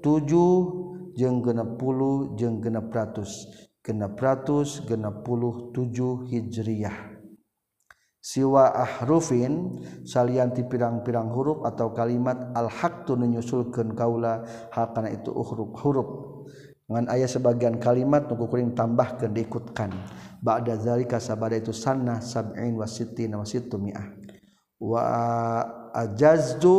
7 0.03 1.15
jeung 1.15 1.39
60 1.45 2.35
jeung 2.35 2.59
600 2.59 3.85
600 3.85 4.89
67 4.91 6.33
Hijriah. 6.33 7.12
siwa 8.23 8.71
ahrufin 8.71 9.83
salianti 10.07 10.63
pirang-pirang 10.63 11.35
huruf 11.35 11.67
atau 11.67 11.91
kalimat 11.91 12.55
al-haqtu 12.55 13.19
nyusulkeun 13.19 13.99
kaula 13.99 14.47
hakana 14.71 15.11
itu 15.11 15.35
huruf-huruf 15.35 16.33
ngan 16.93 17.09
aya 17.09 17.25
sebagian 17.25 17.81
kalimat 17.81 18.29
nu 18.29 18.37
kuring 18.37 18.77
tambahkeun 18.77 19.33
diikutkan. 19.33 19.91
Ba'da 20.45 20.77
zalika 20.77 21.17
sabada 21.23 21.57
itu 21.57 21.73
sanah 21.73 22.21
sab'in 22.21 22.77
wa 22.77 22.85
sittina 22.85 23.41
wa 23.41 23.47
sittu 23.49 23.81
mi'ah. 23.81 24.13
Wa 24.83 25.05
ajaztu 25.95 26.75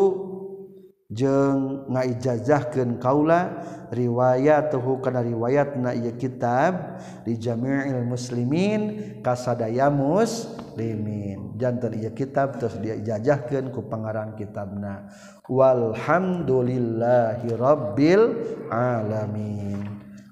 jeng 1.14 1.86
ngaijazahkeun 1.88 2.98
kaula 2.98 3.62
riwayatuhu 3.94 4.98
kana 5.00 5.22
riwayatna 5.22 5.94
ieu 5.94 6.18
kitab 6.18 6.98
di 7.24 7.38
jami'il 7.38 8.02
muslimin 8.04 8.82
kasadaya 9.22 9.94
muslimin 9.94 11.54
janten 11.56 11.94
ieu 11.96 12.12
kitab 12.12 12.58
terus 12.58 12.82
diijazahkeun 12.82 13.72
ku 13.72 13.82
pangaran 13.86 14.36
kitabna. 14.36 15.08
Walhamdulillahi 15.46 17.48
rabbil 17.56 18.36
alamin. 18.74 19.86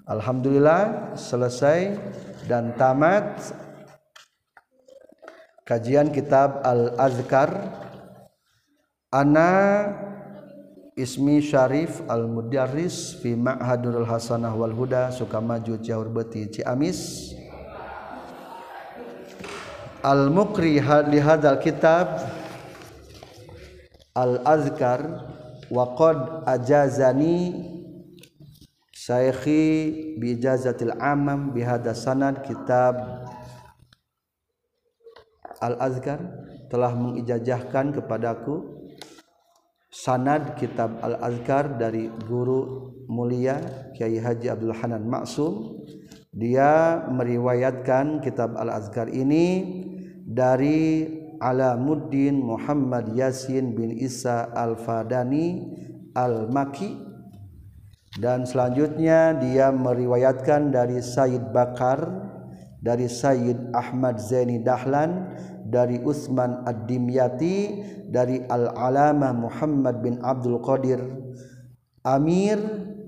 Alhamdulillah 0.09 1.13
selesai 1.15 1.95
dan 2.49 2.73
tamat 2.75 3.53
kajian 5.63 6.11
kitab 6.11 6.59
al-azkar. 6.65 7.77
Ana 9.11 9.51
ismi 10.95 11.39
syarif 11.39 12.03
al-mudarris 12.11 13.15
fi 13.23 13.31
ma'hadul 13.31 14.03
hasanah 14.03 14.51
wal 14.51 14.75
huda 14.75 15.11
sukamaju 15.15 15.79
jauh 15.79 16.07
beti 16.11 16.51
ciamis. 16.51 17.31
Al-mukri 20.01 20.81
di 21.13 21.19
hadzal 21.21 21.61
kitab 21.61 22.25
Al-Azkar 24.17 25.29
wa 25.69 25.93
qad 25.93 26.43
ajazani 26.49 27.69
Syekhi 28.91 30.17
bi 30.17 30.37
ijazatil 30.37 30.93
amam 30.97 31.53
bi 31.53 31.61
hadha 31.61 31.93
sanad 31.93 32.41
kitab 32.41 32.97
Al-Azkar 35.61 36.17
telah 36.69 36.97
mengijazahkan 36.97 37.93
kepadaku 37.93 38.80
sanad 39.91 40.55
kitab 40.55 41.03
Al-Azkar 41.03 41.75
dari 41.75 42.07
guru 42.23 42.95
mulia 43.11 43.59
Kiai 43.91 44.17
Haji 44.17 44.47
Abdul 44.47 44.71
Hanan 44.71 45.03
Maksum. 45.03 45.83
Dia 46.31 47.03
meriwayatkan 47.11 48.23
kitab 48.23 48.55
Al-Azkar 48.55 49.11
ini 49.11 49.67
dari 50.23 51.11
Alamuddin 51.43 52.39
Muhammad 52.39 53.11
Yasin 53.11 53.75
bin 53.75 53.91
Isa 53.91 54.47
Al-Fadani 54.55 55.59
Al-Maki. 56.15 57.11
Dan 58.15 58.47
selanjutnya 58.47 59.35
dia 59.39 59.71
meriwayatkan 59.75 60.71
dari 60.71 61.03
Said 61.03 61.51
Bakar 61.51 61.99
dari 62.81 63.05
Sayyid 63.07 63.71
Ahmad 63.71 64.19
Zaini 64.19 64.59
Dahlan 64.59 65.31
dari 65.71 66.03
Utsman 66.03 66.67
ad-Dimyati 66.67 67.57
dari 68.11 68.43
Al-Alamah 68.43 69.31
Muhammad 69.31 70.03
bin 70.03 70.19
Abdul 70.19 70.59
Qadir 70.59 70.99
Amir 72.03 72.59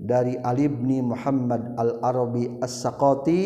dari 0.03 0.39
Ali 0.39 0.71
bin 0.71 1.11
Muhammad 1.11 1.75
Al-Arabi 1.75 2.59
As-Saqati 2.63 3.43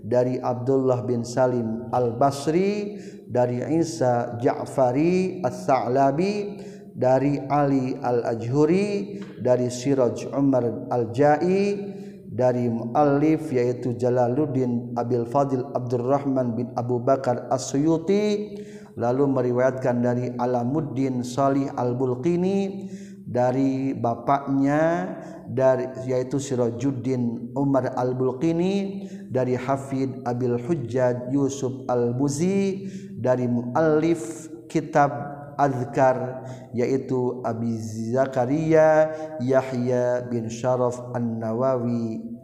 dari 0.00 0.40
Abdullah 0.40 1.04
bin 1.04 1.24
Salim 1.24 1.88
Al-Basri 1.92 2.96
dari 3.28 3.60
Isa 3.76 4.36
Ja'fari 4.40 5.44
As-Sa'labi 5.44 6.60
dari 6.94 7.40
Ali 7.50 7.96
Al-Ajhuri 7.98 9.20
dari 9.40 9.68
Siraj 9.68 10.30
Umar 10.30 10.88
Al-Jai 10.92 11.93
dari 12.34 12.66
muallif 12.66 13.54
yaitu 13.54 13.94
Jalaluddin 13.94 14.98
Abil 14.98 15.22
Fadil 15.30 15.62
Abdurrahman 15.70 16.58
bin 16.58 16.66
Abu 16.74 16.98
Bakar 16.98 17.46
As-Suyuti 17.54 18.58
lalu 18.98 19.30
meriwayatkan 19.30 20.02
dari 20.02 20.34
Alamuddin 20.34 21.22
Salih 21.22 21.70
Al-Bulqini 21.78 22.90
dari 23.22 23.94
bapaknya 23.94 25.14
dari 25.46 25.86
yaitu 26.10 26.42
Sirajuddin 26.42 27.54
Umar 27.54 27.94
Al-Bulqini 27.94 29.06
dari 29.30 29.54
Hafid 29.54 30.26
Abil 30.26 30.58
Hujjaj 30.58 31.30
Yusuf 31.30 31.86
Al-Buzi 31.86 32.90
dari 33.14 33.46
muallif 33.46 34.50
kitab 34.66 35.43
Azkar 35.56 36.46
yaitu 36.76 37.40
Abi 37.46 37.78
Zakaria 38.12 39.10
Yahya 39.40 40.26
bin 40.28 40.50
Syaraf 40.50 40.98
An-Nawawi. 41.14 42.34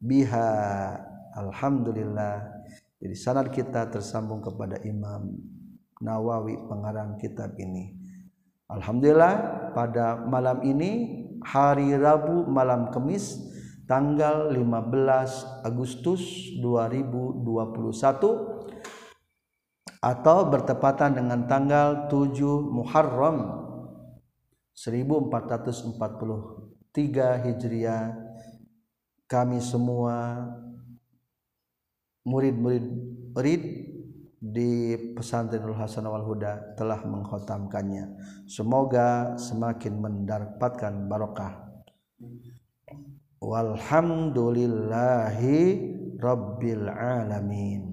Biha. 0.00 0.50
Alhamdulillah. 1.36 2.64
Jadi 3.00 3.16
sanad 3.16 3.52
kita 3.52 3.88
tersambung 3.92 4.40
kepada 4.40 4.80
Imam 4.84 5.36
Nawawi 6.00 6.56
pengarang 6.68 7.20
kitab 7.20 7.52
ini. 7.60 7.92
Alhamdulillah 8.72 9.34
pada 9.76 10.16
malam 10.24 10.64
ini 10.64 11.20
hari 11.44 11.92
Rabu 11.96 12.48
malam 12.48 12.88
Kamis 12.92 13.36
tanggal 13.90 14.54
15 14.54 15.66
Agustus 15.66 16.22
2021 16.62 18.59
atau 20.00 20.48
bertepatan 20.48 21.20
dengan 21.20 21.44
tanggal 21.44 22.08
7 22.08 22.32
Muharram 22.72 23.68
1443 24.72 27.44
Hijriah 27.44 28.16
kami 29.28 29.60
semua 29.60 30.48
murid-murid 32.24 32.84
murid 33.36 33.62
di 34.40 34.96
pesantrenul 35.12 35.76
Hasan 35.76 36.08
wal 36.08 36.24
Huda 36.24 36.72
telah 36.80 37.04
mengkhotamkannya. 37.04 38.16
Semoga 38.48 39.36
semakin 39.36 40.00
mendapatkan 40.00 41.04
barokah. 41.04 41.68
Walhamdulillahi 43.44 45.60
rabbil 46.16 46.88
alamin. 46.88 47.89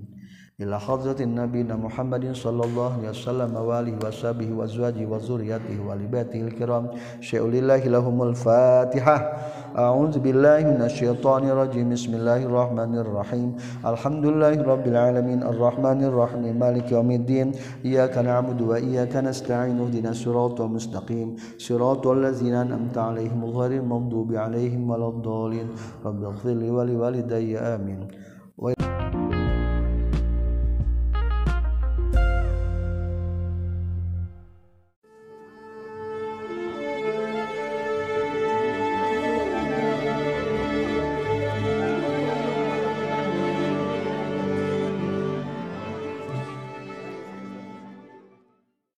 إلى 0.57 0.79
حضرة 0.79 1.21
النبي 1.21 1.63
محمد 1.63 2.33
صلى 2.33 2.63
الله 2.65 2.93
عليه 2.97 3.09
وسلم 3.09 3.55
وآله 3.55 3.95
وصحبه 4.01 4.49
وأزواجه 4.57 5.05
وذريته 5.05 5.77
ولباته 5.87 6.41
الكرام. 6.41 6.89
شيء 7.21 7.45
لله 7.45 7.85
لهم 7.85 8.17
الفاتحة. 8.23 9.17
أعوذ 9.77 10.17
بالله 10.19 10.59
من 10.73 10.81
الشيطان 10.81 11.45
الرجيم. 11.45 11.93
بسم 11.93 12.13
الله 12.17 12.49
الرحمن 12.49 12.97
الرحيم. 12.97 13.49
الحمد 13.85 14.25
لله 14.25 14.55
رب 14.65 14.85
العالمين. 14.87 15.39
الرحمن 15.45 16.03
الرحيم. 16.09 16.57
مالك 16.57 16.89
يوم 16.89 17.11
الدين. 17.11 17.47
إياك 17.85 18.17
نعبد 18.17 18.61
وإياك 18.61 19.13
نستعين. 19.13 19.77
اهدنا 19.77 20.09
الصراط 20.09 20.57
المستقيم. 20.61 21.61
صراط 21.61 22.07
الذين 22.07 22.53
أنعمت 22.65 22.97
عليهم 22.97 23.45
غير 23.45 23.71
المغضوب 23.85 24.33
عليهم 24.33 24.89
ولا 24.89 25.07
الضالين. 25.07 25.67
رب 26.01 26.23
اغفر 26.23 26.49
لي 26.49 26.69
ولوالدي. 26.73 27.61
آمين. 27.61 28.01